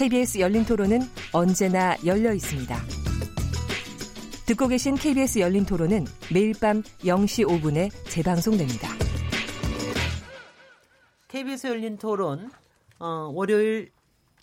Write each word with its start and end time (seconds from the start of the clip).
KBS 0.00 0.38
열린 0.38 0.64
토론은 0.64 1.00
언제나 1.30 1.94
열려 2.06 2.32
있습니다. 2.32 2.74
듣고 4.46 4.66
계신 4.66 4.94
KBS 4.94 5.40
열린 5.40 5.66
토론은 5.66 6.06
매일 6.32 6.54
밤 6.58 6.82
0시 7.00 7.46
5분에 7.46 7.90
재방송됩니다. 8.08 8.88
KBS 11.28 11.66
열린 11.66 11.98
토론 11.98 12.50
어, 12.98 13.30
월요일 13.34 13.92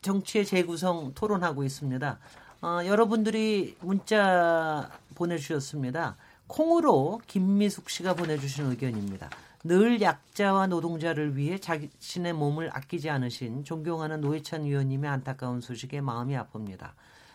정치의 0.04 0.46
재구성 0.46 1.14
토론하고 1.16 1.64
있습니다. 1.64 2.20
어, 2.62 2.80
여러분들이 2.86 3.78
문자 3.80 4.92
보내주셨습니다. 5.16 6.18
콩으로 6.46 7.20
김미숙 7.26 7.90
씨가 7.90 8.14
보내주신 8.14 8.68
의견입니다. 8.68 9.32
늘 9.64 10.02
약자와 10.02 10.68
노동자를 10.68 11.36
위해 11.36 11.60
자신의 11.60 12.34
몸을 12.34 12.70
아끼지 12.76 13.10
않으신 13.10 13.64
존경하는 13.64 14.22
노회찬 14.22 14.64
의원님의 14.64 15.10
안타까운 15.10 15.62
소식에 15.62 16.00
마음이 16.02 16.36
아픕니다. 16.36 16.92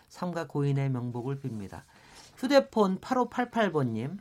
삼가 0.09 0.47
고인의 0.47 0.89
명복을 0.89 1.39
빕니다. 1.41 1.81
휴대폰 2.37 2.99
8588번님. 2.99 4.17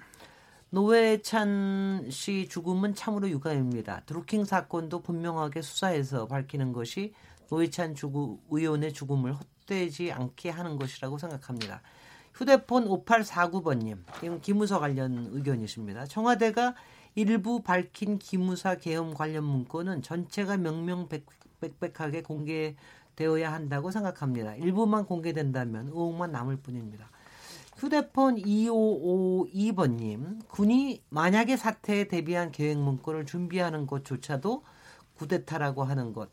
노회찬 0.71 2.09
씨 2.11 2.49
죽음은 2.49 2.95
참으로 2.95 3.29
유감입니다. 3.29 4.03
드루킹 4.07 4.47
사건도 4.47 5.03
분명하게 5.03 5.61
수사해서 5.61 6.27
밝히는 6.27 6.73
것이 6.73 7.13
노회찬 7.51 7.95
주구, 7.95 8.41
의원의 8.51 8.95
죽음을 8.95 9.35
헛되지 9.35 10.13
않게 10.13 10.49
하는 10.49 10.77
것이라고 10.79 11.19
생각합니다. 11.19 11.83
휴대폰 12.35 12.89
5849번님. 12.89 13.99
이건 14.23 14.41
기무서 14.41 14.81
관련 14.81 15.29
의견이십니다. 15.33 16.07
청와대가 16.07 16.75
일부 17.15 17.63
밝힌 17.63 18.19
기무사 18.19 18.77
계엄 18.77 19.15
관련 19.15 19.45
문건은 19.45 20.03
전체가 20.03 20.57
명명백백하게 20.57 22.23
공개되어야 22.23 23.53
한다고 23.53 23.91
생각합니다. 23.91 24.55
일부만 24.57 25.05
공개된다면 25.05 25.89
의혹만 25.89 26.33
남을 26.33 26.57
뿐입니다. 26.57 27.11
휴대폰 27.77 28.37
2552번님, 28.37 30.49
군이 30.49 31.03
만약에 31.09 31.57
사태에 31.57 32.09
대비한 32.09 32.53
계획 32.53 32.79
문건을 32.79 33.25
준비하는 33.27 33.87
것조차도 33.87 34.63
구데타라고 35.17 35.85
하는 35.85 36.13
것. 36.13 36.31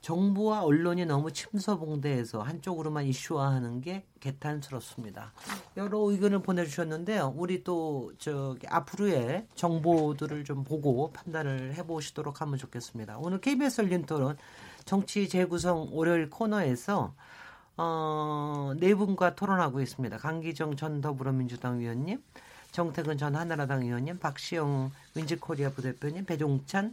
정부와 0.00 0.62
언론이 0.62 1.04
너무 1.04 1.30
침서봉대해서 1.32 2.42
한쪽으로만 2.42 3.04
이슈화하는 3.06 3.80
게 3.80 4.04
개탄스럽습니다. 4.20 5.32
여러 5.76 5.98
의견을 5.98 6.40
보내주셨는데요. 6.40 7.34
우리 7.36 7.62
또 7.62 8.12
저기 8.18 8.66
앞으로의 8.66 9.46
정보들을 9.54 10.44
좀 10.44 10.64
보고 10.64 11.12
판단을 11.12 11.74
해보시도록 11.74 12.40
하면 12.40 12.56
좋겠습니다. 12.58 13.18
오늘 13.18 13.40
KBS 13.40 13.82
열린 13.82 14.04
토론 14.04 14.36
정치 14.84 15.28
재구성 15.28 15.90
월요일 15.92 16.30
코너에서 16.30 17.14
어, 17.76 18.72
네 18.76 18.94
분과 18.94 19.34
토론하고 19.34 19.80
있습니다. 19.80 20.18
강기정 20.18 20.76
전 20.76 21.00
더불어민주당 21.00 21.80
의원님, 21.80 22.22
정태근 22.72 23.16
전 23.16 23.34
한나라당 23.36 23.82
의원님, 23.82 24.18
박시영 24.18 24.90
윈지코리아 25.14 25.70
부대표님, 25.70 26.26
배종찬 26.26 26.92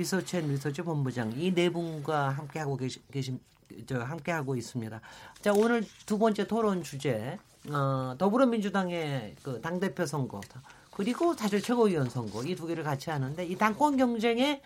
리서치 0.00 0.38
앤 0.38 0.48
리서치 0.48 0.82
본부장 0.82 1.32
이 1.36 1.52
네 1.54 1.68
분과 1.70 2.30
함께 2.30 2.58
하고 2.58 2.76
계신 2.76 3.40
저 3.86 4.00
함께 4.00 4.32
하고 4.32 4.56
있습니다. 4.56 5.00
자 5.42 5.52
오늘 5.54 5.84
두 6.06 6.18
번째 6.18 6.46
토론 6.46 6.82
주제 6.82 7.38
어, 7.68 8.14
더불어민주당의 8.18 9.36
그 9.42 9.60
당 9.60 9.78
대표 9.80 10.06
선거 10.06 10.40
그리고 10.90 11.34
사실 11.34 11.60
최고위원 11.62 12.08
선거 12.10 12.42
이 12.44 12.54
두 12.56 12.66
개를 12.66 12.82
같이 12.84 13.10
하는데 13.10 13.44
이 13.44 13.56
당권 13.56 13.96
경쟁의 13.96 14.60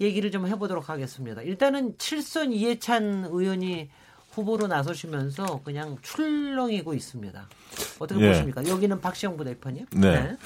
얘기를 0.00 0.30
좀 0.30 0.46
해보도록 0.46 0.88
하겠습니다. 0.88 1.42
일단은 1.42 1.98
칠선 1.98 2.52
이해찬 2.52 3.26
의원이 3.30 3.90
후보로 4.32 4.68
나서시면서 4.68 5.62
그냥 5.64 5.98
출렁이고 6.02 6.94
있습니다. 6.94 7.48
어떻게 7.98 8.20
예. 8.20 8.28
보십니까? 8.28 8.64
여기는 8.68 9.00
박시영 9.00 9.36
부대표님. 9.36 9.86
네. 9.96 10.10
네. 10.22 10.36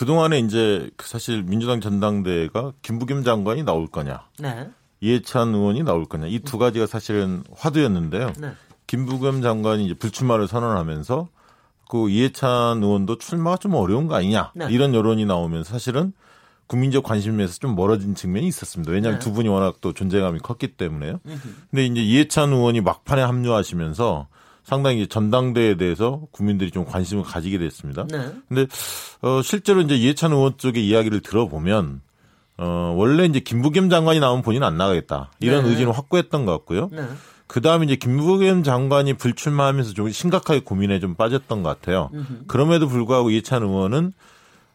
그동안에 0.00 0.38
이제 0.38 0.88
사실 1.02 1.42
민주당 1.42 1.82
전당대회가 1.82 2.72
김부겸 2.80 3.22
장관이 3.22 3.64
나올 3.64 3.86
거냐. 3.86 4.22
네. 4.38 4.70
이해찬 5.02 5.54
의원이 5.54 5.82
나올 5.82 6.06
거냐. 6.06 6.26
이 6.26 6.38
두 6.38 6.56
가지가 6.56 6.86
사실은 6.86 7.44
화두였는데요. 7.54 8.32
네. 8.38 8.52
김부겸 8.86 9.42
장관이 9.42 9.84
이제 9.84 9.92
불출마를 9.92 10.48
선언하면서 10.48 11.28
그 11.90 12.08
이해찬 12.08 12.82
의원도 12.82 13.18
출마가 13.18 13.58
좀 13.58 13.74
어려운 13.74 14.06
거 14.06 14.14
아니냐. 14.14 14.52
네. 14.54 14.68
이런 14.70 14.94
여론이 14.94 15.26
나오면 15.26 15.64
사실은 15.64 16.14
국민적 16.66 17.04
관심에서 17.04 17.58
좀 17.58 17.74
멀어진 17.74 18.14
측면이 18.14 18.46
있었습니다. 18.46 18.92
왜냐하면 18.92 19.18
네. 19.18 19.22
두 19.22 19.34
분이 19.34 19.50
워낙 19.50 19.82
또 19.82 19.92
존재감이 19.92 20.38
컸기 20.38 20.68
때문에요. 20.78 21.20
근데 21.70 21.84
이제 21.84 22.00
이해찬 22.00 22.54
의원이 22.54 22.80
막판에 22.80 23.20
합류하시면서 23.20 24.28
상당히 24.70 25.08
전당대회에 25.08 25.74
대해서 25.74 26.20
국민들이 26.30 26.70
좀 26.70 26.84
관심을 26.84 27.24
가지게 27.24 27.58
됐습니다. 27.58 28.06
네. 28.08 28.32
근데 28.48 28.66
어 29.20 29.42
실제로 29.42 29.80
이제 29.80 29.96
이해찬 29.96 30.30
의원 30.30 30.56
쪽의 30.58 30.86
이야기를 30.86 31.22
들어보면 31.22 32.00
어 32.56 32.94
원래 32.96 33.24
이제 33.24 33.40
김부겸 33.40 33.90
장관이 33.90 34.20
나오면 34.20 34.44
본인은 34.44 34.64
안 34.64 34.76
나가겠다. 34.76 35.32
이런 35.40 35.64
네. 35.64 35.70
의지는 35.70 35.92
확고했던 35.92 36.44
것 36.46 36.52
같고요. 36.52 36.88
네. 36.92 37.02
그다음에 37.48 37.84
이제 37.84 37.96
김부겸 37.96 38.62
장관이 38.62 39.14
불출마하면서 39.14 39.94
좀 39.94 40.08
심각하게 40.08 40.60
고민에 40.60 41.00
좀 41.00 41.16
빠졌던 41.16 41.64
것 41.64 41.68
같아요. 41.68 42.10
음흠. 42.14 42.44
그럼에도 42.46 42.86
불구하고 42.86 43.30
이해찬 43.30 43.64
의원은 43.64 44.12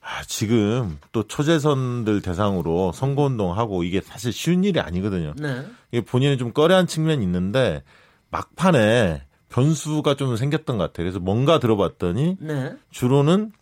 아, 0.02 0.24
지금 0.28 1.00
또 1.14 1.24
초재선들 1.24 2.22
대상으로 2.22 2.92
선거운동하고 2.92 3.86
이게 3.86 4.02
사실 4.02 4.34
쉬운 4.34 4.66
일이 4.66 4.82
아니거든요. 4.82 5.36
네. 5.38 5.66
이게 5.94 6.04
본인이 6.04 6.38
좀 6.38 6.52
꺼려한 6.52 6.86
측면이 6.86 7.24
있는데 7.24 7.82
막판에 8.30 9.22
변수가 9.56 10.16
좀 10.16 10.36
생겼던 10.36 10.78
것 10.78 10.84
같아요. 10.84 11.06
그래서 11.06 11.20
뭔가 11.20 11.60
들어봤더니 11.60 12.38
네. 12.42 12.74
주로는 12.92 13.54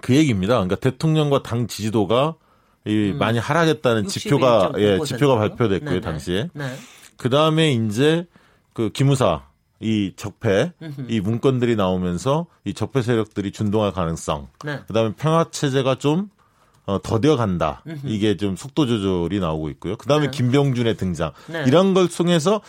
그 0.00 0.14
얘기입니다. 0.14 0.54
그러니까 0.54 0.76
대통령과 0.76 1.42
당 1.42 1.66
지지도가 1.66 2.36
이 2.84 3.10
음. 3.10 3.18
많이 3.18 3.40
하락했다는 3.40 4.06
지표가 4.06 4.74
예 4.76 5.00
지표가 5.04 5.36
발표됐고요 5.36 5.90
네네. 5.90 6.00
당시에. 6.00 6.48
네. 6.52 6.76
그 7.16 7.28
다음에 7.28 7.72
이제 7.72 8.26
그 8.72 8.90
기무사 8.90 9.42
이 9.80 10.12
적폐 10.14 10.72
이 11.08 11.20
문건들이 11.20 11.74
나오면서 11.74 12.46
이 12.64 12.72
적폐 12.72 13.02
세력들이 13.02 13.50
준동할 13.50 13.92
가능성 13.92 14.48
네. 14.64 14.80
그다음에 14.86 15.14
평화 15.16 15.50
체제가 15.50 15.96
좀 15.96 16.30
어, 16.86 17.00
더뎌 17.02 17.36
간다. 17.36 17.82
이게 18.04 18.36
좀 18.36 18.54
속도 18.54 18.86
조절이 18.86 19.40
나오고 19.40 19.70
있고요. 19.70 19.96
그다음에 19.96 20.26
네. 20.26 20.30
김병준의 20.30 20.96
등장. 20.96 21.32
네. 21.48 21.64
이런 21.66 21.94
걸 21.94 22.08
통해서 22.08 22.60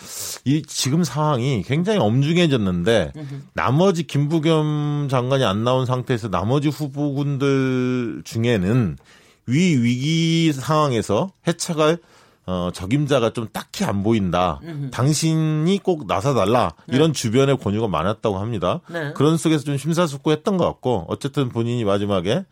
이 0.44 0.64
지금 0.64 1.04
상황이 1.04 1.62
굉장히 1.62 2.00
엄중해졌는데 2.00 3.14
나머지 3.54 4.04
김부겸 4.08 5.08
장관이 5.12 5.44
안 5.46 5.64
나온 5.64 5.86
상태에서 5.86 6.30
나머지 6.30 6.68
후보군들 6.70 8.24
중에는 8.26 8.98
위 9.46 9.78
위기 9.78 10.52
상황에서 10.52 11.32
해체갈 11.48 12.00
어, 12.48 12.70
적임자가 12.74 13.32
좀 13.32 13.48
딱히 13.52 13.84
안 13.84 14.04
보인다. 14.04 14.62
음흠. 14.64 14.90
당신이 14.92 15.80
꼭 15.84 16.08
나서달라. 16.08 16.74
네. 16.88 16.96
이런 16.96 17.12
주변의 17.12 17.58
권유가 17.58 17.90
많았다고 17.90 18.40
합니다. 18.40 18.80
네. 18.88 19.12
그런 19.14 19.38
속에서 19.38 19.66
좀 19.66 19.78
심사숙고했던 19.78 20.56
것 20.58 20.66
같고 20.66 21.06
어쨌든 21.10 21.50
본인이 21.50 21.84
마지막에 21.84 22.46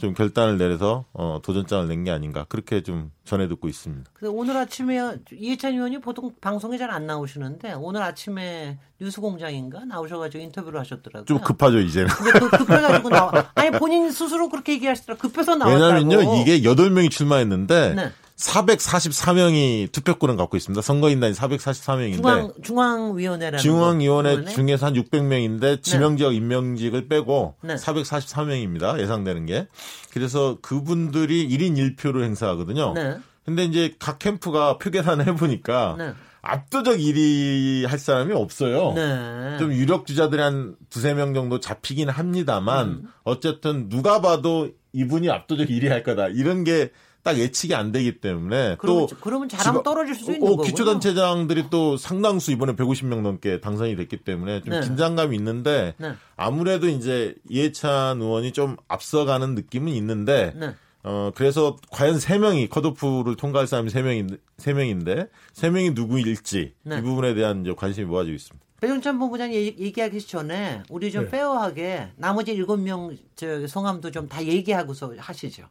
좀 0.00 0.14
결단을 0.14 0.58
내려서 0.58 1.04
어, 1.12 1.40
도전장을 1.42 1.86
낸 1.88 2.04
게 2.04 2.10
아닌가 2.10 2.44
그렇게 2.48 2.82
좀 2.82 3.10
전해 3.24 3.46
듣고 3.48 3.68
있습니다. 3.68 4.10
근데 4.14 4.32
오늘 4.34 4.56
아침에 4.56 5.18
이해찬 5.32 5.74
의원이 5.74 6.00
보통 6.00 6.32
방송에 6.40 6.78
잘 6.78 6.90
안 6.90 7.06
나오시는데 7.06 7.74
오늘 7.74 8.02
아침에 8.02 8.78
뉴스공장인가 9.00 9.84
나오셔가지고 9.84 10.42
인터뷰를 10.44 10.80
하셨더라고요. 10.80 11.24
좀 11.26 11.38
급하죠 11.40 11.78
이제는. 11.78 12.08
근데 12.08 12.38
그 12.38 12.48
급해가지고 12.50 13.08
나와 13.10 13.50
아니 13.54 13.70
본인 13.70 14.10
스스로 14.10 14.48
그렇게 14.48 14.72
얘기하시더라. 14.72 15.18
급해서 15.18 15.54
나왔다고. 15.56 15.84
왜냐면요 15.84 16.40
이게 16.42 16.62
8 16.64 16.90
명이 16.90 17.10
출마했는데. 17.10 17.94
네. 17.94 18.10
444명이 18.40 19.92
투표권을 19.92 20.36
갖고 20.36 20.56
있습니다. 20.56 20.80
선거인단이 20.80 21.34
444명인데 21.34 22.16
중앙 22.16 22.52
중앙위원회라는 22.62 23.58
중앙위원회 23.58 24.44
중에서 24.46 24.86
한 24.86 24.94
600명인데 24.94 25.82
지명지역 25.82 26.30
네. 26.30 26.36
임명직을 26.36 27.08
빼고 27.08 27.56
네. 27.62 27.74
444명입니다. 27.74 28.98
예상되는 28.98 29.46
게. 29.46 29.68
그래서 30.12 30.58
그분들이 30.62 31.48
1인 31.48 31.96
1표를 31.96 32.24
행사하거든요. 32.24 32.94
네. 32.94 33.18
근데 33.44 33.64
이제 33.64 33.94
각 33.98 34.18
캠프가 34.18 34.78
표 34.78 34.90
계산을 34.90 35.26
해 35.26 35.34
보니까 35.34 35.96
네. 35.98 36.12
압도적 36.42 36.96
1위 36.96 37.86
할 37.86 37.98
사람이 37.98 38.32
없어요. 38.32 38.94
네. 38.94 39.58
좀 39.58 39.72
유력 39.72 40.06
주자들이 40.06 40.40
한 40.40 40.76
두세 40.88 41.12
명 41.12 41.34
정도 41.34 41.60
잡히긴 41.60 42.08
합니다만 42.08 42.88
음. 42.88 43.08
어쨌든 43.24 43.90
누가 43.90 44.22
봐도 44.22 44.70
이분이 44.92 45.28
압도적 45.30 45.68
1위 45.68 45.88
할 45.88 46.02
거다. 46.02 46.28
이런 46.28 46.64
게 46.64 46.90
딱 47.22 47.36
예측이 47.38 47.74
안 47.74 47.92
되기 47.92 48.20
때문에 48.20 48.76
그러면, 48.78 49.06
또 49.06 49.16
그러면 49.20 49.48
잘하면 49.48 49.82
떨어질 49.82 50.14
수 50.14 50.32
있는 50.32 50.46
어, 50.46 50.50
거고 50.52 50.62
기초단체장들이 50.62 51.66
또 51.70 51.96
상당수 51.96 52.50
이번에 52.50 52.74
150명 52.74 53.20
넘게 53.20 53.60
당선이 53.60 53.96
됐기 53.96 54.18
때문에 54.18 54.62
좀 54.62 54.70
네. 54.70 54.80
긴장감이 54.80 55.36
있는데 55.36 55.94
네. 55.98 56.14
아무래도 56.36 56.88
이제 56.88 57.34
이해찬 57.48 58.22
의원이 58.22 58.52
좀 58.52 58.76
앞서가는 58.88 59.54
느낌은 59.54 59.92
있는데 59.92 60.52
네. 60.56 60.74
어, 61.02 61.30
그래서 61.34 61.76
과연 61.90 62.16
3명이 62.18 62.68
컷오프를 62.68 63.36
통과할 63.36 63.66
사람이 63.66 63.90
3명인데, 63.90 64.38
3명인데, 64.58 65.28
3명이 65.54 65.94
누구일지, 65.94 66.74
네. 66.82 66.98
이 66.98 67.00
부분에 67.00 67.32
대한 67.32 67.62
이제 67.62 67.72
관심이 67.74 68.06
모아지고 68.06 68.34
있습니다. 68.34 68.66
배종찬 68.82 69.18
본부장이 69.18 69.76
얘기하기 69.78 70.20
전에, 70.20 70.82
우리 70.90 71.10
좀 71.10 71.24
네. 71.24 71.30
페어하게, 71.30 72.08
나머지 72.16 72.54
7명, 72.54 73.16
저, 73.34 73.66
성함도 73.66 74.10
좀 74.10 74.28
다 74.28 74.44
얘기하고서 74.44 75.14
하시죠. 75.16 75.64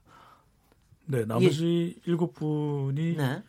네, 1.09 1.25
나머지 1.25 1.99
예. 2.07 2.11
7분이. 2.11 3.17
네. 3.17 3.43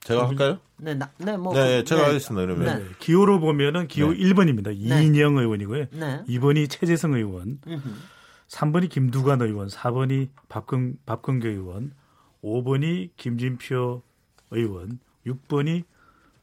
제가 0.00 0.28
할까요? 0.28 0.58
네, 0.76 0.94
나, 0.94 1.10
네, 1.16 1.36
뭐. 1.36 1.54
네, 1.54 1.84
제가 1.84 2.02
네. 2.02 2.06
하겠습니다, 2.08 2.44
그러면. 2.46 2.78
네. 2.78 2.84
기호로 2.98 3.40
보면은 3.40 3.86
기호 3.88 4.12
네. 4.12 4.18
1번입니다. 4.18 4.74
이인영 4.76 5.38
의원이고요. 5.38 5.86
네. 5.92 6.24
2번이 6.28 6.68
최재성 6.68 7.14
의원. 7.14 7.60
음흠. 7.66 7.88
3번이 8.48 8.90
김두관 8.90 9.40
의원, 9.40 9.68
4번이 9.68 10.28
박근, 10.48 10.98
박근계 11.06 11.48
의원, 11.48 11.92
5번이 12.42 13.10
김진표 13.16 14.02
의원, 14.50 14.98
6번이 15.26 15.84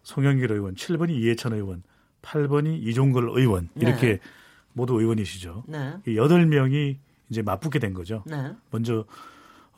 송영길 0.04 0.52
의원, 0.52 0.76
7번이 0.76 1.12
이해찬 1.12 1.54
의원, 1.54 1.84
8번이 2.22 2.86
이종걸 2.88 3.30
의원 3.36 3.70
이렇게 3.76 4.08
네. 4.14 4.20
모두 4.74 5.00
의원이시죠. 5.00 5.64
네. 5.68 5.98
8명이 6.06 6.98
이제 7.30 7.42
맞붙게 7.42 7.80
된 7.80 7.94
거죠. 7.94 8.24
네. 8.26 8.52
먼저 8.72 9.06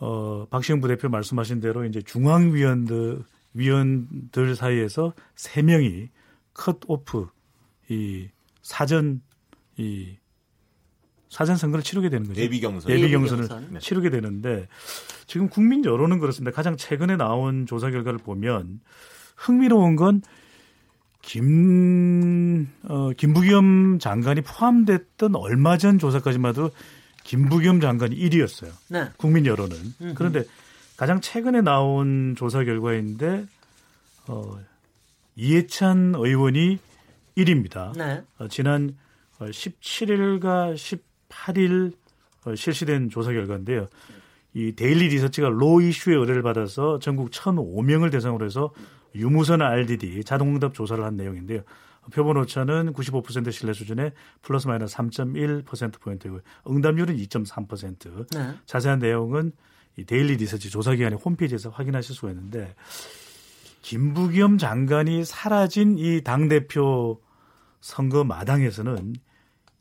어 0.06 0.46
박시영 0.50 0.82
부대표 0.82 1.08
말씀하신 1.08 1.62
대로 1.62 1.86
이제 1.86 2.02
중앙위원들 2.02 3.24
위원들 3.54 4.54
사이에서 4.54 5.14
3명이 5.38 6.10
컷 6.54 6.80
오프 6.88 7.30
이 7.88 8.28
사전 8.62 9.22
이 9.78 10.18
사전 11.30 11.56
선거를 11.56 11.84
치르게 11.84 12.10
되는 12.10 12.28
거죠. 12.28 12.42
예비 12.42 12.60
경선. 12.60 12.92
예비 12.92 13.10
경선을 13.12 13.48
네. 13.72 13.80
치르게 13.80 14.10
되는데 14.10 14.68
지금 15.26 15.48
국민 15.48 15.86
여론은 15.86 16.20
그렇습니다. 16.20 16.54
가장 16.54 16.76
최근에 16.76 17.16
나온 17.16 17.66
조사 17.66 17.90
결과를 17.90 18.20
보면 18.20 18.82
흥미로운 19.38 19.96
건 19.96 20.22
김, 21.22 22.68
어, 22.90 23.12
김부겸 23.16 24.00
장관이 24.00 24.42
포함됐던 24.42 25.38
얼마 25.38 25.78
전 25.78 25.98
조사까지만 25.98 26.50
해도 26.50 26.72
김부겸 27.24 27.80
장관이 27.80 28.16
1위였어요. 28.16 28.72
네. 28.90 29.10
국민 29.18 29.46
여론은. 29.46 29.78
음흠. 30.02 30.14
그런데 30.16 30.44
가장 30.98 31.22
최근에 31.22 31.62
나온 31.62 32.36
조사 32.38 32.64
결과인데, 32.64 33.46
어, 34.28 34.60
이해찬 35.36 36.14
의원이 36.16 36.80
1위입니다. 37.38 37.98
네. 37.98 38.24
어, 38.38 38.48
지난 38.48 38.96
17일과 39.40 40.78
18일 40.78 41.94
어, 42.46 42.56
실시된 42.56 43.10
조사 43.10 43.32
결과인데요. 43.32 43.88
이 44.54 44.74
데일리 44.76 45.08
리서치가 45.08 45.50
로 45.50 45.82
이슈의 45.82 46.18
의뢰를 46.18 46.44
받아서 46.44 47.00
전국 47.00 47.32
1,005명을 47.32 48.12
대상으로 48.12 48.46
해서 48.46 48.72
유무선 49.16 49.62
RDD 49.62 50.24
자동응답 50.24 50.74
조사를 50.74 51.04
한 51.04 51.16
내용인데요. 51.16 51.62
표본 52.12 52.38
오차는 52.38 52.94
95% 52.94 53.52
신뢰 53.52 53.74
수준에 53.74 54.12
플러스 54.42 54.68
마이너스 54.68 54.96
3.1%포인트고요. 54.98 56.42
응답률은 56.70 57.16
2.3%. 57.18 58.28
네. 58.36 58.54
자세한 58.66 59.00
내용은 59.00 59.52
이 59.98 60.04
데일리 60.06 60.36
리서치 60.38 60.70
조사 60.70 60.92
기관의 60.96 61.20
홈페이지에서 61.24 61.70
확인하실 61.70 62.16
수가 62.16 62.30
있는데 62.32 62.74
김부겸 63.82 64.58
장관이 64.58 65.26
사라진 65.26 65.98
이 65.98 66.22
당 66.24 66.48
대표 66.48 67.22
선거 67.82 68.24
마당에서는 68.24 69.14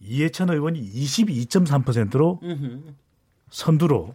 이해찬 0.00 0.50
의원이 0.50 0.80
22.3%로 0.82 2.40
선두로 3.50 4.14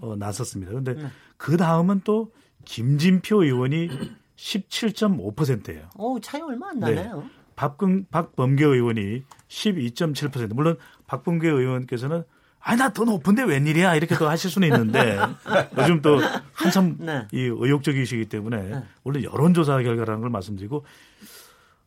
어, 0.00 0.16
나섰습니다. 0.16 0.70
그런데 0.70 0.94
네. 0.94 1.06
그 1.36 1.56
다음은 1.56 2.00
또 2.04 2.32
김진표 2.64 3.44
의원이 3.44 3.88
17.5%예요. 4.36 5.88
오, 5.96 6.18
차이 6.20 6.40
얼마 6.40 6.70
안 6.70 6.78
나네요. 6.80 7.20
네. 7.20 7.30
박근, 7.60 8.06
박범계 8.10 8.64
의원이 8.64 9.22
12.7%. 9.48 10.54
물론 10.54 10.78
박범계 11.06 11.46
의원께서는 11.46 12.24
아, 12.58 12.74
나더 12.74 13.04
높은데 13.04 13.42
웬일이야? 13.42 13.96
이렇게 13.96 14.16
또 14.16 14.30
하실 14.30 14.50
수는 14.50 14.68
있는데 14.68 15.18
요즘 15.76 16.00
또 16.00 16.20
한참 16.54 16.96
네. 16.98 17.26
이 17.32 17.40
의욕적이시기 17.40 18.30
때문에 18.30 18.62
네. 18.62 18.82
원래 19.04 19.22
여론조사 19.22 19.82
결과라는 19.82 20.22
걸 20.22 20.30
말씀드리고 20.30 20.86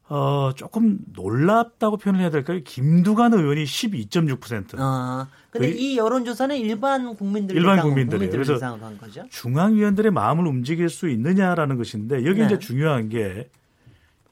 어, 0.10 0.52
조금 0.56 1.00
놀랍다고 1.12 1.98
표현을 1.98 2.22
해야 2.22 2.30
될까요? 2.30 2.60
김두관 2.64 3.34
의원이 3.34 3.64
12.6%. 3.64 4.76
아, 4.78 5.28
근데 5.50 5.72
이 5.72 5.98
여론조사는 5.98 6.56
일반 6.56 7.16
국민들 7.16 7.56
일반 7.56 7.82
국민들이 7.82 8.30
그래서 8.30 8.60
한 8.64 8.98
거죠? 9.00 9.26
중앙위원들의 9.32 10.12
마음을 10.12 10.46
움직일 10.46 10.90
수 10.90 11.10
있느냐라는 11.10 11.78
것인데 11.78 12.26
여기 12.26 12.42
네. 12.42 12.46
이제 12.46 12.60
중요한 12.60 13.10
게 13.10 13.50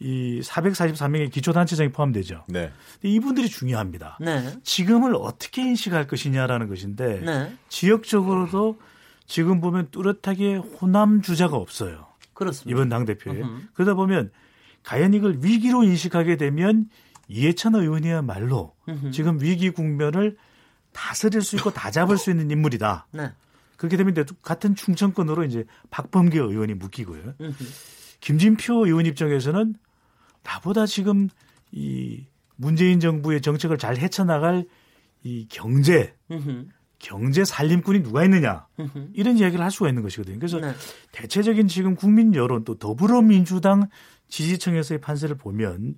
이 0.01 0.41
443명의 0.41 1.31
기초단체장이 1.31 1.91
포함되죠. 1.91 2.43
네. 2.47 2.71
이분들이 3.03 3.47
중요합니다. 3.47 4.17
네. 4.19 4.51
지금을 4.63 5.13
어떻게 5.15 5.61
인식할 5.61 6.07
것이냐라는 6.07 6.67
것인데 6.67 7.19
네. 7.19 7.55
지역적으로도 7.69 8.79
지금 9.27 9.61
보면 9.61 9.89
뚜렷하게 9.91 10.55
호남 10.55 11.21
주자가 11.21 11.55
없어요. 11.55 12.07
그렇습니다. 12.33 12.71
이번 12.71 12.89
당 12.89 13.05
대표에 13.05 13.43
그러다 13.75 13.93
보면 13.93 14.31
과연 14.83 15.13
이걸 15.13 15.37
위기로 15.41 15.83
인식하게 15.83 16.37
되면 16.37 16.89
이해찬 17.27 17.75
의원이야말로 17.75 18.73
으흠. 18.89 19.11
지금 19.11 19.39
위기 19.39 19.69
국면을 19.69 20.35
다스릴 20.93 21.43
수 21.43 21.55
있고 21.57 21.71
다 21.71 21.91
잡을 21.91 22.17
수 22.17 22.31
있는 22.31 22.49
인물이다. 22.49 23.05
네. 23.11 23.31
그렇게 23.77 23.97
되면 23.97 24.15
같은 24.41 24.73
충청권으로 24.73 25.43
이제 25.43 25.65
박범계 25.91 26.39
의원이 26.39 26.73
묶이고요. 26.73 27.35
으흠. 27.39 27.55
김진표 28.19 28.87
의원 28.87 29.05
입장에서는 29.05 29.75
나보다 30.43 30.85
지금 30.85 31.29
이 31.71 32.25
문재인 32.55 32.99
정부의 32.99 33.41
정책을 33.41 33.77
잘 33.77 33.97
헤쳐나갈 33.97 34.65
이 35.23 35.47
경제, 35.49 36.15
으흠. 36.31 36.69
경제 36.99 37.43
살림꾼이 37.43 38.03
누가 38.03 38.23
있느냐 38.25 38.67
이런 39.13 39.37
이야기를 39.37 39.63
할 39.63 39.71
수가 39.71 39.89
있는 39.89 40.03
것이거든요. 40.03 40.37
그래서 40.37 40.59
네. 40.59 40.73
대체적인 41.11 41.67
지금 41.67 41.95
국민 41.95 42.35
여론 42.35 42.63
또 42.63 42.77
더불어민주당 42.77 43.87
지지층에서의 44.27 45.01
판세를 45.01 45.35
보면 45.37 45.95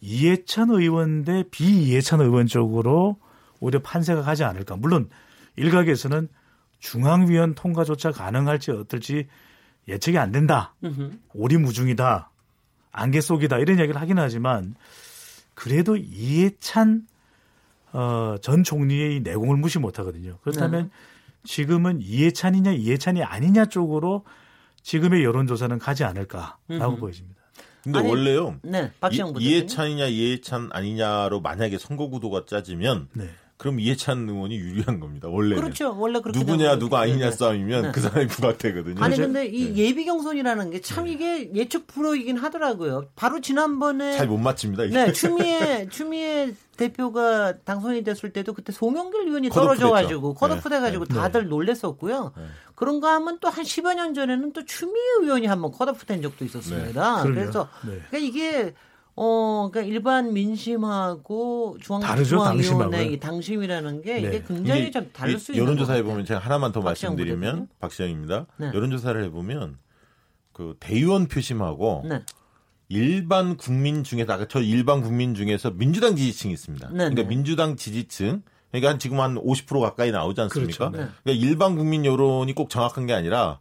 이해찬 0.00 0.70
의원 0.70 1.24
대 1.24 1.44
비이해찬 1.50 2.20
의원 2.20 2.46
쪽으로 2.46 3.18
오히려 3.58 3.82
판세가 3.82 4.22
가지 4.22 4.44
않을까. 4.44 4.76
물론 4.76 5.08
일각에서는 5.56 6.28
중앙위원 6.78 7.54
통과조차 7.54 8.12
가능할지 8.12 8.70
어떨지 8.70 9.26
예측이 9.88 10.18
안 10.18 10.30
된다. 10.30 10.74
오리무중이다. 11.32 12.30
안개 12.96 13.20
속이다. 13.20 13.58
이런 13.58 13.78
이야기를 13.78 14.00
하긴 14.00 14.18
하지만 14.18 14.74
그래도 15.54 15.96
이해찬 15.96 17.06
어, 17.92 18.36
전 18.42 18.64
총리의 18.64 19.20
내공을 19.20 19.56
무시 19.56 19.78
못 19.78 19.98
하거든요. 19.98 20.38
그렇다면 20.42 20.84
네. 20.84 20.90
지금은 21.44 22.00
이해찬이냐 22.02 22.72
이해찬이 22.72 23.22
아니냐 23.22 23.66
쪽으로 23.66 24.24
지금의 24.82 25.24
여론조사는 25.24 25.78
가지 25.78 26.04
않을까라고 26.04 26.58
음흠. 26.70 26.96
보여집니다. 26.98 27.42
근데 27.82 28.00
아니, 28.00 28.08
원래요. 28.08 28.56
네, 28.62 28.90
박시영 29.00 29.34
이, 29.38 29.44
이해찬이냐 29.44 30.06
이해찬 30.06 30.70
아니냐로 30.72 31.40
만약에 31.40 31.78
선거 31.78 32.08
구도가 32.08 32.44
짜지면 32.46 33.08
네. 33.12 33.30
그럼 33.58 33.80
이해찬 33.80 34.28
의원이 34.28 34.54
유리한 34.56 35.00
겁니다. 35.00 35.28
원래는. 35.28 35.62
그렇죠. 35.62 35.96
원래 35.98 36.20
그렇게 36.20 36.38
누구냐 36.38 36.78
누가 36.78 37.00
아니냐 37.00 37.30
네. 37.30 37.32
싸움이면 37.32 37.82
네. 37.82 37.92
그 37.92 38.00
사람이 38.00 38.26
부각되거든요. 38.28 39.02
아니 39.02 39.16
근데 39.16 39.46
이 39.46 39.72
네. 39.72 39.76
예비 39.76 40.04
경선이라는 40.04 40.70
게참 40.70 41.04
네. 41.06 41.12
이게 41.12 41.50
예측 41.54 41.86
불허이긴 41.86 42.36
하더라고요. 42.36 43.08
바로 43.16 43.40
지난번에 43.40 44.12
잘 44.12 44.26
못 44.26 44.36
맞춥니다. 44.38 44.84
이게. 44.84 44.94
네, 44.94 45.12
추미애 45.12 45.88
추미애 45.88 46.52
대표가 46.76 47.54
당선이 47.64 48.04
됐을 48.04 48.30
때도 48.32 48.52
그때 48.52 48.72
송영길 48.72 49.26
의원이 49.28 49.48
떨어져 49.48 49.90
가지고 49.90 50.34
컷오프 50.34 50.68
네. 50.68 50.76
돼가지고 50.76 51.06
네. 51.06 51.14
다들 51.14 51.48
놀랬었고요. 51.48 52.32
네. 52.36 52.42
그런가 52.74 53.14
하면 53.14 53.38
또 53.40 53.48
한 53.48 53.64
10여 53.64 53.94
년 53.94 54.12
전에는 54.12 54.52
또 54.52 54.66
추미애 54.66 55.02
의원이 55.22 55.46
한번 55.46 55.72
컷오프 55.72 56.04
된 56.04 56.20
적도 56.20 56.44
있었습니다. 56.44 57.22
네. 57.24 57.30
그래서 57.30 57.70
그러니까 57.80 58.18
이게 58.18 58.74
어, 59.18 59.70
그러니까 59.72 59.94
일반 59.94 60.34
민심하고 60.34 61.78
중앙 61.80 62.02
다르죠, 62.02 62.36
중앙위원회 62.36 63.18
당심이라는 63.18 64.02
게 64.02 64.20
네. 64.20 64.28
이게 64.28 64.44
굉장히 64.46 64.90
좀 64.90 65.10
다를 65.12 65.38
수 65.38 65.52
있는 65.52 65.64
여론조사해 65.64 66.02
보면 66.02 66.26
제가 66.26 66.38
하나만 66.38 66.72
더 66.72 66.82
말씀드리면 66.82 67.68
박시영입니다. 67.80 68.46
네. 68.58 68.66
여론조사를 68.74 69.24
해보면 69.24 69.78
그 70.52 70.76
대의원 70.80 71.28
표심하고 71.28 72.04
네. 72.08 72.22
일반 72.88 73.56
국민 73.56 74.04
중에서 74.04 74.34
아까 74.34 74.46
저 74.48 74.60
일반 74.60 75.00
국민 75.00 75.34
중에서 75.34 75.70
민주당 75.70 76.14
지지층이 76.14 76.52
있습니다. 76.52 76.88
네, 76.90 76.96
그러니까 76.96 77.22
네. 77.22 77.28
민주당 77.28 77.76
지지층 77.76 78.42
그러니까 78.70 78.98
지금 78.98 79.20
한 79.20 79.36
50% 79.36 79.80
가까이 79.80 80.10
나오지 80.10 80.42
않습니까? 80.42 80.90
그렇죠, 80.90 81.04
네. 81.04 81.10
그러니까 81.24 81.46
일반 81.46 81.76
국민 81.76 82.04
여론이 82.04 82.54
꼭 82.54 82.68
정확한 82.68 83.06
게 83.06 83.14
아니라 83.14 83.60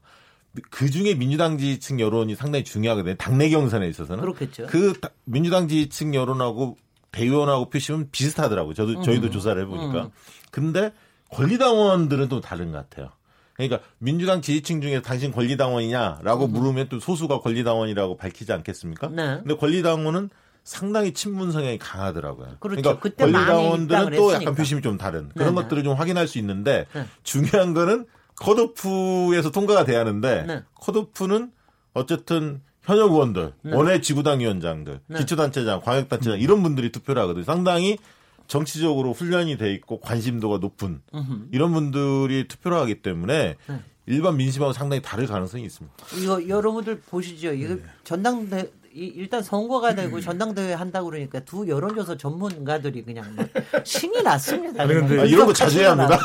그 0.70 0.90
중에 0.90 1.16
민주당 1.16 1.58
지지층 1.58 2.00
여론이 2.00 2.36
상당히 2.36 2.64
중요하거든요. 2.64 3.16
당내 3.16 3.50
경선에 3.50 3.88
있어서는. 3.88 4.22
그렇겠죠. 4.22 4.68
그 4.68 4.94
민주당 5.26 5.68
지지층 5.68 6.16
여론하고 6.16 6.78
대의원하고 7.12 7.70
표심은 7.70 8.10
비슷하더라고요. 8.12 8.74
저도 8.74 9.02
저희도 9.02 9.28
음. 9.28 9.32
조사를 9.32 9.62
해보니까. 9.62 10.06
음. 10.06 10.10
근데 10.52 10.92
권리당원들은 11.30 12.30
또 12.30 12.42
다른 12.42 12.72
것 12.72 12.78
같아요. 12.90 13.10
그러니까 13.54 13.80
민주당 14.00 14.42
지지층 14.42 14.82
중에 14.82 15.02
당신 15.02 15.32
권리당원이냐라고 15.32 16.46
음. 16.46 16.52
물으면 16.52 16.90
또 16.90 17.00
소수가 17.00 17.40
권리당원이라고 17.40 18.18
밝히지 18.18 18.52
않겠습니까? 18.52 19.08
네. 19.10 19.38
근데 19.38 19.56
권리당원은 19.56 20.30
상당히 20.64 21.14
친문 21.14 21.52
성향이 21.52 21.78
강하더라고요. 21.78 22.58
그렇죠. 22.60 23.00
그러니까 23.00 23.24
권리당원들은 23.24 24.16
또 24.16 24.34
약간 24.34 24.56
표심이 24.56 24.82
좀 24.82 24.98
다른 24.98 25.30
그런 25.30 25.54
네네. 25.54 25.62
것들을 25.62 25.84
좀 25.84 25.94
확인할 25.94 26.28
수 26.28 26.38
있는데 26.40 26.88
네. 26.94 27.06
중요한 27.24 27.74
거는 27.74 28.08
컷오프에서 28.36 29.52
통과가 29.52 29.86
돼야 29.86 30.00
하는데 30.00 30.44
네. 30.44 30.64
컷오프는 30.76 31.52
어쨌든 31.94 32.62
현역 32.82 33.12
의원들, 33.12 33.54
네. 33.64 33.76
원외 33.76 34.02
지구당 34.02 34.42
위원장들, 34.42 35.00
네. 35.08 35.18
기초단체장, 35.20 35.82
광역단체장 35.82 36.40
이런 36.40 36.62
분들이 36.62 36.92
투표를 36.92 37.22
하거든요. 37.24 37.44
상당히 37.44 37.98
정치적으로 38.48 39.12
훈련이 39.14 39.58
돼 39.58 39.74
있고 39.74 40.00
관심도가 40.00 40.60
높은. 40.60 41.02
이런 41.52 41.74
분들이 41.74 42.48
투표를 42.48 42.78
하기 42.80 43.02
때문에 43.02 43.56
네. 43.68 43.80
일반 44.06 44.38
민심하고 44.38 44.72
상당히 44.72 45.02
다를 45.02 45.26
가능성이 45.26 45.64
있습니다. 45.66 45.96
이거 46.22 46.48
여러분들 46.48 47.00
보시죠. 47.02 47.54
이거 47.54 47.76
네. 47.76 47.84
전당대 48.04 48.70
일단 48.96 49.44
선거가 49.44 49.94
되고 49.94 50.22
전당대회 50.22 50.74
한다고 50.74 51.10
그러니까 51.10 51.42
두 51.42 51.68
여론조사 51.68 52.16
전문가들이 52.16 53.04
그냥 53.04 53.26
신이 53.84 54.24
났습니다. 54.24 54.84
아니, 54.84 54.94
근데 54.94 55.22
아, 55.22 55.26
이런 55.26 55.46
거 55.46 55.54
자주 55.54 55.80
해야 55.80 55.92
합니다. 55.92 56.18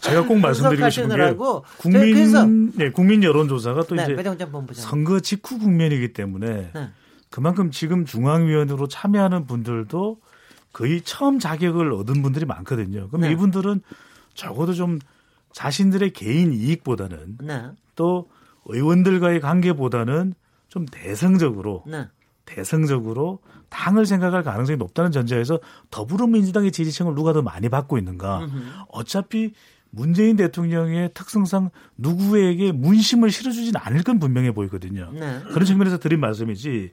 제가 0.00 0.24
꼭 0.26 0.38
말씀드리고 0.38 0.88
싶은 0.88 1.08
게 1.10 1.36
국민 1.76 2.72
네, 2.76 2.90
국민 2.90 3.22
여론조사가 3.22 3.84
또 3.84 3.94
네, 3.94 4.04
이제 4.04 4.16
선거 4.72 5.20
직후 5.20 5.58
국면이기 5.58 6.14
때문에 6.14 6.70
네. 6.72 6.90
그만큼 7.28 7.70
지금 7.70 8.06
중앙위원으로 8.06 8.88
참여하는 8.88 9.46
분들도 9.46 10.16
거의 10.72 11.02
처음 11.02 11.38
자격을 11.38 11.92
얻은 11.92 12.22
분들이 12.22 12.46
많거든요. 12.46 13.08
그럼 13.08 13.22
네. 13.22 13.32
이분들은 13.32 13.82
적어도 14.32 14.72
좀 14.72 14.98
자신들의 15.52 16.14
개인 16.14 16.54
이익보다는 16.54 17.38
네. 17.42 17.64
또 17.96 18.28
의원들과의 18.66 19.40
관계보다는 19.40 20.34
좀 20.74 20.86
대승적으로 20.86 21.84
네. 21.86 22.08
대승적으로 22.46 23.38
당을 23.68 24.06
생각할 24.06 24.42
가능성이 24.42 24.76
높다는 24.76 25.12
전제에서 25.12 25.60
더불어민주당의 25.92 26.72
지지층을 26.72 27.14
누가 27.14 27.32
더 27.32 27.42
많이 27.42 27.68
받고 27.68 27.96
있는가. 27.96 28.40
음흠. 28.40 28.62
어차피 28.88 29.52
문재인 29.90 30.34
대통령의 30.34 31.12
특성상 31.14 31.70
누구에게 31.96 32.72
문심을 32.72 33.30
실어주지는 33.30 33.80
않을 33.80 34.02
건 34.02 34.18
분명해 34.18 34.50
보이거든요. 34.50 35.12
네. 35.12 35.40
그런 35.52 35.64
측면에서 35.64 35.98
드린 35.98 36.18
말씀이지 36.18 36.90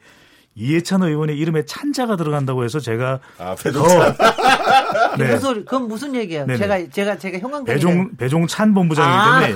이해찬 0.55 1.01
의원의 1.03 1.37
이름에 1.37 1.65
찬자가 1.65 2.15
들어간다고 2.17 2.63
해서 2.63 2.79
제가 2.79 3.19
아, 3.37 3.55
더 3.55 3.71
네. 5.17 5.33
무슨 5.33 5.65
그건 5.65 5.87
무슨 5.87 6.13
얘기예요? 6.15 6.45
네네. 6.45 6.57
제가 6.59 6.89
제가 6.91 7.17
제가 7.17 7.39
형광 7.39 7.63
배종 7.65 8.15
배종찬 8.17 8.73
본부장이기 8.73 9.13
아. 9.15 9.39
때문에 9.39 9.55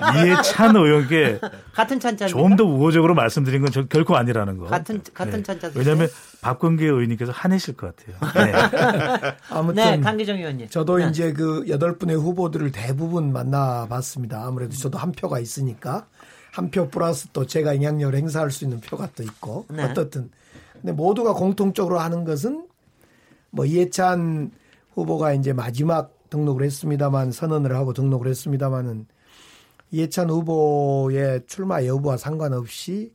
아. 0.00 0.24
이해찬 0.24 0.76
의원께 0.76 1.40
같은 1.72 1.98
찬자 2.00 2.26
좀 2.26 2.56
더 2.56 2.64
우호적으로 2.64 3.14
말씀드린 3.14 3.60
건 3.60 3.70
저, 3.70 3.84
결코 3.84 4.16
아니라는 4.16 4.56
거. 4.56 4.64
같은 4.66 5.02
같은 5.12 5.32
네. 5.38 5.42
찬자. 5.42 5.70
왜냐하면 5.74 6.08
박근계 6.40 6.86
의원님께서 6.86 7.32
화내실 7.32 7.76
것 7.76 7.94
같아요. 7.94 8.16
네. 8.46 8.52
아무튼 9.50 9.74
네, 9.84 10.00
강기정 10.00 10.38
의원님. 10.38 10.68
저도 10.70 10.98
네. 10.98 11.08
이제 11.08 11.32
그 11.32 11.64
여덟 11.68 11.98
분의 11.98 12.16
후보들을 12.16 12.72
대부분 12.72 13.32
만나봤습니다. 13.32 14.44
아무래도 14.46 14.74
저도 14.74 14.96
한 14.96 15.12
표가 15.12 15.38
있으니까. 15.38 16.06
한 16.56 16.70
표 16.70 16.88
플러스 16.88 17.28
또 17.34 17.44
제가 17.46 17.76
영향력을 17.76 18.16
행사할 18.16 18.50
수 18.50 18.64
있는 18.64 18.80
표가 18.80 19.10
또 19.14 19.22
있고 19.22 19.66
네. 19.68 19.82
어떻든 19.82 20.30
근데 20.72 20.92
모두가 20.92 21.34
공통적으로 21.34 21.98
하는 21.98 22.24
것은 22.24 22.66
뭐 23.50 23.66
이해찬 23.66 24.50
후보가 24.94 25.34
이제 25.34 25.52
마지막 25.52 26.14
등록을 26.30 26.64
했습니다만 26.64 27.30
선언을 27.30 27.76
하고 27.76 27.92
등록을 27.92 28.28
했습니다만은 28.28 29.06
이해찬 29.90 30.30
후보의 30.30 31.42
출마 31.46 31.84
여부와 31.84 32.16
상관없이 32.16 33.12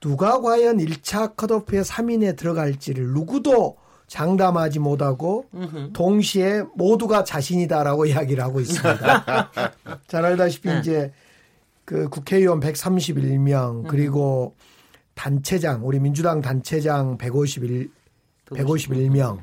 누가 0.00 0.40
과연 0.40 0.78
1차 0.78 1.34
컷오프의 1.34 1.82
3인에 1.82 2.36
들어갈지를 2.36 3.08
누구도 3.08 3.76
장담하지 4.06 4.78
못하고 4.78 5.46
동시에 5.92 6.62
모두가 6.76 7.24
자신이다라고 7.24 8.06
이야기를 8.06 8.44
하고 8.44 8.60
있습니다. 8.60 9.50
잘 10.06 10.24
알다시피 10.24 10.68
네. 10.68 10.78
이제 10.78 11.12
그 11.88 12.06
국회의원 12.10 12.60
131명 12.60 13.86
그리고 13.88 14.54
단체장 15.14 15.86
우리 15.86 15.98
민주당 15.98 16.42
단체장 16.42 17.16
151 17.16 17.88
151명 18.44 19.38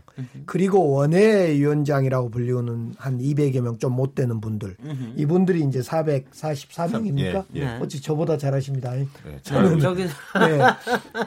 그리고 0.45 0.91
원외위원장이라고 0.91 2.29
불리우는 2.29 2.93
한 2.99 3.17
200여 3.17 3.61
명 3.61 3.79
좀 3.79 3.93
못 3.93 4.13
되는 4.13 4.39
분들 4.41 4.77
이분들이 5.15 5.63
이제 5.63 5.79
444명입니까? 5.79 7.45
예, 7.55 7.61
예. 7.61 7.65
어찌 7.81 7.99
저보다 7.99 8.37
잘하십니다. 8.37 8.93
네, 8.93 9.07
저는 9.41 9.79
네, 9.79 10.59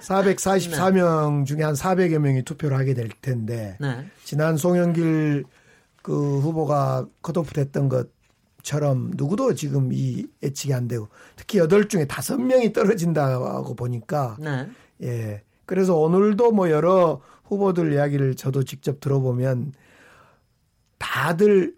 444명 0.00 1.46
중에 1.46 1.64
한 1.64 1.75
400여 1.75 2.18
명이 2.18 2.42
투표를 2.44 2.76
하게 2.76 2.94
될 2.94 3.08
텐데 3.20 3.76
네. 3.80 4.06
지난 4.22 4.56
송영길 4.56 5.44
그 6.02 6.38
후보가 6.38 7.06
컷오프 7.22 7.52
됐던 7.54 7.88
것 7.88 8.08
처럼 8.68 9.12
누구도 9.14 9.54
지금 9.54 9.94
이 9.94 10.26
예측이 10.42 10.75
안 10.75 10.88
되고 10.88 11.08
특히 11.37 11.58
여덟 11.58 11.88
중에 11.88 12.04
다섯 12.04 12.38
명이 12.38 12.75
떨어진다고 12.75 13.75
보니까 13.75 14.37
네. 14.38 14.68
예. 15.02 15.42
그래서 15.64 15.96
오늘도 15.96 16.52
뭐 16.52 16.68
여러 16.70 17.22
후보들 17.44 17.94
이야기를 17.94 18.34
저도 18.34 18.64
직접 18.64 19.00
들어보면 19.00 19.72
다들 20.98 21.75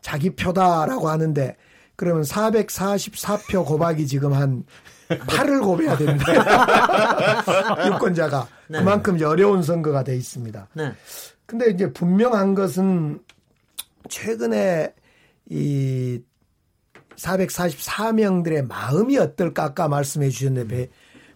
자기 0.00 0.30
표다라고 0.30 1.08
하는데 1.08 1.56
그러면 1.96 2.22
444표 2.22 3.66
고박이 3.66 4.06
지금 4.06 4.32
한 4.32 4.62
8을 5.08 5.60
고배야 5.60 5.96
됩니다. 5.96 7.84
유권자가. 7.84 8.46
네. 8.68 8.78
그만큼 8.78 9.16
이제 9.16 9.24
어려운 9.24 9.64
선거가 9.64 10.04
돼 10.04 10.14
있습니다. 10.14 10.68
네. 10.74 10.92
근데 11.46 11.70
이제 11.70 11.92
분명한 11.92 12.54
것은 12.54 13.18
최근에 14.08 14.94
이 15.50 16.22
444명들의 17.18 18.66
마음이 18.66 19.18
어떨까 19.18 19.64
아까 19.64 19.88
말씀해 19.88 20.30
주셨는데 20.30 20.68
배, 20.68 20.88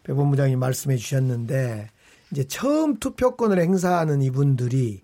배 0.04 0.12
본부장이 0.14 0.56
말씀해 0.56 0.96
주셨는데 0.96 1.88
이제 2.30 2.44
처음 2.44 2.96
투표권을 2.96 3.60
행사하는 3.60 4.22
이분들이 4.22 5.02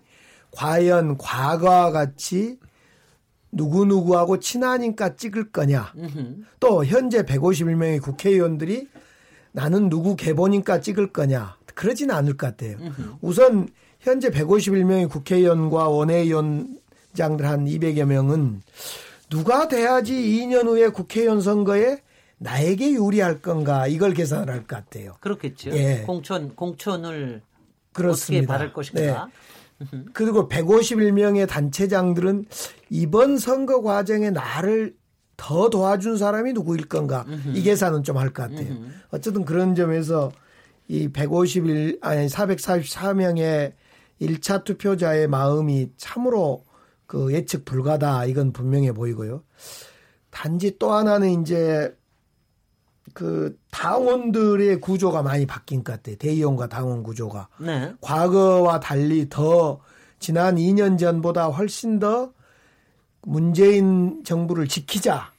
과연 0.51 1.17
과거와 1.17 1.91
같이 1.91 2.57
누구누구하고 3.51 4.39
친하니까 4.39 5.15
찍을 5.15 5.51
거냐. 5.51 5.93
또 6.59 6.85
현재 6.85 7.23
151명의 7.23 8.01
국회의원들이 8.01 8.87
나는 9.51 9.89
누구 9.89 10.15
개보니까 10.15 10.81
찍을 10.81 11.11
거냐. 11.11 11.57
그러지는 11.75 12.15
않을 12.15 12.37
것 12.37 12.47
같아요. 12.47 12.77
우선 13.21 13.67
현재 13.99 14.29
151명의 14.29 15.09
국회의원과 15.09 15.87
원외위원장들 15.89 17.45
한 17.45 17.65
200여 17.65 18.05
명은 18.05 18.61
누가 19.29 19.67
돼야지 19.67 20.13
2년 20.13 20.65
후에 20.67 20.89
국회의원 20.89 21.41
선거에 21.41 21.97
나에게 22.37 22.93
유리할 22.93 23.41
건가 23.41 23.87
이걸 23.87 24.13
계산을 24.13 24.49
할 24.49 24.59
것 24.61 24.67
같아요. 24.67 25.15
그렇겠죠. 25.19 25.71
예. 25.71 26.03
공천 26.05 26.55
공천을 26.55 27.41
그렇습니다. 27.93 28.43
어떻게 28.43 28.47
받을 28.47 28.73
것인가. 28.73 29.29
네. 29.79 29.87
그리고 30.13 30.47
151명의 30.47 31.47
단체장들은 31.47 32.45
이번 32.89 33.37
선거 33.37 33.81
과정에 33.81 34.29
나를 34.29 34.95
더 35.37 35.69
도와준 35.69 36.17
사람이 36.17 36.51
누구일 36.53 36.87
건가 36.89 37.25
이 37.53 37.61
계산은 37.61 38.03
좀 38.03 38.17
할 38.17 38.33
것 38.33 38.49
같아요. 38.49 38.75
어쨌든 39.11 39.45
그런 39.45 39.75
점에서 39.75 40.31
이 40.89 41.07
151, 41.07 41.99
아니 42.01 42.27
444명의 42.27 43.73
1차 44.21 44.63
투표자의 44.65 45.27
마음이 45.27 45.91
참으로 45.95 46.63
그 47.09 47.33
예측 47.33 47.65
불가다 47.65 48.25
이건 48.25 48.53
분명해 48.53 48.91
보이고요. 48.91 49.43
단지 50.29 50.77
또 50.77 50.93
하나는 50.93 51.41
이제 51.41 51.91
그 53.15 53.57
당원들의 53.71 54.79
구조가 54.79 55.23
많이 55.23 55.47
바뀐 55.47 55.83
것 55.83 55.93
같아요. 55.93 56.17
대의원과 56.17 56.69
당원 56.69 57.01
구조가. 57.01 57.49
네. 57.61 57.93
과거와 57.99 58.79
달리 58.79 59.27
더 59.27 59.81
지난 60.19 60.57
2년 60.57 60.99
전보다 60.99 61.47
훨씬 61.47 61.97
더 61.97 62.31
문재인 63.23 64.23
정부를 64.23 64.67
지키자 64.67 65.33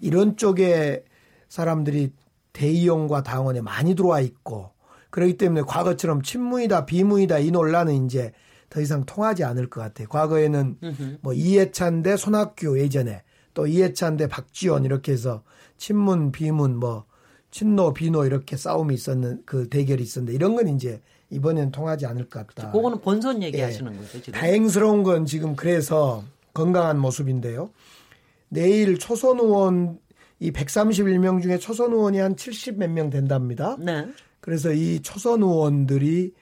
이런 0.00 0.36
쪽에 0.36 1.04
사람들이 1.48 2.12
대의원과 2.52 3.24
당원에 3.24 3.60
많이 3.62 3.96
들어와 3.96 4.20
있고 4.20 4.70
그렇기 5.10 5.38
때문에 5.38 5.62
과거처럼 5.62 6.22
친문이다 6.22 6.86
비문이다 6.86 7.40
이 7.40 7.50
논란은 7.50 8.06
이제 8.06 8.32
더 8.70 8.80
이상 8.80 9.04
통하지 9.04 9.44
않을 9.44 9.68
것 9.70 9.80
같아요. 9.80 10.08
과거에는 10.08 10.76
뭐 11.20 11.32
이해찬 11.32 12.02
대 12.02 12.16
손학규 12.16 12.78
예전에 12.78 13.22
또 13.54 13.66
이해찬 13.66 14.16
대 14.16 14.26
박지원 14.28 14.84
이렇게 14.84 15.12
해서 15.12 15.42
친문 15.78 16.32
비문 16.32 16.76
뭐 16.76 17.04
친노 17.50 17.94
비노 17.94 18.26
이렇게 18.26 18.56
싸움이 18.56 18.94
있었는 18.94 19.42
그 19.46 19.68
대결이 19.68 20.02
있었는데 20.02 20.34
이런 20.34 20.56
건 20.56 20.68
이제 20.68 21.00
이번엔 21.30 21.70
통하지 21.72 22.06
않을 22.06 22.28
것 22.28 22.46
같다. 22.46 22.70
그거는 22.70 23.00
본선 23.00 23.42
얘기하시는 23.42 23.92
예. 23.92 23.96
거죠 23.96 24.20
지금. 24.22 24.32
다행스러운 24.38 25.02
건 25.02 25.24
지금 25.26 25.56
그래서 25.56 26.22
건강한 26.54 26.98
모습인데요. 26.98 27.70
내일 28.48 28.98
초선 28.98 29.38
의원 29.40 29.98
이 30.38 30.50
131명 30.52 31.40
중에 31.42 31.58
초선 31.58 31.92
의원이 31.92 32.18
한 32.18 32.36
70 32.36 32.76
몇 32.78 32.90
명 32.90 33.10
된답니다. 33.10 33.76
네. 33.78 34.06
그래서 34.40 34.72
이 34.72 35.00
초선 35.00 35.42
의원들이 35.42 36.32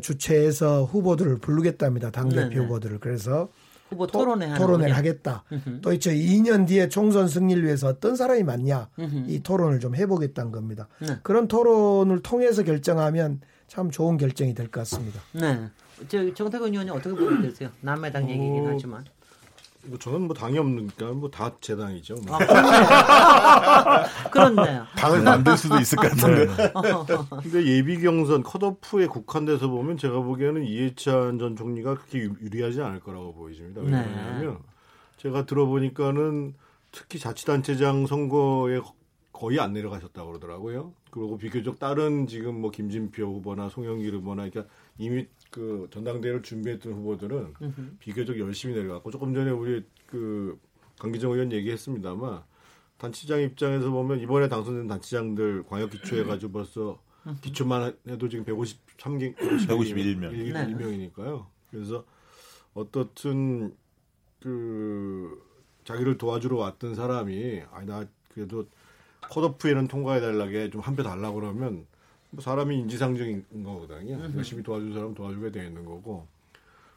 주최해서 0.00 0.84
후보들을 0.84 1.38
부르겠답니다. 1.38 2.10
당대표 2.10 2.48
네, 2.48 2.54
네. 2.54 2.56
후보들을. 2.56 2.98
그래서 3.00 3.48
후보 3.88 4.06
토론회 4.06 4.54
토론회를 4.54 4.96
하겠다. 4.96 5.44
또 5.82 5.92
이제 5.92 6.14
2년 6.14 6.66
뒤에 6.66 6.88
총선 6.88 7.28
승리를 7.28 7.62
위해서 7.64 7.88
어떤 7.88 8.16
사람이 8.16 8.42
맞냐 8.42 8.88
이 9.26 9.40
토론을 9.42 9.80
좀 9.80 9.94
해보겠다는 9.94 10.50
겁니다. 10.50 10.88
네. 11.00 11.18
그런 11.22 11.46
토론을 11.48 12.20
통해서 12.22 12.62
결정하면 12.62 13.40
참 13.68 13.90
좋은 13.90 14.16
결정이 14.16 14.54
될 14.54 14.66
것 14.68 14.80
같습니다. 14.80 15.20
네. 15.32 15.68
저 16.08 16.32
정태근 16.34 16.72
의원이 16.72 16.90
어떻게 16.90 17.14
보고 17.14 17.40
계세요? 17.42 17.68
남의당 17.80 18.28
얘기긴 18.28 18.66
어, 18.66 18.70
하지만. 18.72 19.04
뭐 19.84 19.98
저는 19.98 20.22
뭐 20.22 20.34
당이 20.34 20.58
없으니까 20.58 21.12
뭐 21.12 21.28
다 21.30 21.50
제 21.60 21.74
당이죠. 21.76 22.14
뭐. 22.26 22.36
아, 22.40 24.04
그렇네요. 24.30 24.84
당을 24.96 25.22
만들 25.22 25.56
수도 25.56 25.78
있을 25.78 25.96
것 25.96 26.10
같은데. 26.10 26.46
네. 26.46 26.72
근데 27.42 27.66
예비 27.66 28.00
경선 28.00 28.42
컷오프에 28.42 29.06
국한돼서 29.06 29.68
보면 29.68 29.96
제가 29.96 30.20
보기에는 30.20 30.64
이해찬 30.64 31.38
전 31.38 31.56
총리가 31.56 31.94
그렇게 31.96 32.18
유리하지 32.20 32.80
않을 32.80 33.00
거라고 33.00 33.34
보여집니다. 33.34 33.82
네. 33.82 33.88
왜냐하면 33.90 34.52
네. 34.54 34.58
제가 35.18 35.46
들어보니까는 35.46 36.54
특히 36.92 37.18
자치단체장 37.18 38.06
선거에 38.06 38.80
거의 39.32 39.58
안 39.58 39.72
내려가셨다고 39.72 40.28
그러더라고요. 40.28 40.92
그리고 41.10 41.36
비교적 41.38 41.78
다른 41.78 42.26
지금 42.26 42.60
뭐 42.60 42.70
김진표 42.70 43.22
후보나 43.24 43.68
송영길 43.68 44.14
후보나 44.14 44.48
그러니까 44.48 44.72
이미 44.98 45.26
그 45.52 45.86
전당대회를 45.92 46.42
준비했던 46.42 46.92
후보들은 46.94 47.54
으흠. 47.62 47.96
비교적 48.00 48.38
열심히 48.40 48.74
내려갔고 48.74 49.10
조금 49.12 49.32
전에 49.34 49.50
우리 49.50 49.84
그 50.06 50.58
강기정 50.98 51.30
의원 51.32 51.52
얘기했습니다만 51.52 52.42
단체장 52.96 53.40
입장에서 53.42 53.90
보면 53.90 54.20
이번에 54.20 54.48
당선된 54.48 54.86
단체장들 54.88 55.64
광역 55.68 55.90
기초해 55.90 56.24
가지고 56.24 56.52
벌써 56.52 57.00
기초만 57.42 57.96
해도 58.08 58.28
지금 58.28 58.44
153개 58.44 59.36
151명 59.36 60.32
1명이니까요. 61.12 61.46
그래서 61.70 62.04
어떻든 62.74 63.74
그 64.40 65.40
자기를 65.84 66.16
도와주러 66.18 66.56
왔던 66.56 66.94
사람이 66.94 67.62
아니 67.72 67.86
나 67.86 68.04
그래도 68.32 68.66
컷오프에는 69.30 69.88
통과해 69.88 70.20
달라게 70.20 70.70
좀 70.70 70.80
한 70.80 70.96
표 70.96 71.02
달라 71.02 71.30
그러면 71.32 71.86
뭐 72.32 72.40
사람이 72.42 72.76
인지상정인 72.80 73.44
거거든요. 73.62 74.14
으흠. 74.16 74.32
열심히 74.36 74.62
도와줄 74.62 74.92
사람 74.94 75.14
도와주게 75.14 75.52
되어 75.52 75.64
있는 75.64 75.84
거고 75.84 76.26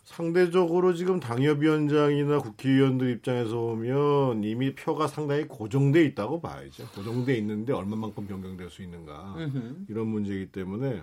상대적으로 0.05 0.93
지금 0.93 1.19
당협위원장이나 1.19 2.39
국회의원들 2.39 3.09
입장에서 3.11 3.55
보면 3.55 4.43
이미 4.43 4.73
표가 4.75 5.07
상당히 5.07 5.45
고정돼 5.47 6.05
있다고 6.05 6.39
봐야죠. 6.41 6.87
고정돼 6.89 7.35
있는데 7.39 7.73
얼마만큼 7.73 8.27
변경될 8.27 8.69
수 8.69 8.81
있는가 8.83 9.35
으흠. 9.37 9.87
이런 9.89 10.07
문제이기 10.07 10.51
때문에 10.51 11.01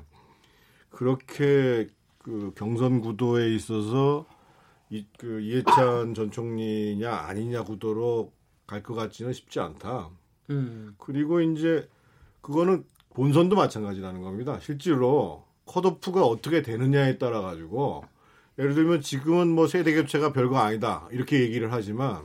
그렇게 0.90 1.88
그 2.18 2.52
경선 2.56 3.00
구도에 3.00 3.54
있어서 3.54 4.24
이, 4.88 5.04
그 5.18 5.40
이해찬 5.40 6.14
전 6.14 6.30
총리냐 6.30 7.10
아니냐 7.12 7.64
구도로 7.64 8.32
갈 8.66 8.82
것 8.82 8.94
같지는 8.94 9.32
쉽지 9.32 9.60
않다. 9.60 10.08
음. 10.50 10.94
그리고 10.98 11.40
이제 11.40 11.88
그거는 12.40 12.84
본선도 13.14 13.56
마찬가지라는 13.56 14.22
겁니다. 14.22 14.58
실제로 14.60 15.44
컷오프가 15.66 16.24
어떻게 16.24 16.62
되느냐에 16.62 17.18
따라 17.18 17.40
가지고 17.40 18.04
예를 18.58 18.74
들면 18.74 19.00
지금은 19.00 19.48
뭐 19.48 19.66
세대 19.66 19.94
교체가 19.94 20.32
별거 20.32 20.58
아니다 20.58 21.08
이렇게 21.10 21.40
얘기를 21.40 21.72
하지만 21.72 22.22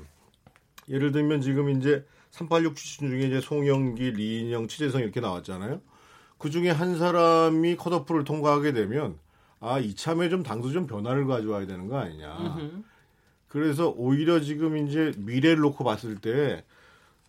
예를 0.90 1.12
들면 1.12 1.42
지금 1.42 1.70
이제 1.70 2.06
386 2.32 2.76
출신 2.76 3.10
중에 3.10 3.28
이제 3.28 3.42
송영기, 3.42 4.12
리인영, 4.12 4.68
치재성 4.68 5.02
이렇게 5.02 5.20
나왔잖아요. 5.20 5.82
그 6.38 6.50
중에 6.50 6.70
한 6.70 6.98
사람이 6.98 7.78
컷오프를 7.78 8.24
통과하게 8.24 8.74
되면 8.74 9.18
아 9.60 9.80
이참에 9.80 10.30
좀 10.30 10.44
당도 10.44 10.72
좀 10.72 10.86
변화를 10.88 11.26
가져와야 11.26 11.66
되는 11.66 11.88
거 11.88 11.98
아니냐. 11.98 12.38
으흠. 12.38 12.84
그래서 13.48 13.90
오히려 13.90 14.40
지금 14.40 14.78
이제 14.78 15.14
미래를 15.18 15.60
놓고 15.62 15.84
봤을 15.84 16.18
때 16.18 16.64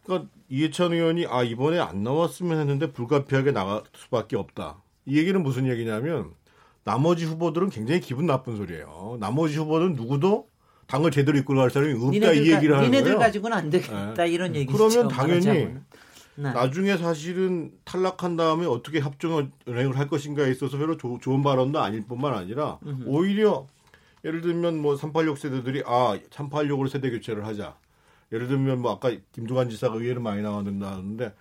그러니까 0.09 0.31
이해찬 0.49 0.93
의원이 0.93 1.27
아 1.27 1.43
이번에 1.43 1.79
안 1.79 2.03
나왔으면 2.03 2.59
했는데 2.59 2.91
불가피하게 2.91 3.53
나갈 3.53 3.83
수밖에 3.95 4.37
없다. 4.37 4.83
이 5.05 5.19
얘기는 5.19 5.41
무슨 5.43 5.69
얘기냐면 5.69 6.31
나머지 6.83 7.27
후보들은 7.27 7.69
굉장히 7.69 8.01
기분 8.01 8.25
나쁜 8.25 8.57
소리예요. 8.57 9.19
나머지 9.21 9.59
후보는 9.59 9.93
누구도 9.93 10.49
당을 10.87 11.11
제대로 11.11 11.37
이끌어 11.37 11.61
갈 11.61 11.71
사람이 11.71 11.93
없다 11.93 12.33
이 12.33 12.51
얘기를 12.51 12.75
하는 12.75 12.91
거예요. 12.91 12.91
니네들 12.91 13.19
가지고는 13.19 13.55
안 13.55 13.69
되겠다 13.69 14.15
네. 14.15 14.29
이런 14.31 14.57
얘기죠. 14.57 14.77
그러면 14.77 15.09
당연히 15.09 15.45
네. 16.37 16.53
나중에 16.53 16.97
사실은 16.97 17.73
탈락한 17.85 18.37
다음에 18.37 18.65
어떻게 18.65 19.01
합종을 19.01 19.51
할 19.67 20.09
것인가에 20.09 20.51
있어서 20.53 20.79
별로 20.79 20.97
조, 20.97 21.19
좋은 21.21 21.43
발언도 21.43 21.81
아닐 21.81 22.07
뿐만 22.07 22.33
아니라 22.33 22.79
음흠. 22.87 23.05
오히려 23.07 23.67
예를 24.25 24.41
들면 24.41 24.81
뭐 24.81 24.97
386 24.97 25.37
세대들이 25.37 25.83
아 25.85 26.19
386으로 26.31 26.89
세대 26.89 27.11
교체를 27.11 27.45
하자. 27.45 27.77
예를 28.33 28.49
들면 28.49 28.81
뭐 28.81 28.93
아까 28.93 29.11
김두관 29.33 29.71
지사가 29.71 29.97
의회를 29.97 30.21
많이 30.21 30.43
나왔는데 30.43 31.35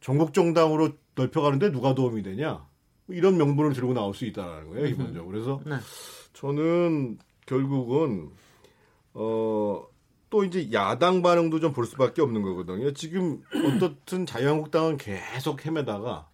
전국 0.00 0.32
정당으로 0.32 0.90
넓혀가는데 1.14 1.72
누가 1.72 1.94
도움이 1.94 2.22
되냐 2.22 2.66
이런 3.08 3.36
명분을 3.36 3.72
들고 3.72 3.94
나올 3.94 4.14
수 4.14 4.24
있다라는 4.24 4.68
거예요 4.68 4.86
기본적으로. 4.86 5.26
그래서 5.26 5.60
네. 5.66 5.76
저는 6.32 7.18
결국은 7.46 8.30
어. 9.14 9.86
또 10.30 10.42
이제 10.42 10.68
야당 10.72 11.22
반응도 11.22 11.60
좀 11.60 11.72
볼 11.72 11.86
수밖에 11.86 12.20
없는 12.20 12.42
거거든요. 12.42 12.92
지금 12.92 13.40
어떻든 13.54 14.26
자유한국당은 14.26 14.96
계속 14.96 15.64
헤매다가 15.64 16.28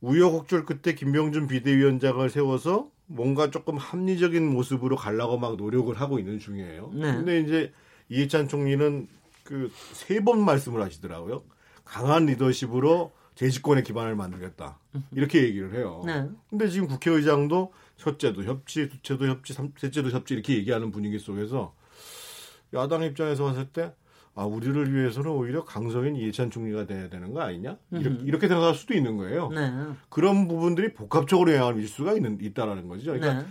우여곡절 0.00 0.64
끝에 0.64 0.94
김병준 0.94 1.46
비대위원장을 1.46 2.30
세워서 2.30 2.88
뭔가 3.04 3.50
조금 3.50 3.76
합리적인 3.76 4.46
모습으로 4.50 4.96
가려고 4.96 5.36
막 5.36 5.56
노력을 5.56 5.94
하고 6.00 6.18
있는 6.18 6.38
중이에요. 6.38 6.90
네. 6.94 7.12
근데 7.12 7.40
이제 7.40 7.72
이해찬 8.08 8.48
총리는 8.48 9.08
그 9.44 9.70
세 9.92 10.20
번 10.20 10.44
말씀을 10.44 10.82
하시더라고요. 10.82 11.42
강한 11.84 12.26
리더십으로 12.26 13.12
재집권의 13.36 13.84
기반을 13.84 14.16
만들겠다. 14.16 14.78
이렇게 15.12 15.42
얘기를 15.44 15.74
해요. 15.74 16.02
네. 16.06 16.28
근데 16.50 16.68
지금 16.68 16.88
국회의장도 16.88 17.72
첫째도 17.96 18.44
협치, 18.44 18.88
두째도 18.88 19.26
협치, 19.26 19.52
셋째도 19.52 20.10
협치 20.10 20.34
이렇게 20.34 20.54
얘기하는 20.56 20.90
분위기 20.90 21.18
속에서 21.18 21.74
야당 22.74 23.02
입장에서 23.04 23.44
봤을 23.44 23.66
때 23.66 23.92
아, 24.34 24.44
우리를 24.44 24.92
위해서는 24.94 25.30
오히려 25.30 25.64
강성인 25.64 26.16
이해찬 26.16 26.50
총리가 26.50 26.86
돼야 26.86 27.08
되는 27.08 27.32
거 27.32 27.40
아니냐? 27.40 27.78
이렇게, 27.92 28.22
이렇게 28.24 28.48
생각할 28.48 28.74
수도 28.74 28.92
있는 28.94 29.16
거예요. 29.16 29.48
네. 29.50 29.72
그런 30.10 30.46
부분들이 30.48 30.92
복합적으로 30.92 31.52
영향을 31.52 31.74
미칠 31.74 31.88
수가 31.88 32.12
있는, 32.14 32.38
있다라는 32.40 32.86
거죠. 32.88 33.12
그러니까 33.12 33.42
네. 33.42 33.46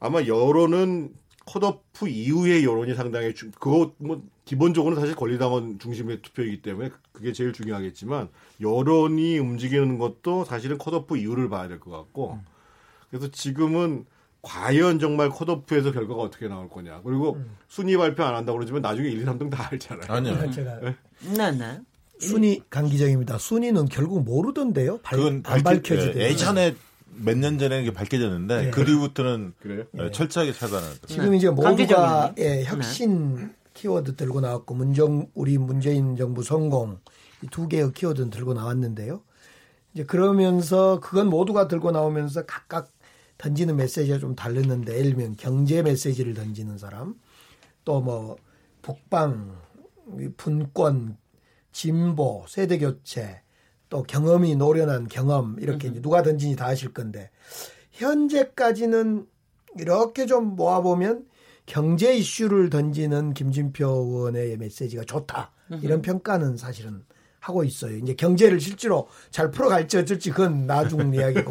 아마 0.00 0.22
여론은 0.24 1.12
컷오프 1.46 2.08
이후의 2.08 2.64
여론이 2.64 2.94
상당히 2.94 3.34
주, 3.34 3.50
그거 3.52 3.92
뭐 3.98 4.22
기본적으로는 4.44 5.00
사실 5.00 5.14
권리당원 5.16 5.78
중심의 5.78 6.22
투표이기 6.22 6.62
때문에 6.62 6.90
그게 7.12 7.32
제일 7.32 7.52
중요하겠지만 7.52 8.28
여론이 8.60 9.38
움직이는 9.38 9.98
것도 9.98 10.44
사실은 10.44 10.78
컷오프 10.78 11.16
이후를 11.16 11.48
봐야 11.48 11.68
될 11.68 11.80
것 11.80 11.90
같고 11.90 12.38
그래서 13.10 13.28
지금은 13.30 14.06
과연 14.42 14.98
정말 14.98 15.30
컷오프에서 15.30 15.92
결과가 15.92 16.20
어떻게 16.22 16.48
나올 16.48 16.68
거냐 16.68 17.00
그리고 17.04 17.34
음. 17.34 17.56
순위 17.68 17.96
발표 17.96 18.24
안 18.24 18.34
한다고 18.34 18.58
그러지만 18.58 18.82
나중에 18.82 19.08
1, 19.08 19.22
2, 19.22 19.24
3등 19.24 19.50
다 19.50 19.68
알잖아요. 19.70 20.12
아니요. 20.12 20.50
제가 20.50 20.80
네, 20.80 21.50
네. 21.52 21.80
순위 22.18 22.60
강기정입니다. 22.70 23.38
순위는 23.38 23.86
결국 23.86 24.22
모르던데요. 24.24 24.98
발, 24.98 25.18
그건 25.18 25.42
안 25.46 25.62
밝혀지대. 25.62 26.20
예전에 26.30 26.74
몇 27.16 27.36
년 27.38 27.58
전에 27.58 27.82
이게 27.82 27.92
밝혀졌는데 27.92 28.62
네. 28.64 28.70
그 28.70 28.84
뒤부터는 28.84 29.54
그래요? 29.60 29.84
네. 29.92 30.10
철저하게 30.10 30.52
차단을. 30.52 30.88
지금 31.06 31.34
이제 31.34 31.50
모두가 31.50 32.34
예, 32.38 32.64
혁신 32.64 33.54
키워드 33.74 34.16
들고 34.16 34.40
나왔고 34.40 34.74
문정 34.74 35.28
우리 35.34 35.58
문재인 35.58 36.16
정부 36.16 36.42
성공 36.42 36.98
두 37.50 37.68
개의 37.68 37.92
키워드는 37.92 38.30
들고 38.30 38.54
나왔는데요. 38.54 39.22
이제 39.92 40.04
그러면서 40.04 41.00
그건 41.00 41.28
모두가 41.28 41.68
들고 41.68 41.90
나오면서 41.90 42.46
각각 42.46 42.90
던지는 43.38 43.76
메시지가 43.76 44.18
좀 44.18 44.34
다르는데 44.34 44.92
예를 44.96 45.10
들면 45.10 45.36
경제 45.36 45.82
메시지를 45.82 46.34
던지는 46.34 46.78
사람 46.78 47.14
또 47.84 48.00
뭐 48.00 48.36
북방 48.82 49.56
분권 50.36 51.16
진보 51.72 52.44
세대 52.48 52.78
교체 52.78 53.40
또 53.88 54.02
경험이 54.02 54.56
노련한 54.56 55.08
경험 55.08 55.56
이렇게 55.60 55.88
이제 55.88 56.00
누가 56.00 56.22
던지니 56.22 56.56
다 56.56 56.66
아실 56.66 56.92
건데 56.92 57.30
현재까지는 57.92 59.26
이렇게 59.78 60.26
좀 60.26 60.56
모아보면 60.56 61.24
경제 61.66 62.14
이슈를 62.14 62.70
던지는 62.70 63.34
김진표 63.34 63.86
의원의 63.86 64.56
메시지가 64.58 65.04
좋다. 65.04 65.50
이런 65.82 66.02
평가는 66.02 66.56
사실은 66.56 67.02
하고 67.40 67.64
있어요. 67.64 67.96
이제 67.96 68.14
경제를 68.14 68.60
실제로 68.60 69.08
잘 69.30 69.50
풀어갈지 69.50 69.96
어쩔지 69.98 70.30
그건 70.30 70.66
나중 70.66 71.12
이야기고. 71.14 71.50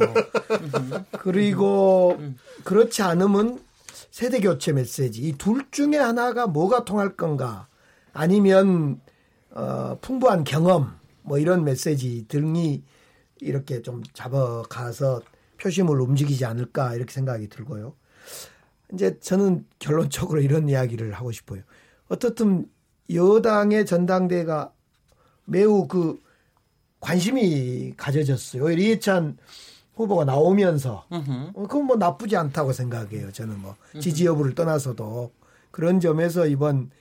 그리고 1.20 2.18
그렇지 2.64 3.02
않으면 3.02 3.60
세대 4.12 4.40
교체 4.40 4.72
메시지 4.74 5.22
이 5.22 5.34
둘 5.38 5.66
중에 5.72 5.98
하나가 5.98 6.46
뭐가 6.48 6.86
통할 6.86 7.16
건가? 7.16 7.68
아니면 8.14 9.02
어, 9.52 9.98
풍부한 10.02 10.44
경험 10.44 10.96
뭐 11.24 11.40
이런 11.40 11.64
메시지 11.64 12.26
등이 12.28 12.84
이렇게 13.40 13.82
좀 13.82 14.04
잡아가서 14.14 15.22
표심을 15.62 16.00
움직이지 16.00 16.46
않을까 16.46 16.96
이렇게 16.96 17.14
생각이 17.14 17.50
들고요. 17.50 17.94
이제 18.94 19.20
저는 19.20 19.66
결론적으로 19.80 20.42
이런 20.42 20.70
이야기를 20.70 21.14
하고 21.14 21.32
싶어요. 21.32 21.62
어떻든 22.10 22.68
여당의 23.12 23.86
전당대가 23.86 24.72
매우 25.46 25.88
그 25.88 26.22
관심이 27.00 27.94
가져졌어요. 27.98 28.72
이해찬 28.72 29.38
후보가 29.96 30.26
나오면서 30.26 31.06
어, 31.54 31.64
그건 31.64 31.86
뭐 31.86 31.96
나쁘지 31.98 32.36
않다고 32.36 32.74
생각해요. 32.74 33.32
저는 33.32 33.60
뭐 33.60 33.76
지지 34.00 34.26
여부를 34.26 34.56
떠나서도 34.56 35.32
그런 35.72 36.00
점에서 36.00 36.48
이번 36.48 36.92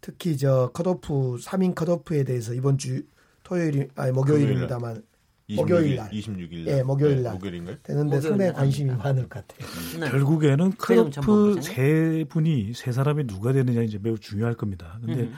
특히 0.00 0.36
저 0.36 0.70
컷오프 0.74 1.36
3인 1.40 1.74
컷오프에 1.74 2.24
대해서 2.24 2.54
이번 2.54 2.76
주 2.76 3.02
토요일이 3.42 3.88
아니 3.96 4.12
목요일입니다만 4.12 5.02
26일, 5.48 5.56
목요일 5.56 5.96
날 5.96 6.10
26일 6.10 6.64
날 6.64 6.78
예, 6.78 6.82
목요일 6.82 7.22
날 7.22 7.32
목요일인가요? 7.34 7.76
되는데 7.82 8.20
상당히 8.20 8.52
관심이 8.52 8.90
많을 8.94 9.28
것 9.28 9.46
같아요. 9.46 9.68
네. 10.00 10.10
결국에는 10.10 10.72
컷오프 10.78 11.60
세 11.62 12.24
분이 12.28 12.72
세 12.74 12.92
사람이 12.92 13.26
누가 13.26 13.52
되느냐 13.52 13.82
이제 13.82 13.98
매우 14.00 14.18
중요할 14.18 14.54
겁니다. 14.54 14.98
근데 15.04 15.22
음. 15.22 15.34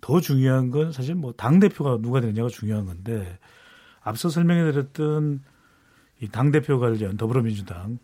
더 0.00 0.20
중요한 0.20 0.70
건 0.70 0.92
사실 0.92 1.14
뭐 1.14 1.32
당 1.32 1.58
대표가 1.60 1.98
누가 2.02 2.20
되느냐가 2.20 2.48
중요한 2.48 2.84
건데 2.86 3.38
앞서 4.02 4.28
설명해 4.28 4.70
드렸던 4.72 5.42
이 6.22 6.28
당 6.28 6.50
대표 6.50 6.78
관련 6.78 7.16
더불어민주당 7.16 7.98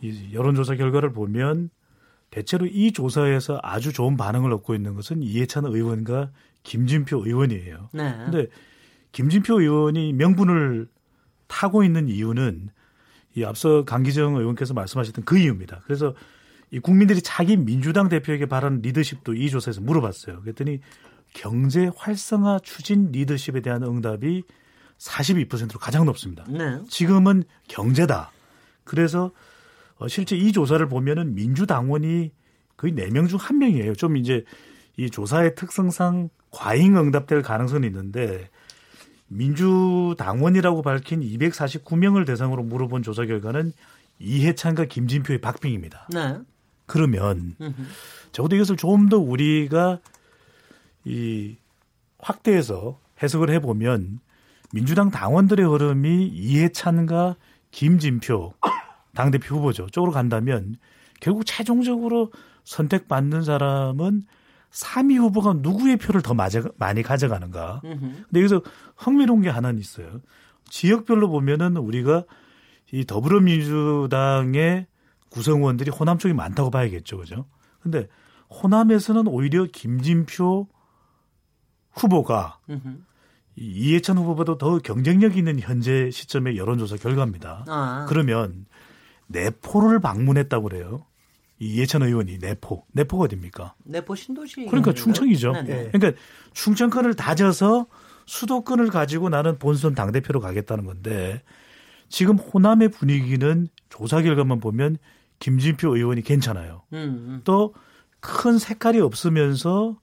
이 0.00 0.30
여론조사 0.32 0.76
결과를 0.76 1.12
보면 1.12 1.70
대체로 2.30 2.66
이 2.66 2.92
조사에서 2.92 3.58
아주 3.62 3.92
좋은 3.92 4.16
반응을 4.16 4.52
얻고 4.52 4.74
있는 4.74 4.94
것은 4.94 5.22
이해찬 5.22 5.64
의원과 5.64 6.30
김진표 6.62 7.24
의원이에요. 7.26 7.90
네. 7.92 8.16
근데 8.24 8.46
김진표 9.12 9.60
의원이 9.60 10.12
명분을 10.12 10.88
타고 11.46 11.82
있는 11.82 12.08
이유는 12.08 12.70
이 13.34 13.44
앞서 13.44 13.84
강기정 13.84 14.36
의원께서 14.36 14.74
말씀하셨던 14.74 15.24
그 15.24 15.38
이유입니다. 15.38 15.82
그래서 15.84 16.14
이 16.70 16.78
국민들이 16.78 17.22
자기 17.22 17.56
민주당 17.56 18.08
대표에게 18.08 18.46
바라는 18.46 18.82
리더십도 18.82 19.34
이 19.34 19.48
조사에서 19.48 19.80
물어봤어요. 19.80 20.40
그랬더니 20.42 20.80
경제 21.32 21.90
활성화 21.96 22.60
추진 22.62 23.10
리더십에 23.12 23.60
대한 23.60 23.82
응답이 23.82 24.42
42%로 24.98 25.78
가장 25.78 26.04
높습니다. 26.06 26.44
네. 26.48 26.80
지금은 26.88 27.44
경제다. 27.68 28.32
그래서 28.84 29.30
어, 29.96 30.08
실제 30.08 30.36
이 30.36 30.52
조사를 30.52 30.86
보면은 30.88 31.34
민주당원이 31.34 32.32
거의 32.76 32.92
4명 32.94 33.28
중 33.28 33.38
1명이에요. 33.38 33.96
좀 33.96 34.16
이제 34.16 34.44
이 34.96 35.10
조사의 35.10 35.54
특성상 35.54 36.28
과잉 36.50 36.96
응답될 36.96 37.42
가능성이 37.42 37.86
있는데 37.88 38.48
민주당원이라고 39.28 40.82
밝힌 40.82 41.20
249명을 41.20 42.26
대상으로 42.26 42.62
물어본 42.62 43.02
조사 43.02 43.26
결과는 43.26 43.72
이해찬과 44.18 44.86
김진표의 44.86 45.40
박빙입니다. 45.40 46.08
네. 46.12 46.38
그러면 46.86 47.54
적어도 48.32 48.56
이것을 48.56 48.76
좀 48.76 49.08
더 49.08 49.18
우리가 49.18 50.00
이 51.04 51.56
확대해서 52.18 52.98
해석을 53.22 53.50
해보면 53.50 54.20
민주당 54.72 55.10
당원들의 55.10 55.66
흐름이 55.66 56.28
이해찬과 56.28 57.36
김진표 57.70 58.54
당대표 59.14 59.56
후보죠. 59.56 59.86
쪽으로 59.90 60.12
간다면 60.12 60.76
결국 61.20 61.44
최종적으로 61.46 62.32
선택받는 62.64 63.42
사람은 63.42 64.24
3위 64.70 65.18
후보가 65.18 65.54
누구의 65.58 65.96
표를 65.96 66.22
더 66.22 66.34
많이 66.34 67.02
가져가는가. 67.02 67.80
근데 67.82 68.40
여기서 68.40 68.62
흥미로운 68.96 69.42
게 69.42 69.48
하나는 69.48 69.78
있어요. 69.80 70.20
지역별로 70.68 71.28
보면은 71.30 71.76
우리가 71.76 72.24
이 72.92 73.04
더불어민주당의 73.04 74.86
구성원들이 75.30 75.90
호남 75.90 76.18
쪽이 76.18 76.34
많다고 76.34 76.70
봐야겠죠. 76.70 77.18
그죠? 77.18 77.46
근데 77.80 78.08
호남에서는 78.50 79.26
오히려 79.26 79.66
김진표 79.66 80.68
후보가 81.92 82.58
이해찬 83.56 84.16
후보보다 84.18 84.56
더 84.56 84.78
경쟁력 84.78 85.36
있는 85.36 85.58
현재 85.58 86.10
시점의 86.10 86.56
여론조사 86.56 86.96
결과입니다. 86.96 87.64
아. 87.66 88.06
그러면 88.08 88.66
내포를 89.26 90.00
방문했다고 90.00 90.62
그래요. 90.68 91.04
이해찬 91.58 92.02
의원이 92.02 92.38
내포. 92.38 92.84
내포가 92.92 93.24
어딥니까? 93.24 93.74
내포 93.84 94.14
신도시. 94.14 94.66
그러니까 94.66 94.92
충청이죠. 94.92 95.52
네네. 95.52 95.90
그러니까 95.92 96.20
충청권을 96.52 97.14
다져서 97.14 97.86
수도권을 98.26 98.88
가지고 98.88 99.28
나는 99.28 99.58
본선 99.58 99.94
당대표로 99.94 100.40
가겠다는 100.40 100.84
건데 100.84 101.42
지금 102.08 102.36
호남의 102.36 102.90
분위기는 102.90 103.68
조사 103.88 104.22
결과만 104.22 104.60
보면 104.60 104.98
김진표 105.40 105.96
의원이 105.96 106.22
괜찮아요. 106.22 106.82
음, 106.92 106.98
음. 106.98 107.40
또큰 107.44 108.58
색깔이 108.58 109.00
없으면서 109.00 109.96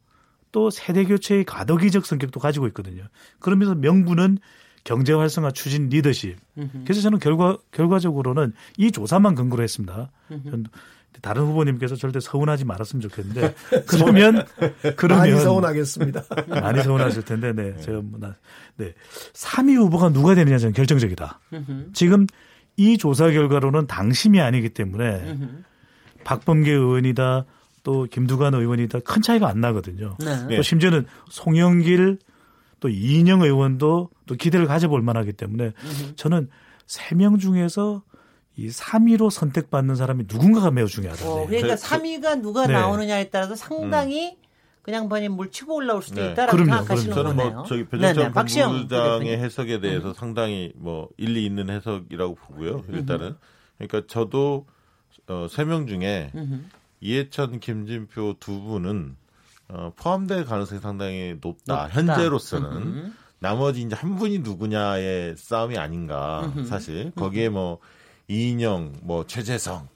또 0.51 0.69
세대 0.69 1.03
교체의 1.03 1.43
가덕이적 1.43 2.05
성격도 2.05 2.39
가지고 2.39 2.67
있거든요. 2.67 3.03
그러면서 3.39 3.75
명분은 3.75 4.37
경제 4.85 5.13
활성화 5.13 5.51
추진 5.51 5.89
리더십. 5.89 6.37
그래서 6.83 7.01
저는 7.01 7.19
결과 7.19 7.57
결과적으로는 7.71 8.53
이 8.77 8.91
조사만 8.91 9.35
근거로 9.35 9.63
했습니다. 9.63 10.11
다른 11.21 11.43
후보님께서 11.43 11.95
절대 11.95 12.19
서운하지 12.19 12.65
말았으면 12.65 13.01
좋겠는데 13.01 13.55
그러면 13.87 14.45
그러면 14.97 15.29
많이 15.29 15.39
서운하겠습니다. 15.39 16.23
많이 16.47 16.81
서운하실 16.83 17.23
텐데 17.23 17.53
네. 17.53 17.75
제가 17.81 18.01
뭐나 18.01 18.35
네. 18.77 18.93
3위 19.33 19.75
후보가 19.77 20.09
누가 20.09 20.35
되느냐 20.35 20.57
저는 20.57 20.73
결정적이다. 20.73 21.39
지금 21.93 22.27
이 22.77 22.97
조사 22.97 23.29
결과로는 23.31 23.87
당심이 23.87 24.41
아니기 24.41 24.69
때문에 24.69 25.37
박범계 26.23 26.71
의원이다 26.71 27.45
또 27.83 28.07
김두관 28.09 28.53
의원이 28.55 28.87
다 28.89 28.99
큰 28.99 29.21
차이가 29.21 29.47
안 29.47 29.61
나거든요. 29.61 30.17
네. 30.19 30.55
또 30.57 30.61
심지어는 30.61 31.05
송영길 31.29 32.17
또 32.79 32.89
이인영 32.89 33.41
의원도 33.43 34.09
또 34.25 34.35
기대를 34.35 34.65
가져볼 34.67 35.01
만하기 35.01 35.33
때문에 35.33 35.71
저는 36.15 36.49
세명 36.87 37.37
중에서 37.37 38.03
이 38.57 38.69
3위로 38.69 39.29
선택받는 39.29 39.95
사람이 39.95 40.25
누군가가 40.31 40.71
매우 40.71 40.87
중요하다. 40.87 41.29
어, 41.29 41.45
그러니까 41.47 41.75
저, 41.75 41.97
3위가 41.97 42.41
누가 42.41 42.67
네. 42.67 42.73
나오느냐에 42.73 43.29
따라서 43.29 43.55
상당히 43.55 44.31
음. 44.31 44.45
그냥 44.81 45.09
번이 45.09 45.29
물 45.29 45.49
치고 45.51 45.75
올라올 45.75 46.03
수도 46.03 46.21
네. 46.21 46.31
있다라고 46.31 46.57
그럼요, 46.57 46.77
생각하시는 46.77 47.15
그럼요. 47.15 47.29
거네요. 47.29 47.43
저는 47.43 47.55
뭐 47.55 47.65
저기 47.65 47.85
배정찬 47.87 48.33
본부장의 48.33 49.37
해석에 49.39 49.79
대해서 49.79 50.09
음. 50.09 50.13
상당히 50.13 50.71
뭐 50.75 51.09
일리 51.17 51.43
있는 51.45 51.69
해석이라고 51.69 52.35
보고요. 52.35 52.83
일단은 52.89 53.27
음. 53.29 53.37
그러니까 53.77 54.03
저도 54.07 54.67
어, 55.27 55.47
3명 55.49 55.87
중에 55.87 56.31
음. 56.35 56.69
이해찬, 57.01 57.59
김진표 57.59 58.35
두 58.39 58.61
분은 58.61 59.17
어, 59.69 59.91
포함될 59.95 60.45
가능성이 60.45 60.79
상당히 60.79 61.35
높다. 61.41 61.83
높다. 61.83 61.89
현재로서는 61.89 62.71
음흠. 62.71 63.11
나머지 63.39 63.81
이제 63.81 63.95
한 63.95 64.15
분이 64.15 64.39
누구냐의 64.39 65.35
싸움이 65.35 65.77
아닌가 65.77 66.51
음흠. 66.55 66.65
사실 66.65 67.11
거기에 67.15 67.49
뭐 67.49 67.79
이인영, 68.27 68.93
뭐 69.03 69.25
최재성, 69.27 69.87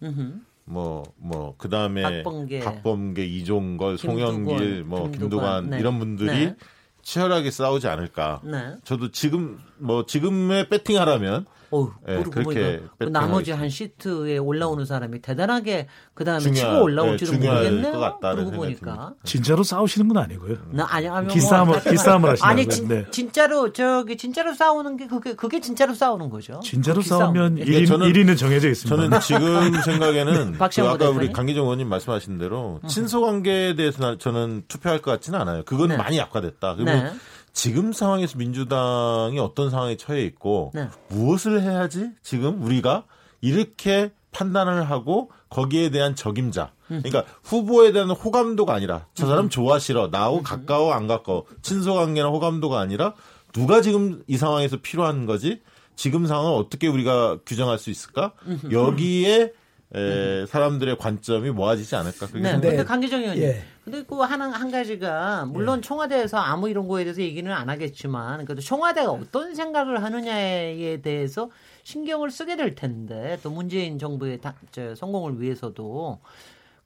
뭐 0.66 1.04
뭐 1.18 1.56
그 1.58 1.70
다음에 1.70 2.24
박범계, 2.24 2.60
박범계 2.60 3.26
이종걸, 3.26 3.98
송영길, 3.98 4.84
뭐 4.84 5.10
김두관, 5.10 5.20
김두관 5.20 5.70
네. 5.72 5.80
이런 5.80 6.00
분들이 6.00 6.28
네. 6.48 6.56
치열하게 7.02 7.50
싸우지 7.50 7.88
않을까. 7.88 8.42
네. 8.44 8.76
저도 8.84 9.12
지금 9.12 9.60
뭐 9.78 10.06
지금의 10.06 10.70
배팅하라면 10.70 11.46
어, 11.72 11.92
네, 12.06 12.24
그렇게 12.24 12.82
그 12.98 13.06
나머지 13.06 13.52
한 13.52 13.70
시트에 13.70 14.38
올라오는 14.38 14.84
사람이 14.86 15.22
대단하게 15.22 15.88
그 16.14 16.24
다음에 16.24 16.52
치고 16.52 16.84
올라올지는 16.84 17.40
네, 17.40 17.48
모르겠네. 17.48 17.92
그러고 17.92 18.52
보니까 18.52 19.14
진짜로 19.24 19.64
싸우시는 19.64 20.08
건 20.08 20.18
아니고요. 20.18 20.58
나 20.72 20.88
아니 20.90 21.08
아니 21.08 21.26
뭐 21.26 21.34
기싸움을 21.34 21.82
기싸움을 21.84 22.30
하시는 22.32 22.50
아니 22.50 22.68
진, 22.68 22.88
네. 22.88 23.06
진짜로 23.12 23.72
저기 23.72 24.18
진짜로 24.18 24.54
싸우는 24.54 24.98
게 24.98 25.08
그게 25.08 25.36
그게 25.36 25.60
진짜로 25.60 25.94
싸우는 25.94 26.30
거죠. 26.30 26.60
진짜로 26.64 27.02
싸우면 27.02 27.58
1인, 27.58 27.88
저는, 27.88 28.12
1위는 28.12 28.38
정해져 28.38 28.70
있습니다. 28.70 28.96
저는 28.96 29.20
지금 29.22 29.82
생각에는 29.82 30.58
그 30.58 30.64
아까 30.64 31.10
우리 31.10 31.32
강기정 31.32 31.64
의원님 31.64 31.88
말씀하신 31.88 32.38
대로 32.38 32.80
친소 32.88 33.22
관계에 33.22 33.76
대해서 33.76 34.18
저는 34.18 34.64
투표할 34.68 35.02
것 35.02 35.12
같지는 35.12 35.40
않아요. 35.42 35.64
그건 35.66 35.90
네. 35.90 35.98
많이 35.98 36.18
약화됐다. 36.18 36.76
그리고 36.76 36.92
네. 36.92 37.12
지금 37.60 37.92
상황에서 37.92 38.38
민주당이 38.38 39.38
어떤 39.38 39.70
상황에 39.70 39.98
처해 39.98 40.24
있고 40.24 40.72
네. 40.74 40.88
무엇을 41.10 41.62
해야지 41.62 42.10
지금 42.24 42.64
우리가 42.64 43.04
이렇게 43.42 44.12
판단을 44.32 44.90
하고 44.90 45.30
거기에 45.50 45.90
대한 45.90 46.16
적임자. 46.16 46.72
그러니까 46.88 47.26
후보에 47.44 47.92
대한 47.92 48.12
호감도가 48.12 48.74
아니라 48.74 49.08
저 49.14 49.28
사람 49.28 49.50
좋아 49.50 49.78
싫어 49.78 50.08
나하고 50.08 50.42
가까워 50.42 50.94
안 50.94 51.08
가까워. 51.08 51.44
친소 51.62 51.96
관계나 51.96 52.30
호감도가 52.30 52.80
아니라 52.80 53.14
누가 53.52 53.82
지금 53.82 54.24
이 54.28 54.38
상황에서 54.38 54.78
필요한 54.78 55.26
거지? 55.26 55.60
지금 55.98 56.28
상황을 56.28 56.58
어떻게 56.58 56.88
우리가 56.88 57.40
규정할 57.46 57.78
수 57.78 57.90
있을까? 57.90 58.32
여기에 58.72 59.52
에, 59.96 60.46
사람들의 60.46 60.98
관점이 60.98 61.50
모아지지 61.50 61.96
않을까? 61.96 62.28
그렇게 62.28 62.40
네, 62.40 62.52
근데 62.54 62.84
강기정 62.86 63.22
의원님. 63.22 63.44
예. 63.44 63.64
근데 63.90 64.04
그 64.04 64.16
하나 64.18 64.52
한 64.52 64.70
가지가 64.70 65.46
물론 65.46 65.80
예. 65.80 65.82
청와대에서 65.82 66.38
아무 66.38 66.70
이런 66.70 66.88
거에 66.88 67.04
대해서 67.04 67.22
얘기는 67.22 67.52
안 67.52 67.70
하겠지만 67.70 68.46
그래도 68.46 68.62
청와대가 68.62 69.12
어떤 69.12 69.56
생각을 69.56 70.04
하느냐에 70.04 71.02
대해서 71.02 71.50
신경을 71.84 72.30
쓰게 72.30 72.56
될 72.56 72.76
텐데 72.76 73.40
또 73.42 73.50
문재인 73.50 73.98
정부의 73.98 74.42
다, 74.42 74.54
저, 74.72 74.94
성공을 74.94 75.42
위해서도 75.42 76.20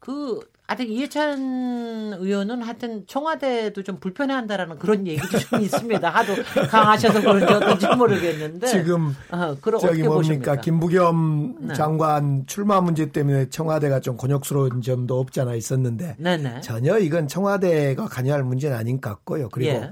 그 0.04 0.40
아직 0.68 0.90
이해찬 0.90 2.18
의원은 2.20 2.62
하여튼 2.62 3.06
청와대도 3.08 3.84
좀 3.84 3.98
불편해한다라는 4.00 4.80
그런 4.80 5.08
얘기도 5.08 5.38
좀 5.40 5.60
있습니다. 5.64 6.10
하도 6.10 6.34
강하셔서 6.70 7.22
그런지 7.22 7.54
어떤지 7.54 7.88
모르겠는데 7.96 8.68
지금 8.68 9.16
어, 9.32 9.56
저기 9.80 10.04
뭡니까 10.04 10.10
보십니까? 10.14 10.56
김부겸 10.58 11.56
네. 11.68 11.74
장관 11.74 12.46
출마 12.48 12.82
문제 12.82 13.12
때문에 13.12 13.50
청와대가 13.50 14.00
좀 14.00 14.18
곤욕스러운 14.18 14.82
점도 14.82 15.20
없지 15.20 15.42
않아 15.42 15.56
있었는데 15.56 16.16
네네. 16.18 16.62
전혀 16.62 16.98
이건 17.00 17.28
청와대가 17.28 18.06
관여할 18.08 18.44
문제는 18.44 18.76
아닌 18.76 19.00
것 19.00 19.10
같고요. 19.10 19.50
그리고 19.50 19.72
예. 19.72 19.92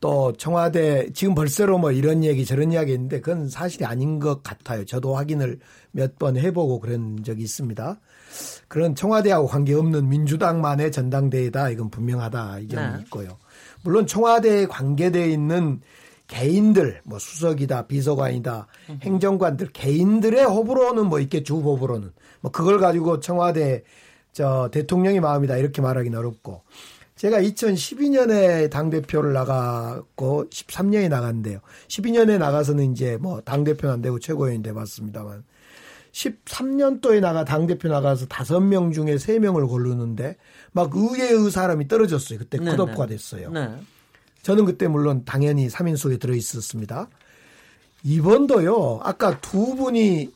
또 0.00 0.32
청와대 0.36 1.10
지금 1.14 1.34
벌써로 1.34 1.78
뭐 1.78 1.90
이런 1.90 2.24
얘기 2.24 2.44
저런 2.44 2.70
이야기 2.72 2.92
있는데 2.92 3.20
그건 3.20 3.48
사실이 3.48 3.84
아닌 3.84 4.18
것 4.20 4.42
같아요. 4.42 4.84
저도 4.84 5.16
확인을 5.16 5.58
몇 5.92 6.18
번 6.18 6.36
해보고 6.36 6.80
그런 6.80 7.22
적이 7.24 7.42
있습니다. 7.44 7.98
그런 8.68 8.94
청와대하고 8.94 9.46
관계없는 9.46 10.08
민주당만의 10.08 10.92
전당대회다. 10.92 11.70
이건 11.70 11.90
분명하다. 11.90 12.58
이 12.60 12.68
점이 12.68 12.96
네. 12.96 13.02
있고요. 13.04 13.38
물론 13.82 14.06
청와대에 14.06 14.66
관계돼 14.66 15.30
있는 15.30 15.80
개인들 16.26 17.02
뭐 17.04 17.18
수석이다 17.18 17.86
비서관이다 17.86 18.66
행정관들 19.02 19.68
개인들의 19.72 20.42
호불호는 20.44 21.06
뭐 21.06 21.20
있겠죠 21.20 21.56
후보로는. 21.56 22.12
뭐 22.40 22.50
그걸 22.50 22.78
가지고 22.78 23.20
청와대 23.20 23.82
저 24.32 24.68
대통령의 24.72 25.20
마음이다. 25.20 25.56
이렇게 25.58 25.80
말하기는 25.82 26.18
어렵고. 26.18 26.62
제가 27.16 27.40
2012년에 27.40 28.68
당 28.70 28.90
대표를 28.90 29.32
나갔고 29.32 30.46
13년에 30.50 31.08
나갔는데요. 31.08 31.60
12년에 31.88 32.38
나가서는 32.38 32.90
이제 32.92 33.16
뭐 33.18 33.40
당 33.44 33.62
대표는 33.62 33.94
안 33.94 34.02
되고 34.02 34.18
최고위원이 34.18 34.62
돼 34.62 34.72
봤습니다만 34.72 35.44
13년도에 36.14 37.20
나가 37.20 37.44
당대표 37.44 37.88
나가서 37.88 38.26
5명 38.26 38.92
중에 38.94 39.16
3명을 39.16 39.68
고르는데 39.68 40.36
막 40.72 40.94
의외의 40.94 41.50
사람이 41.50 41.88
떨어졌어요. 41.88 42.38
그때 42.38 42.58
네, 42.58 42.70
컷오프가 42.70 43.06
네. 43.06 43.16
됐어요. 43.16 43.50
네. 43.50 43.68
저는 44.42 44.64
그때 44.64 44.86
물론 44.86 45.24
당연히 45.24 45.68
3인 45.68 45.96
속에 45.96 46.18
들어 46.18 46.34
있었습니다. 46.34 47.08
이번도요. 48.04 49.00
아까 49.02 49.40
두 49.40 49.74
분이 49.74 50.32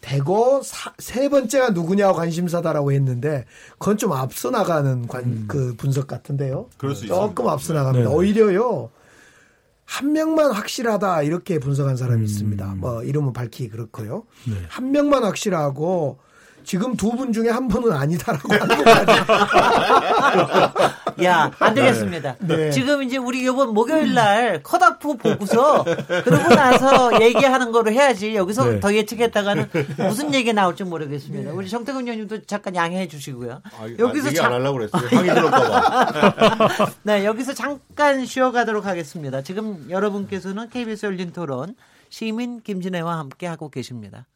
대거 0.00 0.62
사, 0.64 0.94
세 0.98 1.28
번째가 1.28 1.70
누구냐고 1.70 2.14
관심사다라고 2.14 2.92
했는데 2.92 3.44
그건 3.72 3.98
좀 3.98 4.12
앞서 4.12 4.50
나가는 4.50 5.06
관, 5.06 5.24
음. 5.24 5.44
그 5.46 5.74
분석 5.76 6.06
같은데요. 6.06 6.70
그럴 6.78 6.94
수 6.94 7.06
조금 7.06 7.24
있습니다. 7.24 7.52
앞서 7.52 7.74
나갑니다. 7.74 8.04
네네. 8.08 8.16
오히려요. 8.16 8.90
한 9.90 10.12
명만 10.12 10.52
확실하다 10.52 11.22
이렇게 11.22 11.58
분석한 11.58 11.96
사람이 11.96 12.20
음. 12.20 12.24
있습니다. 12.24 12.74
뭐 12.78 13.02
이름은 13.02 13.32
밝히기 13.32 13.70
그렇고요. 13.70 14.24
네. 14.46 14.54
한 14.68 14.92
명만 14.92 15.24
확실하고 15.24 16.20
지금 16.62 16.94
두 16.96 17.10
분 17.16 17.32
중에 17.32 17.48
한 17.48 17.66
분은 17.66 17.90
아니다라고 17.90 18.52
하는 18.54 18.84
것까지. 18.84 19.12
야, 21.24 21.50
안 21.58 21.74
되겠습니다. 21.74 22.36
네. 22.40 22.56
네. 22.56 22.70
지금 22.70 23.02
이제 23.02 23.16
우리 23.16 23.40
이번 23.42 23.74
목요일 23.74 24.14
날 24.14 24.62
컷오프 24.62 25.16
보고서 25.16 25.84
그러고 25.84 26.54
나서 26.54 27.20
얘기하는 27.22 27.72
거로 27.72 27.90
해야지 27.90 28.34
여기서 28.34 28.64
네. 28.64 28.80
더 28.80 28.94
예측했다가는 28.94 29.70
무슨 29.98 30.32
얘기 30.34 30.52
나올지 30.52 30.84
모르겠습니다. 30.84 31.52
우리 31.52 31.68
정태근 31.68 32.02
의원님도 32.02 32.42
잠깐 32.46 32.74
양해해 32.74 33.08
주시고요. 33.08 33.62
아, 33.64 33.88
여기서 33.98 34.28
얘기 34.28 34.40
안 34.40 34.52
하려고 34.52 34.78
그랬어요. 34.78 35.08
항의 35.08 35.34
들을까봐. 35.34 36.90
네, 37.04 37.24
여기서 37.24 37.54
잠깐 37.54 38.24
쉬어가도록 38.24 38.86
하겠습니다. 38.86 39.42
지금 39.42 39.86
여러분께서는 39.90 40.68
KBS 40.68 41.06
열린 41.06 41.32
토론 41.32 41.74
시민 42.08 42.60
김진애와 42.62 43.18
함께 43.18 43.46
하고 43.46 43.70
계십니다. 43.70 44.26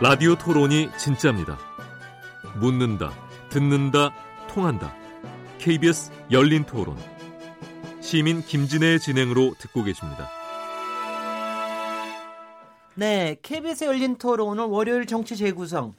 라디오 0.00 0.34
토론이 0.36 0.90
진짜입니다. 0.98 1.58
묻는다, 2.60 3.12
듣는다, 3.50 4.12
통한다. 4.48 4.94
KBS 5.58 6.10
열린 6.30 6.64
토론. 6.64 6.96
시민 8.00 8.42
김진애의 8.42 9.00
진행으로 9.00 9.54
듣고 9.58 9.82
계십니다. 9.84 10.28
네, 12.94 13.36
KBS 13.42 13.84
열린 13.84 14.16
토론 14.16 14.48
오늘 14.48 14.64
월요일 14.64 15.06
정치 15.06 15.36
재구성. 15.36 15.94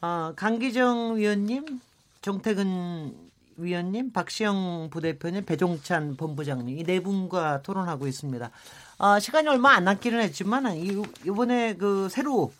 어, 0.00 0.32
강기정 0.36 1.16
위원님, 1.16 1.80
정태근 2.22 3.14
위원님, 3.56 4.12
박시영 4.12 4.88
부대표님, 4.90 5.44
배종찬 5.44 6.16
본부장님 6.16 6.78
이 6.78 6.84
네 6.84 7.00
분과 7.00 7.62
토론하고 7.62 8.06
있습니다. 8.06 8.50
어, 8.98 9.18
시간이 9.18 9.48
얼마 9.48 9.72
안 9.72 9.84
남기는 9.84 10.20
했지만 10.20 10.74
이, 10.76 11.00
이번에 11.26 11.74
그 11.74 12.08
새로 12.08 12.52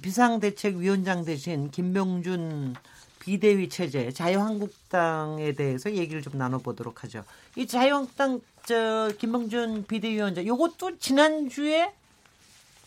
비, 0.00 0.10
상대책위원장 0.10 1.24
대신 1.24 1.70
김명준 1.72 2.76
비대위 3.18 3.68
체제 3.68 4.12
자유한국당에 4.12 5.52
대해서 5.52 5.92
얘기를 5.92 6.22
좀 6.22 6.38
나눠보도록 6.38 7.02
하죠. 7.02 7.24
이 7.56 7.66
자유한국당 7.66 8.40
저 8.64 9.10
김명준 9.18 9.86
비대위원장 9.86 10.46
요것도 10.46 10.98
지난주에 10.98 11.92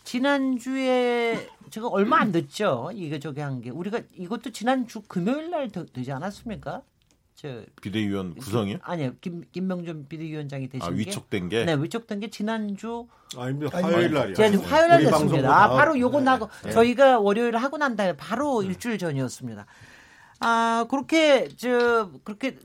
지난주에 0.05 1.49
제가 1.69 1.87
얼마 1.89 2.19
안 2.19 2.31
됐죠. 2.31 2.91
이게 2.93 3.19
저기 3.19 3.41
한게 3.41 3.69
우리가 3.69 3.99
이것도 4.15 4.51
지난주 4.51 5.01
금요일 5.01 5.49
날 5.49 5.69
되지 5.69 6.11
않았습니까? 6.13 6.81
저 7.41 7.63
비대위원 7.81 8.35
구성이요? 8.35 8.79
아니요. 8.81 9.13
김 9.21 9.45
김명준 9.53 10.07
비대위원장이 10.09 10.67
되신 10.67 10.85
아, 10.85 10.91
위촉된 10.91 11.47
게? 11.47 11.63
네, 11.63 11.73
위촉된 11.73 12.19
게 12.19 12.29
지난주 12.29 13.07
아닙니다. 13.37 13.81
화요일 13.81 14.13
날이요. 14.13 14.35
지난주 14.35 14.59
화요일 14.59 14.89
날 14.89 15.03
됐습니다. 15.05 15.63
아, 15.63 15.69
바로 15.69 15.97
요거 15.97 16.19
나고 16.19 16.49
네. 16.65 16.71
저희가 16.71 17.21
월요일 17.21 17.55
하고 17.55 17.77
난 17.77 17.95
다음에 17.95 18.17
바로 18.17 18.61
네. 18.61 18.67
일주일 18.67 18.97
전이었습니다. 18.97 19.65
아, 20.41 20.85
그렇게 20.89 21.47
저 21.55 22.11
그렇게 22.25 22.57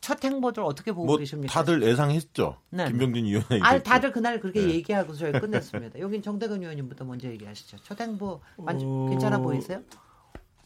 첫 0.00 0.24
행보들 0.24 0.62
어떻게 0.62 0.92
보고 0.92 1.06
뭐 1.06 1.16
계십니까? 1.16 1.52
다들 1.52 1.82
예상했죠. 1.82 2.56
네. 2.70 2.86
김병준 2.86 3.24
의원이. 3.24 3.62
아, 3.62 3.82
다들 3.82 4.12
그날 4.12 4.38
그렇게 4.38 4.60
네. 4.60 4.74
얘기하고 4.74 5.14
저희 5.14 5.32
끝냈습니다. 5.32 5.98
여긴 5.98 6.22
정대근 6.22 6.60
의원님부터 6.62 7.04
먼저 7.04 7.26
얘기하시죠. 7.26 7.78
첫 7.82 8.00
행보 8.00 8.40
어... 8.58 9.06
괜찮아 9.10 9.38
보이세요? 9.38 9.82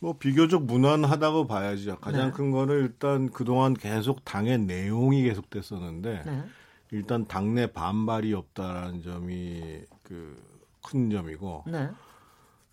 뭐 0.00 0.16
비교적 0.18 0.64
무난하다고 0.64 1.46
봐야죠. 1.46 1.98
가장 1.98 2.28
네. 2.28 2.32
큰 2.32 2.50
거는 2.50 2.76
일단 2.82 3.30
그동안 3.30 3.74
계속 3.74 4.24
당의 4.24 4.58
내용이 4.58 5.22
계속됐었는데 5.22 6.22
네. 6.24 6.44
일단 6.90 7.26
당내 7.26 7.72
반발이 7.72 8.32
없다라는 8.34 9.02
점이 9.02 9.82
그 10.02 10.48
큰 10.88 11.10
점이고 11.10 11.64
네. 11.66 11.88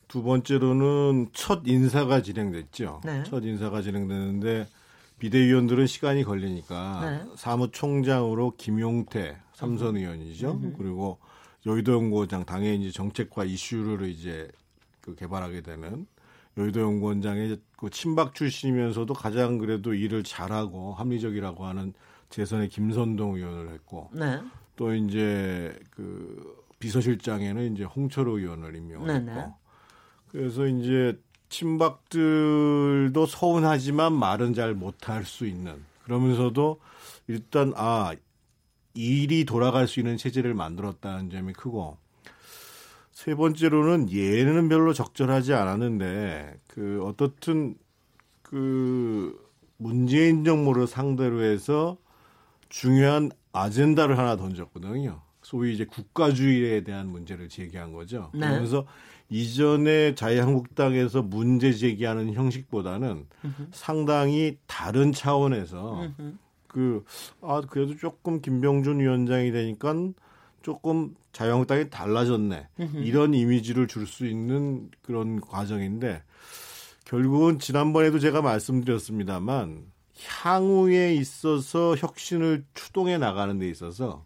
두 0.08 0.24
번째로는 0.24 1.30
첫 1.34 1.64
인사가 1.66 2.22
진행됐죠. 2.22 3.02
네. 3.04 3.24
첫 3.24 3.44
인사가 3.44 3.82
진행되는데 3.82 4.68
비대위원들은 5.20 5.88
시간이 5.88 6.24
걸리니까 6.24 7.02
네. 7.04 7.32
사무총장으로 7.36 8.54
김용태 8.58 9.38
삼선 9.54 9.98
의원이죠. 9.98 10.62
그리고 10.78 11.20
여의도 11.66 11.94
연구원장 11.94 12.46
당의 12.46 12.80
이제 12.80 12.92
정책과 12.92 13.46
이슈를 13.46 14.10
이제 14.10 14.50
그 15.02 15.16
개발하게 15.16 15.62
되는 15.62 16.06
여의도 16.58 16.80
연구원장의 16.82 17.58
그 17.78 17.90
친박 17.90 18.34
출신이면서도 18.34 19.14
가장 19.14 19.58
그래도 19.58 19.94
일을 19.94 20.24
잘하고 20.24 20.94
합리적이라고 20.94 21.66
하는 21.66 21.94
재선의 22.30 22.70
김선동 22.70 23.36
의원을 23.36 23.74
했고 23.74 24.10
네. 24.14 24.42
또 24.76 24.94
이제 24.94 25.78
그 25.92 26.66
비서실장에는 26.80 27.74
이제 27.74 27.84
홍철호 27.84 28.40
의원을 28.40 28.76
임명했고 28.76 29.32
네, 29.32 29.48
그래서 30.30 30.68
이제 30.68 31.18
친박들도 31.50 33.26
서운하지만 33.26 34.14
말은 34.14 34.54
잘 34.54 34.74
못할 34.74 35.24
수 35.24 35.46
있는 35.46 35.84
그러면서도 36.04 36.80
일단 37.28 37.74
아 37.76 38.14
일이 38.94 39.46
돌아갈 39.46 39.88
수 39.88 40.00
있는 40.00 40.18
체제를 40.18 40.54
만들었다는 40.54 41.30
점이 41.30 41.54
크고 41.54 41.98
세 43.26 43.34
번째로는 43.34 44.12
예는 44.12 44.70
별로 44.70 44.94
적절하지 44.94 45.56
않았는데 45.56 46.60
그 46.68 47.04
어떻든 47.04 47.74
그 48.44 49.36
문재인 49.78 50.44
정부를 50.44 50.86
상대로 50.86 51.42
해서 51.42 51.98
중요한 52.70 53.32
아젠다를 53.52 54.20
하나 54.20 54.36
던졌거든요. 54.36 55.22
소위 55.42 55.74
이제 55.74 55.86
국가주의에 55.86 56.84
대한 56.84 57.08
문제를 57.08 57.50
제기한 57.50 57.94
거죠. 57.94 58.30
네. 58.32 58.42
그러면서 58.42 58.86
이전에 59.30 60.14
자유한국당에서 60.14 61.24
문제 61.24 61.74
제기하는 61.74 62.34
형식보다는 62.34 63.26
으흠. 63.44 63.68
상당히 63.72 64.60
다른 64.68 65.12
차원에서 65.12 66.12
그, 66.68 67.04
아, 67.42 67.64
그래도 67.68 67.98
조금 67.98 68.40
김병준 68.40 69.00
위원장이 69.00 69.52
되니까 69.52 69.96
조금 70.66 71.14
자유한국당이 71.32 71.92
달라졌네. 71.92 72.68
이런 73.04 73.36
이미지를 73.36 73.88
줄 73.88 74.08
수 74.08 74.26
있는 74.26 74.90
그런 75.04 75.40
과정인데 75.40 76.24
결국은 77.06 77.60
지난번에도 77.60 78.18
제가 78.18 78.42
말씀드렸습니다만 78.42 79.86
향후에 80.42 81.14
있어서 81.14 81.96
혁신을 81.96 82.66
추동해 82.74 83.20
나가는 83.20 83.60
데 83.60 83.70
있어서 83.70 84.26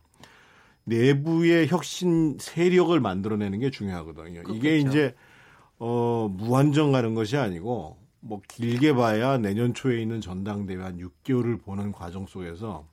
내부의 0.85 1.67
혁신 1.67 2.37
세력을 2.39 2.97
만들어내는 2.97 3.59
게 3.59 3.69
중요하거든요. 3.69 4.43
그렇겠죠. 4.43 4.55
이게 4.55 4.77
이제 4.77 5.15
어 5.77 6.29
무한정 6.31 6.93
가는 6.93 7.15
것이 7.15 7.35
아니고 7.35 7.97
뭐 8.21 8.41
길게 8.47 8.93
봐야 8.93 9.37
내년 9.37 9.73
초에 9.73 10.01
있는 10.01 10.21
전당대회 10.21 10.81
한 10.81 10.99
6개월을 10.99 11.61
보는 11.61 11.91
과정 11.91 12.25
속에서 12.27 12.87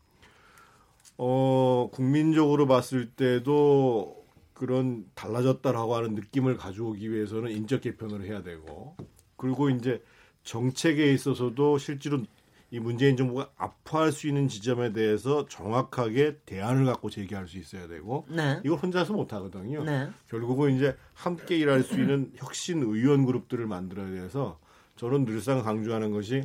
어 1.18 1.88
국민적으로 1.92 2.66
봤을 2.66 3.10
때도 3.10 4.24
그런 4.52 5.04
달라졌다라고 5.14 5.94
하는 5.94 6.14
느낌을 6.14 6.56
가져오기 6.56 7.10
위해서는 7.10 7.50
인적 7.50 7.82
개편을 7.82 8.24
해야 8.24 8.42
되고 8.42 8.96
그리고 9.36 9.70
이제 9.70 10.02
정책에 10.42 11.12
있어서도 11.12 11.78
실제로 11.78 12.22
이 12.70 12.80
문재인 12.80 13.16
정부가 13.16 13.50
아파할 13.56 14.10
수 14.10 14.26
있는 14.26 14.48
지점에 14.48 14.92
대해서 14.92 15.46
정확하게 15.46 16.38
대안을 16.46 16.84
갖고 16.84 17.10
제기할 17.10 17.46
수 17.46 17.58
있어야 17.58 17.86
되고 17.86 18.26
네. 18.28 18.60
이걸 18.64 18.78
혼자서 18.78 19.12
못 19.12 19.32
하거든요. 19.32 19.84
네. 19.84 20.08
결국은 20.28 20.74
이제 20.76 20.96
함께 21.14 21.56
일할 21.58 21.82
수 21.84 21.94
있는 21.94 22.32
혁신 22.36 22.82
의원 22.82 23.24
그룹들을 23.24 23.64
만들어야 23.66 24.10
돼서 24.10 24.58
저는 24.96 25.26
늘상 25.26 25.62
강조하는 25.62 26.10
것이 26.10 26.42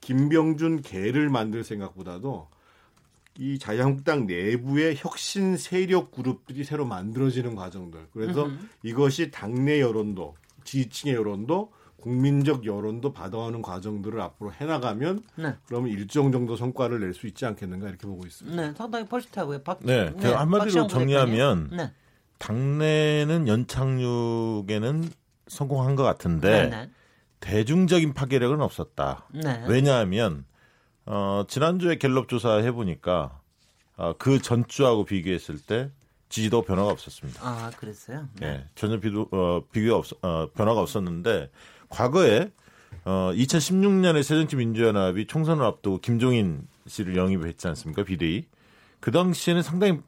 김병준 0.00 0.82
개를 0.82 1.30
만들 1.30 1.64
생각보다도 1.64 2.48
이 3.40 3.58
자유한국당 3.58 4.26
내부의 4.26 4.96
혁신 4.98 5.56
세력 5.56 6.12
그룹들이 6.12 6.62
새로 6.62 6.84
만들어지는 6.84 7.54
과정들. 7.54 8.08
그래서 8.12 8.44
으흠. 8.44 8.68
이것이 8.82 9.30
당내 9.30 9.80
여론도 9.80 10.36
지지층의 10.64 11.14
여론도 11.14 11.72
국민적 11.96 12.66
여론도 12.66 13.14
받아오는 13.14 13.62
과정들을 13.62 14.20
앞으로 14.20 14.52
해나가면 14.52 15.22
네. 15.36 15.54
그러면 15.66 15.90
일정 15.90 16.30
정도 16.32 16.54
성과를 16.54 17.00
낼 17.00 17.14
수 17.14 17.26
있지 17.26 17.46
않겠는가 17.46 17.88
이렇게 17.88 18.06
보고 18.06 18.26
있습니다. 18.26 18.60
네, 18.60 18.74
상당히 18.76 19.06
포지티하고요. 19.06 19.62
박, 19.62 19.80
네, 19.82 20.10
네 20.16 20.32
한마디로 20.32 20.86
정리하면 20.86 21.70
네. 21.72 21.92
당내는 22.36 23.48
연착륙에는 23.48 25.10
성공한 25.48 25.96
것 25.96 26.02
같은데 26.02 26.64
네, 26.64 26.68
네. 26.68 26.90
대중적인 27.40 28.12
파괴력은 28.12 28.60
없었다. 28.60 29.28
네. 29.32 29.64
왜냐하면 29.66 30.44
어, 31.12 31.44
지난주에 31.48 31.96
갤럽 31.96 32.28
조사 32.28 32.58
해보니까 32.58 33.40
어, 33.96 34.14
그 34.16 34.40
전주하고 34.40 35.04
비교했을 35.04 35.58
때 35.58 35.90
지지도 36.28 36.62
변화가 36.62 36.88
없었습니다. 36.90 37.40
아, 37.42 37.70
그랬어요? 37.76 38.28
네. 38.38 38.64
전혀 38.76 39.00
비도, 39.00 39.26
어, 39.32 39.62
비교가 39.72 39.98
없, 39.98 40.06
어, 40.22 40.48
변화가 40.54 40.80
없었는데 40.80 41.50
과거에 41.88 42.52
어 43.04 43.32
2016년에 43.34 44.22
새정치민주연합이 44.22 45.26
총선을 45.26 45.64
앞두고 45.64 45.98
김종인 45.98 46.66
씨를 46.86 47.16
영입했지 47.16 47.66
않습니까 47.68 48.04
비대위 48.04 48.46
그 48.98 49.10
당시에는 49.10 49.62
상당히 49.62 50.00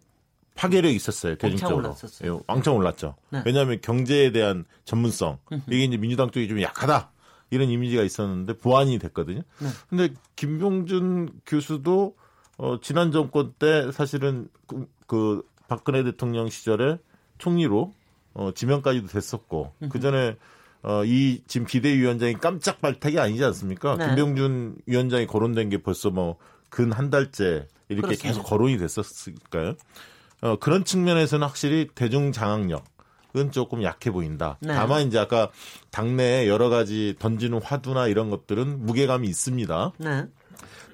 파괴력이 0.57 0.95
있었어요 0.95 1.37
대중적으로 1.37 1.88
왕창, 1.88 2.11
예, 2.25 2.38
왕창 2.47 2.77
올랐죠 2.77 3.15
네. 3.31 3.43
왜냐하면 3.47 3.81
경제에 3.81 4.33
대한 4.33 4.65
전문성 4.85 5.38
이게 5.69 5.85
이제 5.85 5.97
민주당 5.97 6.31
쪽이 6.31 6.49
좀 6.49 6.61
약하다 6.61 7.12
이런 7.53 7.69
이미지가 7.69 8.03
있었는데 8.03 8.55
보완이 8.59 8.99
됐거든요 8.99 9.43
네. 9.61 9.69
근데 9.88 10.09
김병준 10.37 11.41
교수도 11.47 12.17
어 12.59 12.81
지난 12.81 13.12
정권 13.12 13.53
때 13.59 13.93
사실은 13.93 14.49
그, 14.67 14.87
그 15.07 15.43
박근혜 15.69 16.03
대통령 16.03 16.49
시절에 16.49 16.99
총리로 17.38 17.93
어 18.35 18.51
지명까지도 18.55 19.07
됐었고 19.07 19.73
그 19.91 20.01
전에 20.01 20.37
어, 20.85 21.05
이 21.05 21.43
지금 21.47 21.65
비대위원장이 21.67 22.35
깜짝 22.35 22.81
발탁이 22.81 23.19
아니지 23.21 23.45
않습니까? 23.45 23.97
네. 23.97 24.07
김병준 24.09 24.79
위원장이 24.87 25.29
거론된 25.29 25.69
게 25.69 25.79
벌써 25.79 26.11
뭐 26.11 26.38
근 26.73 26.91
한 26.91 27.11
달째 27.11 27.69
이렇게 27.88 28.01
그렇습니다. 28.09 28.29
계속 28.29 28.43
거론이 28.45 28.79
됐었을까요? 28.79 29.75
어, 30.41 30.57
그런 30.57 30.85
측면에서는 30.85 31.47
확실히 31.47 31.88
대중 31.95 32.33
장악력 32.33 32.81
은 32.81 32.85
조금 33.51 33.83
약해 33.83 34.11
보인다. 34.11 34.59
네. 34.61 34.75
다만 34.75 35.07
이제 35.07 35.18
아까 35.18 35.51
당내에 35.90 36.49
여러 36.49 36.68
가지 36.68 37.14
던지는 37.18 37.61
화두나 37.62 38.09
이런 38.09 38.31
것들은 38.31 38.85
무게감이 38.85 39.29
있습니다. 39.29 39.92
네. 39.99 40.27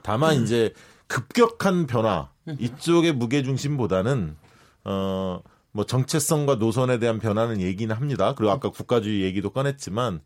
다만 0.03 0.37
음. 0.38 0.44
이제 0.44 0.72
급격한 1.07 1.87
변화 1.87 2.31
이쪽의 2.59 3.12
무게 3.12 3.42
중심보다는 3.42 4.37
어 4.85 5.40
뭐 5.72 5.85
정체성과 5.85 6.57
노선에 6.57 6.98
대한 6.98 7.18
변화는 7.18 7.61
얘기는 7.61 7.94
합니다. 7.94 8.35
그리고 8.35 8.51
아까 8.51 8.68
국가주의 8.70 9.22
얘기도 9.22 9.51
꺼냈지만 9.51 10.20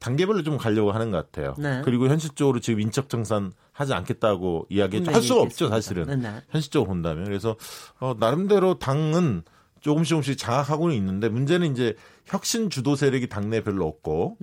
단계별로 0.00 0.42
좀 0.42 0.58
가려고 0.58 0.90
하는 0.90 1.10
것 1.10 1.18
같아요. 1.18 1.54
네. 1.58 1.80
그리고 1.84 2.08
현실적으로 2.08 2.60
지금 2.60 2.80
인적 2.80 3.08
정산 3.08 3.52
하지 3.72 3.94
않겠다고 3.94 4.66
이야기했죠. 4.68 5.12
할 5.12 5.22
수가 5.22 5.42
없죠, 5.42 5.68
사실은. 5.68 6.06
네, 6.06 6.16
네. 6.16 6.42
현실적으로 6.50 6.88
본다면. 6.88 7.24
그래서 7.24 7.56
어, 8.00 8.14
나름대로 8.18 8.78
당은 8.78 9.42
조금씩 9.86 10.10
조금씩 10.10 10.36
장악하고는 10.38 10.94
있는데 10.96 11.28
문제는 11.28 11.70
이제 11.72 11.94
혁신 12.26 12.70
주도 12.70 12.96
세력이 12.96 13.28
당내에 13.28 13.62
별로 13.62 13.86
없고 13.86 14.36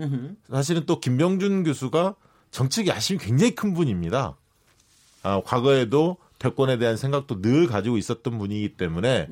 사실은 0.50 0.86
또 0.86 1.00
김병준 1.00 1.64
교수가 1.66 2.16
정책 2.50 2.88
야심이 2.88 3.20
굉장히 3.20 3.54
큰 3.54 3.74
분입니다. 3.74 4.38
아, 5.24 5.42
과거에도 5.46 6.18
대권에 6.40 6.78
대한 6.78 6.98
생각도 6.98 7.42
늘 7.42 7.68
가지고 7.68 7.98
있었던 7.98 8.38
분이기 8.38 8.76
때문에 8.76 9.28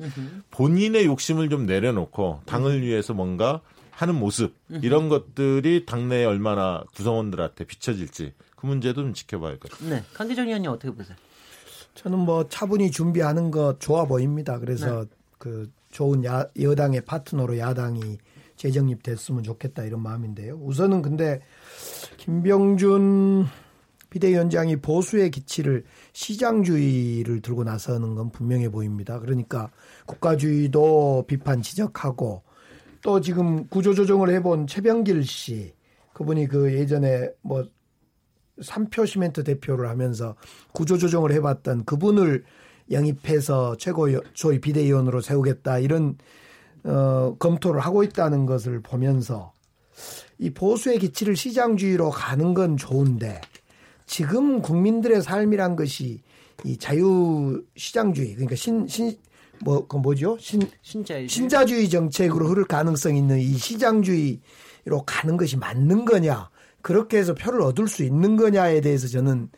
본인의 0.50 1.06
욕심을 1.06 1.48
좀 1.48 1.66
내려놓고 1.66 2.42
당을 2.46 2.82
위해서 2.82 3.14
뭔가 3.14 3.60
하는 3.90 4.14
모습 4.14 4.54
이런 4.82 5.08
것들이 5.08 5.86
당내에 5.86 6.24
얼마나 6.24 6.84
구성원들한테 6.94 7.64
비춰질지 7.64 8.32
그 8.56 8.66
문제도 8.66 9.00
좀 9.00 9.14
지켜봐야 9.14 9.50
할 9.52 9.58
것 9.58 9.70
같아요. 9.70 9.90
네, 9.90 10.04
강기정 10.14 10.46
의원님 10.46 10.70
어떻게 10.70 10.92
보세요? 10.94 11.16
저는 11.94 12.18
뭐 12.18 12.48
차분히 12.48 12.90
준비하는 12.90 13.50
것 13.50 13.78
좋아 13.80 14.06
보입니다. 14.06 14.58
그래서 14.58 15.02
네. 15.04 15.10
그 15.38 15.70
좋은 15.92 16.24
야, 16.24 16.48
여당의 16.60 17.02
파트너로 17.02 17.58
야당이 17.58 18.18
재정립됐으면 18.56 19.44
좋겠다 19.44 19.84
이런 19.84 20.02
마음인데요. 20.02 20.56
우선은 20.56 21.02
근데 21.02 21.40
김병준 22.16 23.46
비대위원장이 24.10 24.76
보수의 24.76 25.30
기치를 25.30 25.84
시장주의를 26.12 27.40
들고 27.40 27.64
나서는 27.64 28.14
건 28.14 28.30
분명해 28.30 28.70
보입니다. 28.70 29.18
그러니까 29.20 29.70
국가주의도 30.06 31.24
비판 31.26 31.62
지적하고 31.62 32.42
또 33.02 33.20
지금 33.20 33.66
구조조정을 33.68 34.30
해본 34.30 34.66
최병길 34.66 35.24
씨 35.24 35.74
그분이 36.12 36.46
그 36.48 36.74
예전에 36.74 37.30
뭐 37.40 37.64
삼표 38.60 39.06
시멘트 39.06 39.44
대표를 39.44 39.88
하면서 39.88 40.36
구조조정을 40.72 41.32
해봤던 41.32 41.84
그분을 41.84 42.44
영입해서 42.90 43.76
최고 43.76 44.08
조의 44.32 44.60
비대위원으로 44.60 45.20
세우겠다 45.20 45.78
이런 45.78 46.16
어, 46.84 47.36
검토를 47.38 47.80
하고 47.80 48.02
있다는 48.02 48.46
것을 48.46 48.80
보면서 48.80 49.52
이 50.38 50.50
보수의 50.50 50.98
기치를 50.98 51.36
시장주의로 51.36 52.10
가는 52.10 52.54
건 52.54 52.76
좋은데 52.76 53.40
지금 54.06 54.60
국민들의 54.60 55.22
삶이란 55.22 55.76
것이 55.76 56.20
이 56.64 56.76
자유 56.76 57.62
시장주의 57.76 58.34
그러니까 58.34 58.56
신 58.56 58.86
신 58.86 59.16
뭐 59.64 59.86
그 59.86 59.96
뭐죠 59.96 60.36
신 60.38 60.60
신자유주의. 60.82 61.28
신자주의 61.28 61.88
정책으로 61.88 62.48
흐를 62.48 62.64
가능성 62.64 63.16
있는 63.16 63.38
이 63.38 63.54
시장주의로 63.54 65.04
가는 65.06 65.36
것이 65.36 65.56
맞는 65.56 66.04
거냐 66.04 66.50
그렇게 66.82 67.18
해서 67.18 67.34
표를 67.34 67.62
얻을 67.62 67.86
수 67.86 68.02
있는 68.02 68.36
거냐에 68.36 68.80
대해서 68.80 69.06
저는 69.06 69.50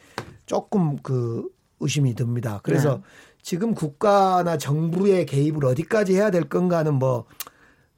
조금 0.47 0.97
그 1.03 1.49
의심이 1.85 2.14
듭니다. 2.14 2.61
그래서 2.62 2.97
네. 2.97 3.03
지금 3.43 3.74
국가나 3.74 4.57
정부의 4.59 5.26
개입을 5.26 5.64
어디까지 5.64 6.14
해야 6.14 6.30
될 6.30 6.45
건가는 6.45 6.93
뭐 6.95 7.26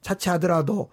차치하더라도 0.01 0.89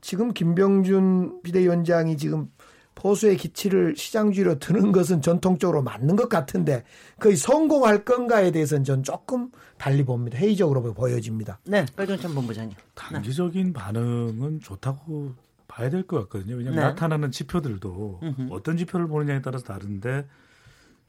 지금 0.00 0.32
김병준 0.32 1.42
비대위원장이 1.42 2.16
지금 2.16 2.48
보수의 2.94 3.36
기치를 3.36 3.94
시장주의로 3.96 4.58
드는 4.58 4.90
것은 4.90 5.22
전통적으로 5.22 5.82
맞는 5.82 6.16
것 6.16 6.28
같은데 6.28 6.82
거의 7.20 7.36
성공할 7.36 8.04
건가에 8.04 8.50
대해서는 8.50 8.82
전 8.82 9.02
조금 9.04 9.50
달리 9.76 10.04
봅니다. 10.04 10.36
회의적으로 10.38 10.82
보여집니다. 10.94 11.60
네, 11.64 11.86
빨종찬 11.94 12.34
본부장님. 12.34 12.76
단기적인 12.94 13.66
네. 13.68 13.72
반응은 13.72 14.60
좋다고 14.62 15.32
봐야 15.68 15.90
될 15.90 16.02
것 16.04 16.18
같거든요. 16.22 16.56
왜냐하면 16.56 16.80
네. 16.82 16.88
나타나는 16.88 17.30
지표들도 17.30 18.20
음흠. 18.22 18.48
어떤 18.50 18.76
지표를 18.76 19.06
보느냐에 19.06 19.42
따라서 19.42 19.64
다른데 19.64 20.26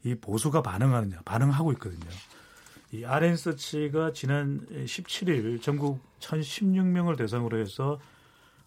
이 0.04 0.14
보수가 0.14 0.62
반응하느냐, 0.62 1.20
반응하고 1.24 1.72
있거든요. 1.72 2.10
이 2.92 3.04
RN서치가 3.04 4.12
지난 4.12 4.66
17일 4.70 5.62
전국 5.62 6.00
1,016명을 6.20 7.16
대상으로 7.16 7.58
해서 7.58 8.00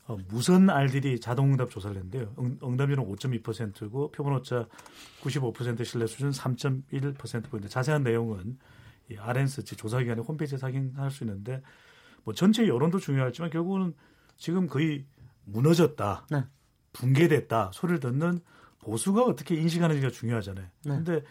어, 0.06 0.18
무선 0.28 0.70
알들이 0.70 1.20
자동응답 1.20 1.70
조사를 1.70 1.96
했는데요. 1.96 2.34
응, 2.40 2.60
응답률은 2.62 3.06
5.2%고 3.06 4.12
표본 4.12 4.34
오차 4.34 4.68
95% 5.22 5.86
신뢰 5.86 6.08
수준 6.08 6.32
3.1%포인트. 6.32 7.70
자세한 7.70 8.04
내용은 8.04 8.58
이 9.10 9.16
RN서치 9.16 9.76
조사기관의 9.76 10.24
홈페이지에 10.26 10.60
확인할 10.62 11.10
수 11.10 11.24
있는데 11.24 11.62
뭐 12.24 12.34
전체 12.34 12.68
여론도 12.68 13.00
중요하지만 13.00 13.50
결국은 13.50 13.94
지금 14.38 14.68
거의 14.68 15.06
무너졌다, 15.46 16.28
네. 16.32 16.44
붕괴됐다 16.94 17.72
소리를 17.74 18.00
듣는 18.00 18.40
보수가 18.84 19.24
어떻게 19.24 19.56
인식하는지가 19.56 20.12
중요하잖아요. 20.12 20.66
네. 20.86 20.96
근데 20.96 21.22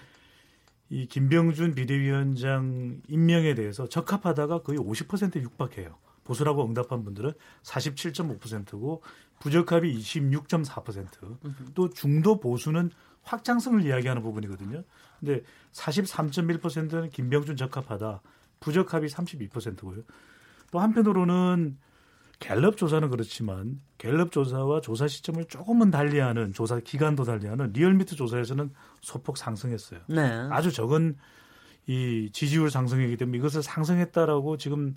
이 0.89 1.07
김병준 1.07 1.75
비대위원장 1.75 3.01
임명에 3.09 3.55
대해서 3.55 3.89
적합하다가 3.89 4.63
거의 4.63 4.79
50% 4.79 5.41
육박해요. 5.41 5.97
보수라고 6.25 6.65
응답한 6.67 7.05
분들은 7.05 7.33
47.5%고 7.63 9.03
부적합이 9.41 9.99
26.4%또 9.99 11.91
중도 11.91 12.39
보수는 12.39 12.91
확장성을 13.23 13.85
이야기하는 13.85 14.23
부분이거든요. 14.23 14.85
근데 15.19 15.43
43.1%는 15.73 17.11
김병준 17.11 17.57
적합하다. 17.57 18.21
부적합이 18.61 19.09
32%고요. 19.09 20.03
또 20.71 20.79
한편으로는 20.79 21.79
갤럽 22.43 22.77
조사는 22.77 23.09
그렇지만 23.09 23.81
갤럽 23.99 24.33
조사와 24.33 24.81
조사 24.81 25.07
시점을 25.07 25.45
조금은 25.45 25.93
달리하는 25.93 26.53
조사 26.53 26.81
기간도 26.81 27.23
달리하는 27.23 27.73
리얼미터 27.73 28.17
조사에서는 28.17 28.71
소폭 29.01 29.39
상승했어요. 29.39 30.01
네. 30.09 30.49
아주 30.51 30.73
적은 30.73 31.17
이 31.87 32.31
지지율 32.33 32.69
상승이기 32.69 33.17
때문에 33.17 33.39
이것을 33.39 33.63
상승했다라고 33.63 34.57
지금 34.57 34.97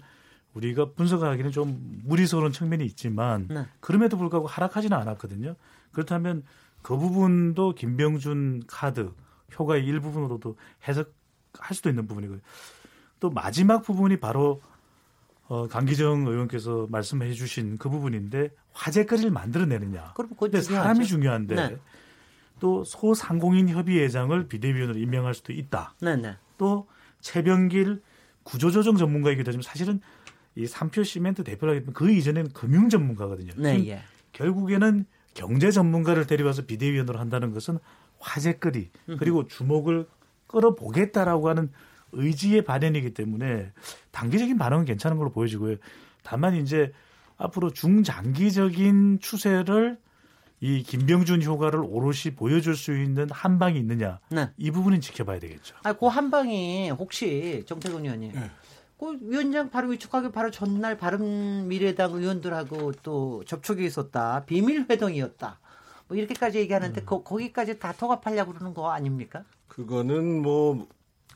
우리가 0.55 0.93
분석하기는 0.93 1.51
좀 1.51 2.01
무리스러운 2.03 2.51
측면이 2.51 2.83
있지만 2.85 3.47
네. 3.47 3.67
그럼에도 3.79 4.17
불구하고 4.17 4.47
하락하지는 4.47 4.97
않았거든요. 4.97 5.55
그렇다면 5.91 6.41
그 6.81 6.97
부분도 6.97 7.75
김병준 7.75 8.63
카드 8.65 9.11
효과의 9.57 9.85
일부분으로도 9.85 10.57
해석할 10.87 11.75
수도 11.75 11.89
있는 11.89 12.07
부분이고요. 12.07 12.39
또 13.19 13.29
마지막 13.29 13.83
부분이 13.83 14.19
바로 14.19 14.61
어, 15.47 15.67
강기정 15.67 16.27
의원께서 16.27 16.87
말씀해 16.89 17.31
주신 17.33 17.77
그 17.77 17.89
부분인데 17.89 18.49
화제거리를 18.73 19.29
만들어내느냐. 19.31 20.13
그런데 20.15 20.61
사람이 20.61 21.05
중요한데 21.05 21.55
네. 21.55 21.77
또 22.59 22.83
소상공인 22.83 23.69
협의회장을 23.69 24.47
비대위원으로 24.47 24.97
임명할 24.97 25.33
수도 25.33 25.53
있다. 25.53 25.93
네, 26.01 26.15
네. 26.15 26.35
또 26.57 26.87
최병길 27.21 28.01
구조조정 28.43 28.97
전문가이기도 28.97 29.49
하지만 29.49 29.61
사실은 29.61 29.99
이 30.55 30.65
삼표 30.65 31.03
시멘트 31.03 31.43
대표라기 31.43 31.79
때문에 31.81 31.93
그 31.93 32.11
이전에는 32.11 32.51
금융 32.53 32.89
전문가거든요. 32.89 33.53
네, 33.57 33.85
예. 33.87 34.01
결국에는 34.31 35.05
경제 35.33 35.69
전문가를 35.69 36.27
데려와서 36.27 36.65
비대위원으로 36.65 37.19
한다는 37.19 37.51
것은 37.51 37.77
화제거리 38.19 38.89
그리고 39.19 39.45
주목을 39.45 40.07
끌어보겠다라고 40.47 41.49
하는 41.49 41.71
의지의 42.15 42.63
발현이기 42.63 43.13
때문에 43.13 43.71
단기적인 44.11 44.57
반응은 44.57 44.85
괜찮은 44.85 45.17
걸로 45.17 45.31
보여지고요. 45.31 45.75
다만 46.23 46.55
이제 46.55 46.91
앞으로 47.37 47.69
중장기적인 47.71 49.19
추세를 49.21 49.97
이 50.61 50.83
김병준 50.83 51.43
효과를 51.43 51.81
오롯이 51.81 52.33
보여줄 52.35 52.75
수 52.75 52.97
있는 52.97 53.27
한 53.29 53.59
방이 53.59 53.77
있느냐 53.77 54.19
네. 54.29 54.49
이 54.57 54.71
부분은 54.71 55.01
지켜봐야 55.01 55.39
되겠죠. 55.39 55.75
아, 55.83 55.93
그 55.93 56.07
한 56.07 56.31
방이 56.31 56.89
혹시 56.91 57.63
정태근 57.67 58.03
의원님, 58.05 58.31
네. 58.33 58.49
그 58.97 59.17
위원장 59.21 59.69
바로 59.69 59.89
위촉하기 59.89 60.31
바로 60.31 60.49
전날 60.51 60.97
바른 60.97 61.67
미래당 61.67 62.13
의원들하고 62.13 62.93
또 63.03 63.43
접촉이 63.45 63.85
있었다, 63.85 64.45
비밀 64.45 64.85
회동이었다, 64.89 65.59
뭐 66.07 66.17
이렇게까지 66.17 66.59
얘기하는데 66.59 67.01
음. 67.01 67.05
거, 67.05 67.21
거기까지 67.21 67.77
다 67.77 67.91
통합하려고 67.91 68.53
그러는 68.53 68.73
거 68.73 68.89
아닙니까? 68.91 69.43
그거는 69.67 70.41
뭐 70.41 70.87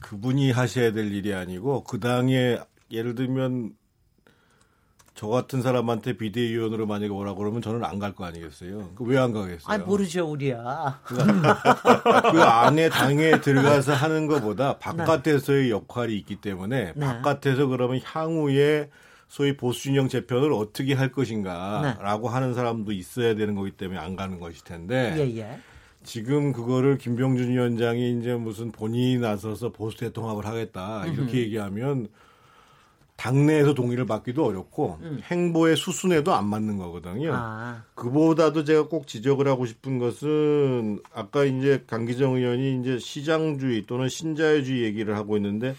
그분이 0.02 0.52
하셔야 0.52 0.92
될 0.92 1.12
일이 1.14 1.34
아니고 1.34 1.84
그 1.84 2.00
당에 2.00 2.60
예를 2.92 3.16
들면 3.16 3.74
저 5.16 5.28
같은 5.28 5.62
사람한테 5.62 6.16
비대위원으로 6.18 6.86
만약에 6.88 7.12
오라고 7.12 7.40
그러면 7.40 7.62
저는 7.62 7.84
안 7.84 8.00
갈 8.00 8.14
거 8.14 8.24
아니겠어요? 8.24 8.92
그왜안 8.96 9.34
가겠어요? 9.34 9.66
아 9.68 9.78
모르죠 9.78 10.26
우리야. 10.32 11.02
그러니까 11.04 11.62
그 12.32 12.42
안에 12.42 12.88
당에 12.90 13.42
들어가서 13.42 13.94
하는 13.94 14.28
것보다 14.28 14.78
바깥에서의 14.78 15.64
네. 15.64 15.70
역할이 15.72 16.16
있기 16.20 16.38
때문에 16.38 16.94
네. 16.96 17.06
바깥에서 17.06 17.68
그러면 17.68 18.00
향후에 18.04 18.90
소위 19.28 19.58
보수진영 19.58 20.08
재편을 20.08 20.54
어떻게 20.54 20.94
할 20.94 21.12
것인가라고 21.12 22.30
네. 22.30 22.34
하는 22.34 22.54
사람도 22.54 22.94
있어야 22.94 23.36
되는 23.36 23.56
거기 23.56 23.72
때문에 23.72 24.00
안 24.00 24.16
가는 24.16 24.40
것일 24.40 24.64
텐데. 24.64 25.16
예, 25.18 25.38
예. 25.38 25.60
지금 26.04 26.54
그거를 26.54 26.98
김병준 26.98 27.50
위원장이 27.50 28.20
이제 28.20 28.36
무슨 28.36 28.72
본인이 28.72 29.18
나서서 29.18 29.72
보수 29.72 29.98
대통합을 29.98 30.46
하겠다 30.46 31.06
이렇게 31.08 31.38
음 31.38 31.44
얘기하면 31.44 32.08
당내에서 33.20 33.74
동의를 33.74 34.06
받기도 34.06 34.46
어렵고 34.46 34.98
음. 35.02 35.20
행보의 35.30 35.76
수순에도 35.76 36.34
안 36.34 36.48
맞는 36.48 36.78
거거든요. 36.78 37.34
아. 37.34 37.84
그보다도 37.96 38.64
제가 38.64 38.88
꼭 38.88 39.08
지적을 39.08 39.46
하고 39.50 39.66
싶은 39.66 40.00
것은 40.00 41.02
아까 41.14 41.44
이제 41.44 41.84
강기정 41.86 42.36
의원이 42.36 42.80
이제 42.80 42.98
시장주의 42.98 43.86
또는 43.88 44.08
신자유주의 44.08 44.84
얘기를 44.84 45.18
하고 45.18 45.36
있는데 45.36 45.76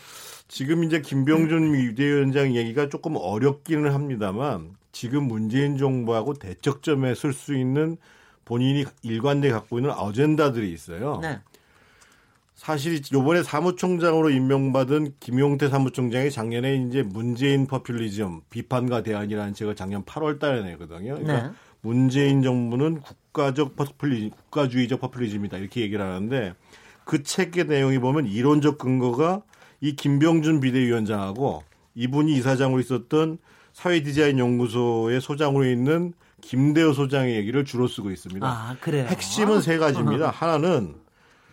지금 0.49 0.85
이제 0.85 1.01
김병준 1.01 1.73
위대위원장 1.73 2.55
얘기가 2.57 2.91
조금 2.91 3.17
어렵기는 3.17 3.91
합니다만 3.91 4.77
지금 4.93 5.25
문재인 5.25 5.79
정부하고 5.79 6.35
대척점에 6.35 7.15
설 7.15 7.33
수 7.33 7.57
있는 7.57 7.97
본인이 8.45 8.85
일관되게 9.03 9.53
갖고 9.53 9.79
있는 9.79 9.91
어젠다들이 9.93 10.73
있어요. 10.73 11.19
네. 11.23 11.41
사실 12.55 13.01
요번에 13.13 13.43
사무총장으로 13.43 14.29
임명받은 14.29 15.15
김용태 15.19 15.71
사무총장이 15.71 16.31
작년에 16.31 16.77
이제 16.77 17.03
문재인 17.03 17.67
퍼퓰리즘 17.67 18.43
비판과 18.51 19.03
대안이라는 19.03 19.55
책을 19.55 19.77
작년 19.77 20.05
8월 20.05 20.39
달에 20.39 20.63
내거든요. 20.65 21.15
그러니까 21.15 21.49
네. 21.49 21.55
문재인 21.81 22.43
정부는 22.43 23.01
국가적 23.01 23.77
퍼퓰리즘, 23.77 24.31
국가주의적 24.31 25.01
퍼퓰리즘이다 25.01 25.57
이렇게 25.57 25.81
얘기를 25.81 26.05
하는데 26.05 26.53
그 27.05 27.23
책의 27.23 27.65
내용이 27.65 27.99
보면 27.99 28.27
이론적 28.27 28.77
근거가 28.77 29.43
이 29.81 29.97
김병준 29.97 30.61
비대위원장하고 30.61 31.65
이분이 31.95 32.35
이사장으로 32.35 32.81
있었던 32.81 33.39
사회디자인 33.73 34.39
연구소의 34.39 35.21
소장으로 35.23 35.65
있는 35.65 36.13
김대호 36.41 36.93
소장의 36.93 37.37
얘기를 37.37 37.65
주로 37.65 37.87
쓰고 37.87 38.11
있습니다. 38.11 38.47
아, 38.47 38.77
그래요? 38.81 39.07
핵심은 39.07 39.61
세 39.61 39.79
가지입니다. 39.79 40.31
하나는 40.31 40.95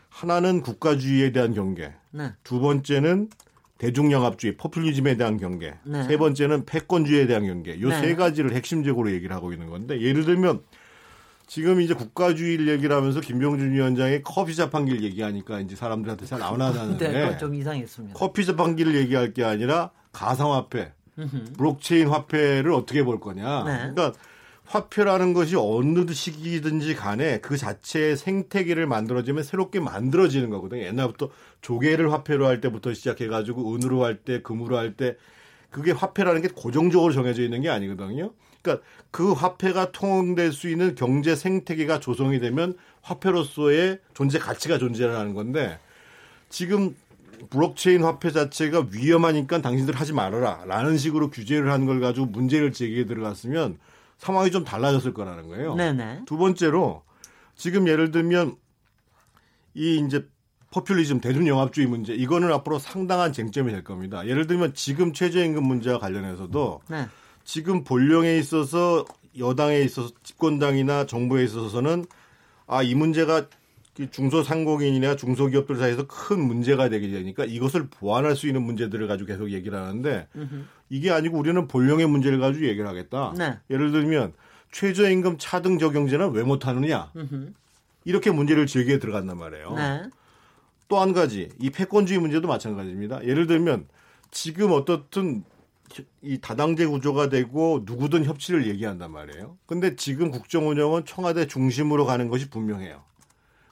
하나는 0.10 0.62
국가주의에 0.62 1.32
대한 1.32 1.54
경계. 1.54 1.94
네. 2.12 2.32
두 2.44 2.60
번째는 2.60 3.30
대중영합주의, 3.78 4.58
포퓰리즘에 4.58 5.18
대한 5.18 5.38
경계. 5.38 5.76
네. 5.84 6.04
세 6.06 6.18
번째는 6.18 6.66
패권주의에 6.66 7.28
대한 7.28 7.46
경계. 7.46 7.80
요세 7.80 8.02
네. 8.02 8.16
가지를 8.16 8.54
핵심적으로 8.54 9.12
얘기를 9.12 9.36
하고 9.36 9.54
있는 9.54 9.70
건데 9.70 10.02
예를 10.02 10.26
들면 10.26 10.62
지금 11.46 11.80
이제 11.80 11.94
국가주의를 11.94 12.68
얘기를 12.68 12.96
하면서 12.96 13.22
김병준 13.22 13.72
위원장이 13.72 14.22
커피 14.24 14.56
자판기를 14.56 15.04
얘기하니까 15.04 15.60
이제 15.62 15.76
사람들한테 15.76 16.26
잘 16.26 16.42
안 16.42 16.60
와닿는데 16.60 17.08
네, 17.14 17.38
좀 17.38 17.54
이상했습니다. 17.54 18.18
커피 18.18 18.46
자판기를 18.46 18.96
얘기할 18.96 19.34
게 19.34 19.44
아니라 19.44 19.92
가상화폐, 20.12 20.92
블록체인 21.58 22.08
화폐를 22.08 22.72
어떻게 22.74 23.04
볼 23.04 23.20
거냐. 23.20 23.64
네. 23.64 23.78
그러니까 23.94 24.14
화폐라는 24.68 25.34
것이 25.34 25.56
어느 25.56 26.12
시기든지 26.12 26.96
간에 26.96 27.40
그 27.40 27.58
자체의 27.58 28.18
생태계를 28.18 28.86
만들어지면 28.86 29.44
새롭게 29.44 29.80
만들어지는 29.80 30.50
거거든요. 30.50 30.84
옛날부터 30.84 31.30
조개를 31.62 32.12
화폐로 32.12 32.46
할 32.46 32.60
때부터 32.60 32.94
시작해가지고 32.94 33.76
은으로 33.76 34.04
할 34.04 34.18
때, 34.18 34.42
금으로 34.42 34.78
할 34.78 34.94
때, 34.94 35.16
그게 35.70 35.92
화폐라는 35.92 36.42
게 36.42 36.50
고정적으로 36.50 37.14
정해져 37.14 37.44
있는 37.44 37.62
게 37.62 37.70
아니거든요. 37.70 38.34
그러니까 38.62 38.86
그 39.12 39.32
화폐가 39.32 39.92
통용될 39.92 40.52
수 40.52 40.70
있는 40.70 40.96
경제 40.96 41.36
생태계가 41.36 42.00
조성이 42.00 42.40
되면 42.40 42.76
화폐로서의 43.02 44.00
존재 44.14 44.40
가치가 44.40 44.78
존재하는 44.78 45.34
건데 45.34 45.80
지금 46.50 46.96
블록체인 47.50 48.04
화폐 48.04 48.32
자체가 48.32 48.88
위험하니까 48.92 49.62
당신들 49.62 49.96
하지 49.96 50.12
말아라 50.12 50.66
라는 50.66 50.98
식으로 50.98 51.30
규제를 51.30 51.72
하는 51.72 51.86
걸 51.86 52.02
가지고 52.02 52.26
문제를 52.26 52.74
제기해 52.74 53.06
들어갔으면 53.06 53.78
상황이 54.18 54.52
좀 54.52 54.64
달라졌을 54.64 55.14
거라는 55.14 55.48
거예요. 55.48 55.76
네네. 55.76 56.24
두 56.26 56.38
번째로 56.38 57.04
지금 57.56 57.88
예를 57.88 58.12
들면 58.12 58.56
이 59.74 60.04
이제 60.06 60.28
포퓰리즘 60.72 61.22
대중영합주의 61.22 61.88
문제 61.88 62.14
이거는 62.14 62.52
앞으로 62.52 62.80
상당한 62.80 63.32
쟁점이 63.32 63.72
될 63.72 63.84
겁니다. 63.84 64.26
예를 64.28 64.48
들면 64.48 64.74
지금 64.74 65.14
최저임금 65.14 65.64
문제와 65.64 66.00
관련해서도 66.00 66.82
네. 66.90 67.08
지금 67.44 67.84
본령에 67.84 68.38
있어서 68.38 69.06
여당에 69.38 69.80
있어서 69.82 70.10
집권당이나 70.24 71.06
정부에 71.06 71.44
있어서는 71.44 72.06
아 72.66 72.84
이 72.84 72.96
문제가 72.96 73.42
그 73.42 73.50
중소상공인이나 74.12 75.16
중소기업들 75.16 75.78
사이에서 75.78 76.06
큰 76.08 76.40
문제가 76.40 76.90
되게 76.90 77.10
되니까 77.10 77.46
이것을 77.46 77.88
보완할 77.90 78.36
수 78.36 78.46
있는 78.46 78.62
문제들을 78.62 79.08
가지고 79.08 79.28
계속 79.28 79.52
얘기를 79.52 79.78
하는데 79.78 80.28
이게 80.90 81.10
아니고 81.10 81.38
우리는 81.38 81.68
본령의 81.68 82.08
문제를 82.08 82.40
가지고 82.40 82.68
얘기를 82.68 82.88
하겠다. 82.88 83.34
네. 83.38 83.58
예를 83.70 83.92
들면 83.92 84.34
최저임금 84.72 85.38
차등 85.40 85.80
적용제는 85.80 86.32
왜 86.32 86.44
못하느냐 86.44 87.12
이렇게 88.06 88.30
문제를 88.32 88.68
제기해 88.68 89.00
들어간단 89.00 89.38
말이에요. 89.38 89.74
네. 89.74 90.04
또한 90.88 91.14
가지 91.14 91.50
이 91.60 91.70
패권주의 91.70 92.20
문제도 92.20 92.48
마찬가지입니다. 92.48 93.24
예를 93.26 93.48
들면 93.48 93.88
지금 94.32 94.72
어떻든 94.72 95.44
이 96.22 96.38
다당제 96.40 96.86
구조가 96.86 97.30
되고 97.30 97.82
누구든 97.86 98.26
협치를 98.26 98.68
얘기한단 98.68 99.12
말이에요. 99.12 99.58
근데 99.66 99.96
지금 99.96 100.32
국정 100.32 100.70
운영은 100.70 101.06
청와대 101.06 101.48
중심으로 101.48 102.06
가는 102.06 102.28
것이 102.28 102.50
분명해요. 102.50 103.02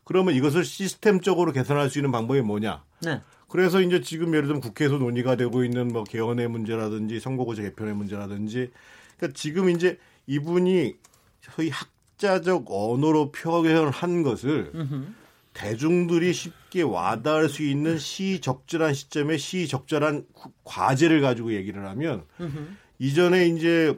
그러면 0.06 0.36
이것을 0.36 0.64
시스템적으로 0.64 1.52
개선할 1.52 1.90
수 1.90 1.98
있는 1.98 2.12
방법이 2.12 2.42
뭐냐? 2.42 2.84
네. 3.02 3.22
그래서 3.50 3.82
이제 3.82 4.02
지금 4.02 4.30
예를 4.30 4.44
들면 4.44 4.62
국회에서 4.62 4.98
논의가 4.98 5.36
되고 5.36 5.64
있는 5.64 5.90
뭐 5.90 6.04
개헌의 6.04 6.48
문제라든지 6.48 7.20
선거구제 7.20 7.64
개편의 7.64 7.96
문제라든지 7.96 8.72
그러니까 9.18 9.38
지금 9.38 9.70
이제 9.70 9.98
이분이 10.28 10.96
소위 11.42 11.70
학자적 11.70 12.66
언어로 12.70 13.32
표현한 13.32 14.24
것을 14.24 14.72
음흠. 14.74 15.06
대중들이 15.54 16.34
쉽게 16.34 16.82
와닿을 16.82 17.50
수 17.50 17.64
있는 17.64 17.98
시적절한 17.98 18.94
시점에 18.94 19.38
시적절한 19.38 20.26
과제를 20.66 21.22
가지고 21.22 21.54
얘기를 21.54 21.88
하면 21.88 22.24
음흠. 22.40 22.68
이전에 23.00 23.48
이제 23.48 23.98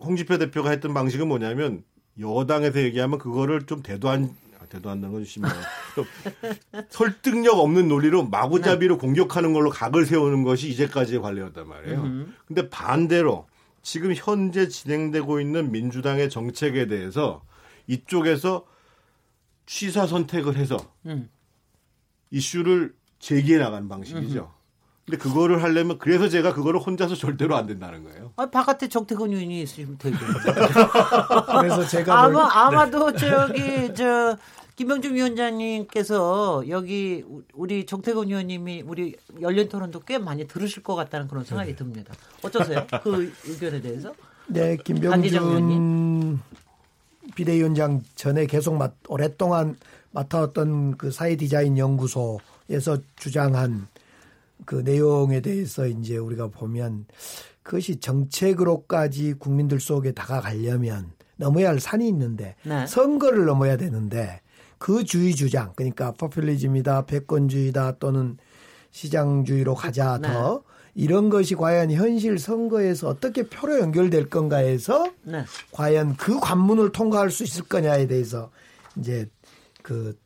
홍지표 0.00 0.38
대표가 0.38 0.70
했던 0.70 0.92
방식은 0.94 1.28
뭐냐면 1.28 1.82
여당에서 2.18 2.80
얘기하면 2.80 3.18
그거를 3.18 3.66
좀 3.66 3.82
대도한 3.82 4.34
대도 4.68 4.90
한다는 4.90 5.14
건 5.14 5.24
심해요. 5.24 5.52
설득력 6.88 7.58
없는 7.58 7.88
논리로 7.88 8.24
마구잡이로 8.26 8.94
네. 8.94 9.00
공격하는 9.00 9.52
걸로 9.52 9.70
각을 9.70 10.06
세우는 10.06 10.42
것이 10.42 10.68
이제까지의 10.70 11.20
관례였단 11.20 11.68
말이에요. 11.68 12.26
근데 12.46 12.68
반대로 12.68 13.46
지금 13.82 14.12
현재 14.14 14.68
진행되고 14.68 15.40
있는 15.40 15.70
민주당의 15.70 16.28
정책에 16.28 16.86
대해서 16.86 17.42
이쪽에서 17.86 18.66
취사 19.64 20.06
선택을 20.06 20.56
해서 20.56 20.76
음. 21.06 21.28
이슈를 22.30 22.94
제기해 23.18 23.58
나가는 23.58 23.88
방식이죠. 23.88 24.40
음흠. 24.40 24.56
근데 25.06 25.18
그거를 25.18 25.62
하려면 25.62 25.98
그래서 25.98 26.28
제가 26.28 26.52
그거를 26.52 26.80
혼자서 26.80 27.14
절대로 27.14 27.54
안 27.54 27.66
된다는 27.66 28.02
거예요. 28.02 28.32
아, 28.34 28.50
바깥에 28.50 28.88
정태근 28.88 29.30
의원이 29.30 29.62
있으면 29.62 29.96
되죠. 29.98 30.18
그래서 31.60 31.86
제가 31.86 32.24
아마 32.24 32.28
뭘... 32.30 32.44
아마도 32.50 33.12
네. 33.12 33.18
저기 33.18 33.94
저 33.94 34.36
김병준 34.76 35.14
위원장님께서 35.14 36.64
여기 36.68 37.24
우리 37.54 37.86
정태근 37.86 38.28
의원님이 38.28 38.82
우리 38.82 39.16
열린 39.40 39.70
토론도 39.70 40.00
꽤 40.00 40.18
많이 40.18 40.46
들으실 40.46 40.82
것 40.82 40.94
같다는 40.94 41.28
그런 41.28 41.44
생각이 41.44 41.70
네. 41.70 41.76
듭니다. 41.76 42.14
어떠세요? 42.42 42.86
그 43.02 43.32
의견에 43.46 43.80
대해서? 43.80 44.14
네, 44.48 44.76
김병준 44.76 46.38
비대위원장 47.34 48.02
전에 48.14 48.46
계속 48.46 48.76
맡, 48.76 48.94
오랫동안 49.08 49.76
맡아왔던 50.12 50.98
그 50.98 51.10
사회 51.10 51.36
디자인 51.36 51.78
연구소에서 51.78 52.98
주장한 53.16 53.88
그 54.66 54.76
내용에 54.76 55.40
대해서 55.40 55.86
이제 55.86 56.18
우리가 56.18 56.48
보면 56.48 57.06
그것이 57.62 57.96
정책으로까지 57.96 59.34
국민들 59.34 59.80
속에 59.80 60.12
다가가려면 60.12 61.12
넘어야 61.36 61.68
할 61.68 61.80
산이 61.80 62.06
있는데 62.08 62.56
네. 62.62 62.86
선거를 62.86 63.46
넘어야 63.46 63.76
되는데 63.76 64.40
그 64.78 65.04
주의 65.04 65.34
주장 65.34 65.72
그러니까 65.74 66.12
포퓰리즘이다 66.12 67.06
패권주의다 67.06 67.98
또는 67.98 68.36
시장주의로 68.90 69.74
가자 69.74 70.18
네. 70.20 70.28
더 70.28 70.62
이런 70.94 71.28
것이 71.28 71.54
과연 71.54 71.90
현실 71.90 72.38
선거에서 72.38 73.08
어떻게 73.08 73.42
표로 73.42 73.78
연결될 73.80 74.30
건가에서 74.30 75.12
네. 75.22 75.44
과연 75.72 76.16
그 76.16 76.40
관문을 76.40 76.92
통과할 76.92 77.30
수 77.30 77.44
있을 77.44 77.64
거냐에 77.64 78.06
대해서 78.06 78.50
이제 78.96 79.28
그 79.82 80.18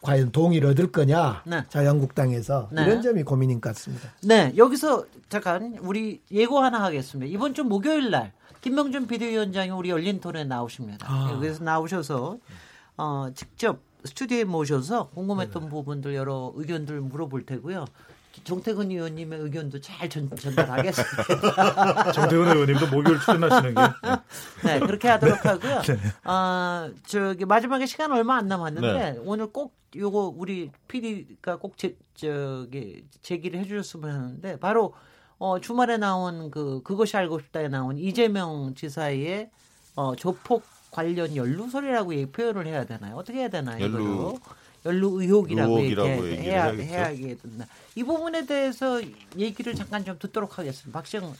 과연 0.00 0.32
동의를 0.32 0.70
얻을 0.70 0.92
거냐 0.92 1.42
네. 1.46 1.64
자유한국당에서 1.68 2.70
네. 2.72 2.84
이런 2.84 3.02
점이 3.02 3.22
고민인 3.22 3.60
것 3.60 3.74
같습니다. 3.74 4.08
네 4.22 4.52
여기서 4.56 5.04
잠깐 5.28 5.76
우리 5.80 6.22
예고 6.30 6.60
하나 6.60 6.82
하겠습니다. 6.82 7.30
이번 7.30 7.52
주 7.52 7.64
목요일 7.64 8.10
날 8.10 8.32
김명준 8.62 9.06
비대위원장이 9.06 9.70
우리 9.70 9.90
열린 9.90 10.20
토론에 10.20 10.44
나오십니다. 10.44 11.06
아. 11.08 11.30
여기서 11.32 11.62
나오셔서 11.62 12.38
어, 12.96 13.28
직접 13.34 13.80
스튜디오에 14.04 14.44
모셔서 14.44 15.08
궁금했던 15.10 15.64
네. 15.64 15.68
부분들 15.68 16.14
여러 16.14 16.52
의견들 16.54 17.00
물어볼 17.00 17.44
테고요. 17.44 17.86
정태근 18.44 18.90
의원님의 18.90 19.40
의견도 19.40 19.80
잘 19.80 20.08
전, 20.08 20.28
전달하겠습니다. 20.36 22.12
정태근 22.12 22.48
의원님도 22.48 22.88
목요일 22.88 23.18
출연하시는 23.20 23.74
게. 23.74 23.80
네, 24.64 24.80
그렇게 24.80 25.08
하도록 25.08 25.44
하고요. 25.44 25.80
네. 25.88 25.98
아, 26.24 26.90
저기 27.06 27.44
마지막에 27.44 27.86
시간 27.86 28.12
얼마 28.12 28.36
안 28.36 28.46
남았는데 28.46 29.12
네. 29.12 29.20
오늘 29.24 29.46
꼭 29.48 29.74
요거 29.96 30.34
우리 30.36 30.70
PD가 30.88 31.56
꼭 31.56 31.78
제, 31.78 31.96
저기 32.14 33.04
제기를 33.22 33.58
해주셨으면 33.60 34.10
하는데 34.10 34.58
바로 34.58 34.94
어, 35.38 35.60
주말에 35.60 35.96
나온 35.96 36.50
그 36.50 36.82
그것이 36.82 37.16
알고 37.16 37.40
싶다에 37.40 37.68
나온 37.68 37.98
이재명 37.98 38.74
지사의 38.74 39.50
어, 39.94 40.14
조폭 40.14 40.62
관련 40.96 41.36
연루설이라고 41.36 42.32
표현을 42.32 42.66
해야 42.66 42.86
되나요? 42.86 43.16
어떻게 43.16 43.40
해야 43.40 43.48
되나요? 43.48 43.84
연루. 43.84 44.38
연루 44.86 45.20
의혹이라고, 45.20 45.78
의혹이라고 45.78 46.08
이렇게 46.08 46.42
해야 46.42 46.64
해야겠 46.68 47.42
된다. 47.42 47.66
이 47.94 48.02
부분에 48.02 48.46
대해서 48.46 49.02
얘기를 49.36 49.74
잠깐 49.74 50.06
좀 50.06 50.18
듣도록 50.18 50.58
하겠습니다. 50.58 50.98
박시영. 50.98 51.34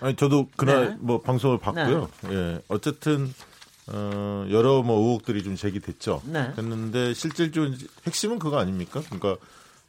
아니 0.00 0.16
저도 0.16 0.48
그날 0.56 0.90
네. 0.90 0.96
뭐 0.98 1.20
방송을 1.20 1.58
봤고요. 1.58 2.08
네. 2.22 2.32
예, 2.32 2.62
어쨌든 2.68 3.34
어, 3.88 4.46
여러 4.50 4.82
뭐 4.82 4.98
의혹들이 4.98 5.42
좀 5.42 5.56
제기됐죠. 5.56 6.22
네. 6.24 6.54
됐는데 6.54 7.12
실질적으로 7.12 7.74
핵심은 8.06 8.38
그거 8.38 8.58
아닙니까? 8.58 9.02
그러니까 9.10 9.36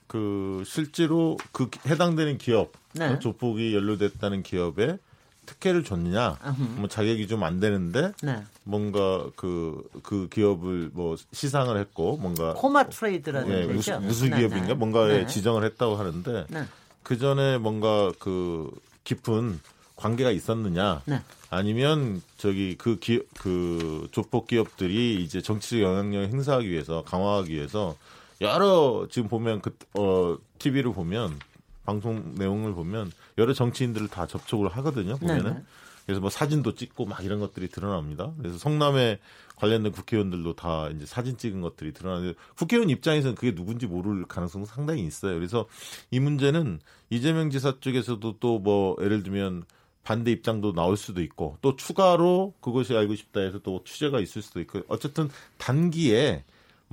그 0.08 0.64
실제로 0.66 1.38
그 1.54 1.70
해당되는 1.88 2.40
기업 2.40 2.74
네. 2.92 3.18
조폭이 3.20 3.74
연루됐다는 3.74 4.44
기업에 4.44 4.98
특혜를 5.46 5.84
줬느냐, 5.84 6.38
뭐 6.78 6.88
자격이 6.88 7.28
좀 7.28 7.44
안 7.44 7.60
되는데 7.60 8.14
네. 8.22 8.44
뭔가 8.64 9.26
그그 9.36 9.90
그 10.04 10.30
기업을 10.30 10.92
뭐 10.94 11.16
시상을 11.34 11.78
했고 11.78 12.18
뭔가 12.18 12.54
코마 12.54 12.86
트레이드라는 12.90 13.50
예, 13.50 13.66
무수, 13.66 14.00
무수 14.00 14.30
네, 14.30 14.38
기업인가 14.38 14.68
네. 14.68 14.74
뭔가에 14.74 15.20
네. 15.20 15.28
지정을 15.28 15.64
했다고 15.66 15.96
하는데 15.96 16.46
네. 16.50 16.64
그 17.04 17.18
전에 17.18 17.58
뭔가 17.58 18.12
그 18.20 18.72
깊은 19.04 19.60
관계가 19.98 20.32
있었느냐 20.32 21.02
네. 21.06 21.22
아니면 21.50 22.22
저기 22.38 22.76
그 22.78 22.98
기업 23.00 23.26
그 23.38 24.08
조폭 24.12 24.48
기업들이 24.48 25.22
이제 25.24 25.42
정치적 25.42 25.82
영향력을 25.82 26.30
행사하기 26.30 26.70
위해서 26.70 27.04
강화하기 27.04 27.54
위해서 27.54 27.96
여러 28.42 29.08
지금 29.12 29.28
보면 29.28 29.62
그 29.62 29.76
어 29.96 30.38
TV를 30.60 30.94
보면 30.94 31.38
방송 31.86 32.36
내용을 32.36 32.74
보면 32.74 33.12
여러 33.38 33.54
정치인들을 33.54 34.08
다 34.10 34.28
접촉을 34.28 34.70
하거든요. 34.70 35.18
보면은. 35.18 35.44
네네. 35.44 35.64
그래서 36.06 36.20
뭐 36.20 36.30
사진도 36.30 36.76
찍고 36.76 37.06
막 37.06 37.24
이런 37.24 37.40
것들이 37.40 37.70
드러납니다. 37.70 38.34
그래서 38.38 38.58
성남에 38.58 39.20
관련된 39.56 39.92
국회의원들도 39.92 40.56
다 40.56 40.90
이제 40.90 41.06
사진 41.06 41.38
찍은 41.38 41.62
것들이 41.62 41.94
드러나는데 41.94 42.38
국회의원 42.58 42.90
입장에서는 42.90 43.36
그게 43.36 43.56
누군지 43.56 43.88
모를 43.88 44.26
가능성은 44.26 44.66
상당히 44.66 45.06
있어요. 45.06 45.36
그래서 45.36 45.66
이 46.12 46.20
문제는 46.20 46.80
이재명 47.10 47.50
지사 47.50 47.80
쪽에서도 47.80 48.40
또 48.40 48.60
뭐 48.60 48.96
예를 49.02 49.24
들면 49.24 49.64
반대 50.04 50.32
입장도 50.32 50.74
나올 50.74 50.98
수도 50.98 51.22
있고 51.22 51.58
또 51.62 51.76
추가로 51.76 52.54
그것이 52.60 52.96
알고 52.96 53.16
싶다 53.16 53.40
해서 53.40 53.60
또 53.60 53.84
취재가 53.86 54.20
있을 54.20 54.42
수도 54.42 54.60
있고 54.60 54.82
어쨌든 54.88 55.30
단기에 55.58 56.44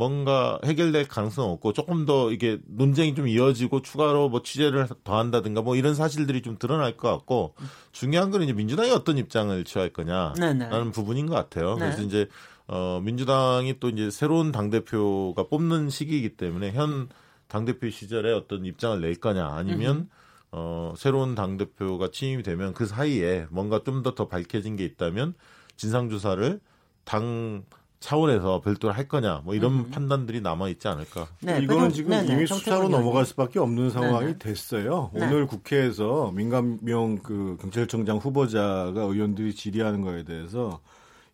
뭔가 0.00 0.58
해결될 0.64 1.06
가능성 1.08 1.50
없고 1.50 1.72
조금 1.74 2.06
더 2.06 2.32
이게 2.32 2.58
논쟁이 2.66 3.14
좀 3.14 3.28
이어지고 3.28 3.82
추가로 3.82 4.30
뭐 4.30 4.42
취재를 4.42 4.88
더한다든가 5.04 5.62
뭐 5.62 5.76
이런 5.76 5.94
사실들이 5.94 6.42
좀 6.42 6.56
드러날 6.58 6.96
것 6.96 7.10
같고 7.10 7.54
중요한 7.92 8.30
건 8.30 8.42
이제 8.42 8.52
민주당이 8.52 8.90
어떤 8.90 9.18
입장을 9.18 9.62
취할 9.64 9.90
거냐라는 9.90 10.58
네네. 10.58 10.90
부분인 10.92 11.26
것 11.26 11.34
같아요. 11.34 11.74
네. 11.74 11.80
그래서 11.80 12.02
이제 12.02 12.28
어 12.66 13.00
민주당이 13.04 13.78
또 13.78 13.90
이제 13.90 14.10
새로운 14.10 14.52
당 14.52 14.70
대표가 14.70 15.48
뽑는 15.48 15.90
시기이기 15.90 16.36
때문에 16.36 16.72
현 16.72 17.08
당 17.50 17.64
대표 17.64 17.90
시절에 17.90 18.32
어떤 18.32 18.64
입장을 18.64 19.00
낼 19.00 19.16
거냐 19.16 19.44
아니면 19.48 20.08
어 20.52 20.94
새로운 20.96 21.34
당 21.34 21.56
대표가 21.56 22.10
취임이 22.10 22.44
되면 22.44 22.72
그 22.72 22.86
사이에 22.86 23.46
뭔가 23.50 23.82
좀 23.84 24.02
더더 24.02 24.28
밝혀진 24.28 24.76
게 24.76 24.84
있다면 24.84 25.34
진상 25.76 26.08
조사를 26.08 26.60
당 27.04 27.64
차원에서 28.00 28.62
별도로 28.62 28.94
할 28.94 29.06
거냐 29.06 29.42
뭐 29.44 29.54
이런 29.54 29.72
음. 29.72 29.90
판단들이 29.90 30.40
남아 30.40 30.70
있지 30.70 30.88
않을까. 30.88 31.28
네, 31.40 31.60
이거는 31.60 31.90
지금 31.90 32.10
네네, 32.10 32.32
이미 32.32 32.46
수사로 32.46 32.88
넘어갈 32.88 33.26
수밖에 33.26 33.58
없는 33.58 33.90
상황이 33.90 34.26
네네. 34.26 34.38
됐어요. 34.38 35.10
네. 35.12 35.26
오늘 35.26 35.46
국회에서 35.46 36.32
민감명 36.34 37.18
그 37.18 37.58
경찰청장 37.60 38.16
후보자가 38.16 38.94
의원들이 38.94 39.54
질의하는 39.54 40.00
거에 40.00 40.24
대해서 40.24 40.80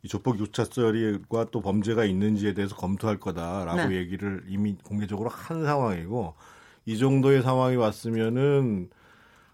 이 0.03 0.09
조폭 0.09 0.41
유착설과 0.41 1.47
또 1.53 1.61
범죄가 1.61 2.05
있는지에 2.05 2.53
대해서 2.55 2.75
검토할 2.75 3.19
거다라고 3.19 3.89
네. 3.89 3.97
얘기를 3.97 4.43
이미 4.49 4.77
공개적으로 4.85 5.31
한 5.31 5.65
상황이고 5.65 6.35
이 6.85 6.99
정도의 6.99 7.43
상황이 7.43 7.77
왔으면은 7.77 8.91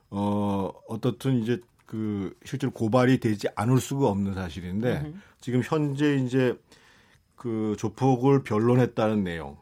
어 0.08 0.70
어떻든 0.88 1.42
이제 1.42 1.60
그 1.84 2.34
실제로 2.44 2.72
고발이 2.72 3.20
되지 3.20 3.48
않을 3.54 3.78
수가 3.78 4.08
없는 4.08 4.32
사실인데 4.32 4.92
으흠. 4.92 5.22
지금 5.40 5.62
현재 5.62 6.16
이제 6.16 6.56
그 7.42 7.74
조폭을 7.76 8.44
변론했다는 8.44 9.24
내용 9.24 9.56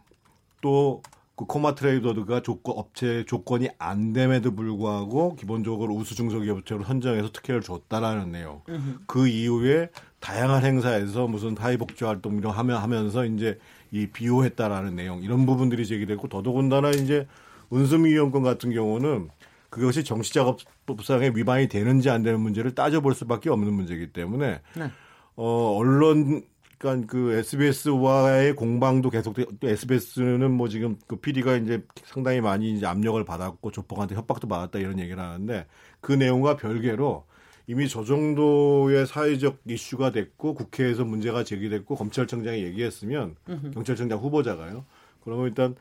또 0.60 1.00
그 1.40 1.46
코마 1.46 1.74
트레이더드가 1.74 2.42
조건 2.42 2.74
업체 2.76 3.24
조건이 3.24 3.70
안 3.78 4.12
됨에도 4.12 4.54
불구하고 4.54 5.36
기본적으로 5.36 5.94
우수 5.94 6.14
중소기업체로 6.14 6.84
선정해서 6.84 7.32
특혜를 7.32 7.62
줬다라는 7.62 8.30
내용. 8.30 8.60
그 9.06 9.26
이후에 9.26 9.88
다양한 10.18 10.66
행사에서 10.66 11.28
무슨 11.28 11.56
사회복지 11.56 12.04
활동 12.04 12.36
이런 12.36 12.52
하면 12.52 12.82
하면서 12.82 13.24
이제 13.24 13.58
이 13.90 14.06
비호했다라는 14.08 14.94
내용 14.96 15.22
이런 15.22 15.46
부분들이 15.46 15.86
제기됐고 15.86 16.28
더더군다나 16.28 16.90
이제 16.90 17.26
은수미 17.72 18.10
위원권 18.10 18.42
같은 18.42 18.70
경우는 18.70 19.30
그것이 19.70 20.04
정치작업법상의 20.04 21.34
위반이 21.36 21.68
되는지 21.68 22.10
안 22.10 22.22
되는 22.22 22.38
문제를 22.38 22.74
따져볼 22.74 23.14
수밖에 23.14 23.48
없는 23.48 23.72
문제이기 23.72 24.08
때문에 24.08 24.60
네. 24.76 24.90
어 25.36 25.74
언론 25.78 26.42
그러니까 26.80 27.06
그 27.12 27.32
SBS와의 27.34 28.56
공방도 28.56 29.10
계속돼 29.10 29.44
또 29.60 29.68
SBS는 29.68 30.50
뭐 30.50 30.70
지금 30.70 30.96
그 31.06 31.16
PD가 31.16 31.56
이제 31.56 31.84
상당히 32.04 32.40
많이 32.40 32.72
이제 32.72 32.86
압력을 32.86 33.22
받았고 33.22 33.70
조폭한테 33.70 34.14
협박도 34.14 34.48
받았다 34.48 34.78
이런 34.78 34.98
얘기를 34.98 35.22
하는데 35.22 35.66
그 36.00 36.12
내용과 36.12 36.56
별개로 36.56 37.26
이미 37.66 37.86
저 37.86 38.02
정도의 38.02 39.06
사회적 39.06 39.58
이슈가 39.66 40.10
됐고 40.10 40.54
국회에서 40.54 41.04
문제가 41.04 41.44
제기됐고 41.44 41.96
검찰청장이 41.96 42.62
얘기했으면 42.64 43.36
경찰청장 43.74 44.18
후보자가요. 44.18 44.86
그러면 45.22 45.48
일단 45.48 45.76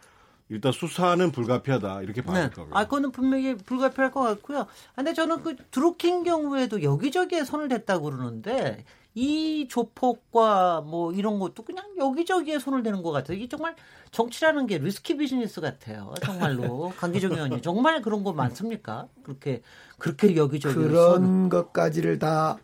일단 0.50 0.74
수사는 0.74 1.32
불가피하다 1.32 2.02
이렇게 2.02 2.22
봐야 2.22 2.50
네. 2.50 2.54
거고요. 2.54 2.76
아, 2.76 2.84
그거는 2.84 3.12
분명히 3.12 3.56
불가피할 3.56 4.12
것 4.12 4.22
같고요. 4.22 4.68
근데 4.96 5.14
저는 5.14 5.44
그 5.44 5.56
드루킹 5.72 6.24
경우에도 6.24 6.84
여기저기에 6.84 7.46
손을 7.46 7.70
댔다고 7.70 8.12
그러는데 8.12 8.84
이 9.20 9.68
조폭과 9.68 10.82
뭐 10.82 11.12
이런 11.12 11.40
것도 11.40 11.64
그냥 11.64 11.86
여기저기에 11.98 12.60
손을 12.60 12.84
대는 12.84 13.04
것 13.04 13.12
같아요. 13.12 13.38
이게 13.38 13.48
정말 13.48 13.76
정치라는 14.12 14.68
게 14.68 14.78
리스키 14.78 15.18
비즈니스 15.18 15.62
같아요. 15.62 16.14
정말로 16.24 16.94
강기정 16.98 17.34
의원님 17.34 17.62
정말 17.62 18.02
그런 18.02 18.24
거 18.24 18.34
많습니까? 18.34 19.08
그렇게 19.24 19.62
그렇게 19.98 20.36
여기저기 20.36 20.76
그런 20.76 21.22
손... 21.22 21.50
것까지를 21.50 22.20
다 22.20 22.58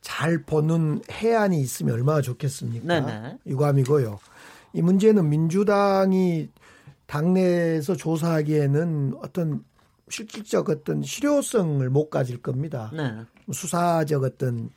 잘 0.00 0.42
보는 0.42 1.02
해안이 1.10 1.60
있으면 1.60 1.94
얼마나 1.94 2.20
좋겠습니까? 2.20 2.86
네네. 2.86 3.38
유감이고요. 3.46 4.18
이 4.72 4.82
문제는 4.82 5.28
민주당이 5.28 6.48
당내에서 7.06 7.96
조사하기에는 7.96 9.14
어떤 9.22 9.64
실질적 10.08 10.70
어떤 10.70 11.02
실효성을 11.02 11.88
못 11.90 12.08
가질 12.08 12.40
겁니다. 12.40 12.90
네. 12.94 13.12
수사적 13.52 14.24
어떤 14.24 14.70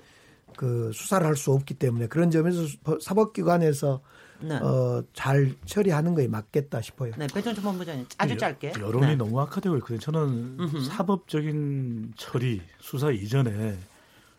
그 0.56 0.92
수사를 0.94 1.26
할 1.26 1.36
수 1.36 1.52
없기 1.52 1.74
때문에 1.76 2.08
그런 2.08 2.32
점에서 2.32 2.64
사법기관에서 3.02 4.02
네. 4.42 4.56
어, 4.56 5.04
잘 5.14 5.56
처리하는 5.66 6.16
거에 6.16 6.28
맞겠다 6.28 6.82
싶어요. 6.82 7.14
네, 7.18 7.28
배정주 7.28 7.62
본부장님 7.62 8.06
아주 8.18 8.38
짧게. 8.38 8.74
여론이 8.80 9.08
네. 9.08 9.16
너무 9.16 9.40
악화되고 9.42 9.76
있거든요. 9.78 10.00
저는 10.00 10.58
음흠. 10.60 10.82
사법적인 10.86 12.14
처리 12.18 12.62
수사 12.80 13.10
이전에 13.12 13.78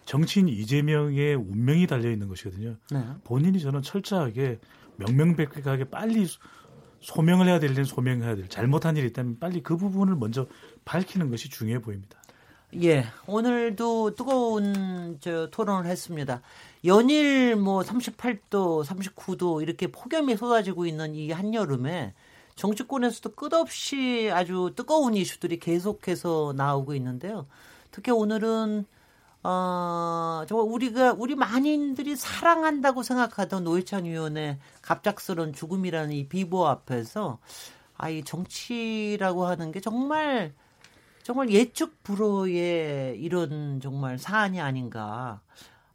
정치인 0.04 0.48
이재명의 0.48 1.34
운명이 1.34 1.86
달려 1.86 2.10
있는 2.10 2.28
것이거든요. 2.28 2.76
네. 2.90 3.04
본인이 3.24 3.58
저는 3.60 3.82
철저하게 3.82 4.58
명명백백하게 4.96 5.84
빨리 5.84 6.26
소명을 7.00 7.46
해야 7.48 7.58
될 7.58 7.70
일은 7.70 7.84
소명해야 7.84 8.36
될 8.36 8.48
잘못한 8.48 8.96
일이 8.96 9.08
있다면 9.08 9.38
빨리 9.38 9.62
그 9.62 9.76
부분을 9.76 10.16
먼저 10.16 10.46
밝히는 10.84 11.30
것이 11.30 11.48
중요해 11.48 11.80
보입니다. 11.80 12.18
예, 12.82 13.04
오늘도 13.26 14.14
뜨거운 14.16 15.18
저 15.20 15.48
토론을 15.50 15.88
했습니다. 15.88 16.42
연일 16.84 17.54
뭐 17.56 17.82
38도, 17.82 18.84
39도 18.84 19.62
이렇게 19.62 19.86
폭염이 19.86 20.36
쏟아지고 20.36 20.86
있는 20.86 21.14
이 21.14 21.30
한여름에 21.30 22.14
정치권에서도 22.56 23.30
끝없이 23.36 24.30
아주 24.32 24.72
뜨거운 24.74 25.14
이슈들이 25.14 25.60
계속해서 25.60 26.54
나오고 26.56 26.94
있는데요. 26.94 27.46
특히 27.92 28.10
오늘은 28.10 28.86
어, 29.44 30.44
정말 30.48 30.66
우리가 30.66 31.14
우리 31.16 31.34
만인들이 31.36 32.16
사랑한다고 32.16 33.02
생각하던 33.02 33.62
노회찬 33.64 34.06
의원의 34.06 34.58
갑작스런 34.82 35.52
죽음이라는 35.52 36.12
이 36.12 36.28
비보 36.28 36.66
앞에서 36.66 37.38
아 37.96 38.10
이 38.10 38.24
정치라고 38.24 39.46
하는 39.46 39.70
게 39.72 39.80
정말 39.80 40.52
정말 41.24 41.48
예측 41.48 42.02
불허의 42.02 43.18
이런 43.18 43.80
정말 43.80 44.18
사안이 44.18 44.60
아닌가. 44.60 45.40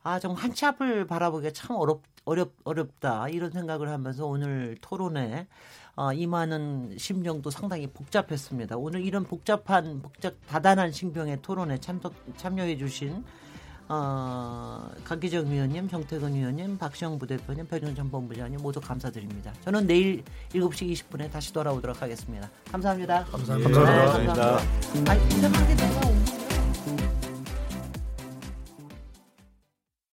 아, 0.01 0.17
정말 0.17 0.43
한치 0.43 0.65
앞을 0.65 1.05
바라보기가 1.05 1.53
참 1.53 1.75
어렵, 1.75 2.01
어렵, 2.25 2.53
어렵다. 2.63 3.29
이런 3.29 3.51
생각을 3.51 3.89
하면서 3.89 4.25
오늘 4.25 4.75
토론에 4.81 5.45
어, 5.95 6.11
임하는 6.13 6.95
심정도 6.97 7.51
상당히 7.51 7.85
복잡했습니다. 7.85 8.77
오늘 8.77 9.01
이런 9.05 9.23
복잡한, 9.23 10.01
복잡, 10.01 10.33
다단한 10.47 10.91
신병의 10.91 11.43
토론에 11.43 11.77
참석, 11.77 12.15
참여해 12.35 12.77
주신 12.77 13.23
어, 13.91 14.87
강기정 15.03 15.47
의원님, 15.47 15.89
정태근 15.89 16.35
의원님, 16.35 16.77
박시영 16.77 17.17
부대표님, 17.17 17.67
배준전 17.67 18.11
본부장님 18.11 18.61
모두 18.61 18.79
감사드립니다. 18.79 19.51
저는 19.65 19.87
내일 19.87 20.23
7시 20.53 20.93
20분에 20.93 21.31
다시 21.31 21.51
돌아오도록 21.51 21.99
하겠습니다. 21.99 22.49
감사합니다. 22.71 23.25
감사합니다. 23.25 23.69
네, 23.69 23.75
감사합니다. 23.75 24.35
감사합니다. 24.35 25.11
아, 25.11 25.15
이상하게 25.15 25.75
내가 25.75 26.38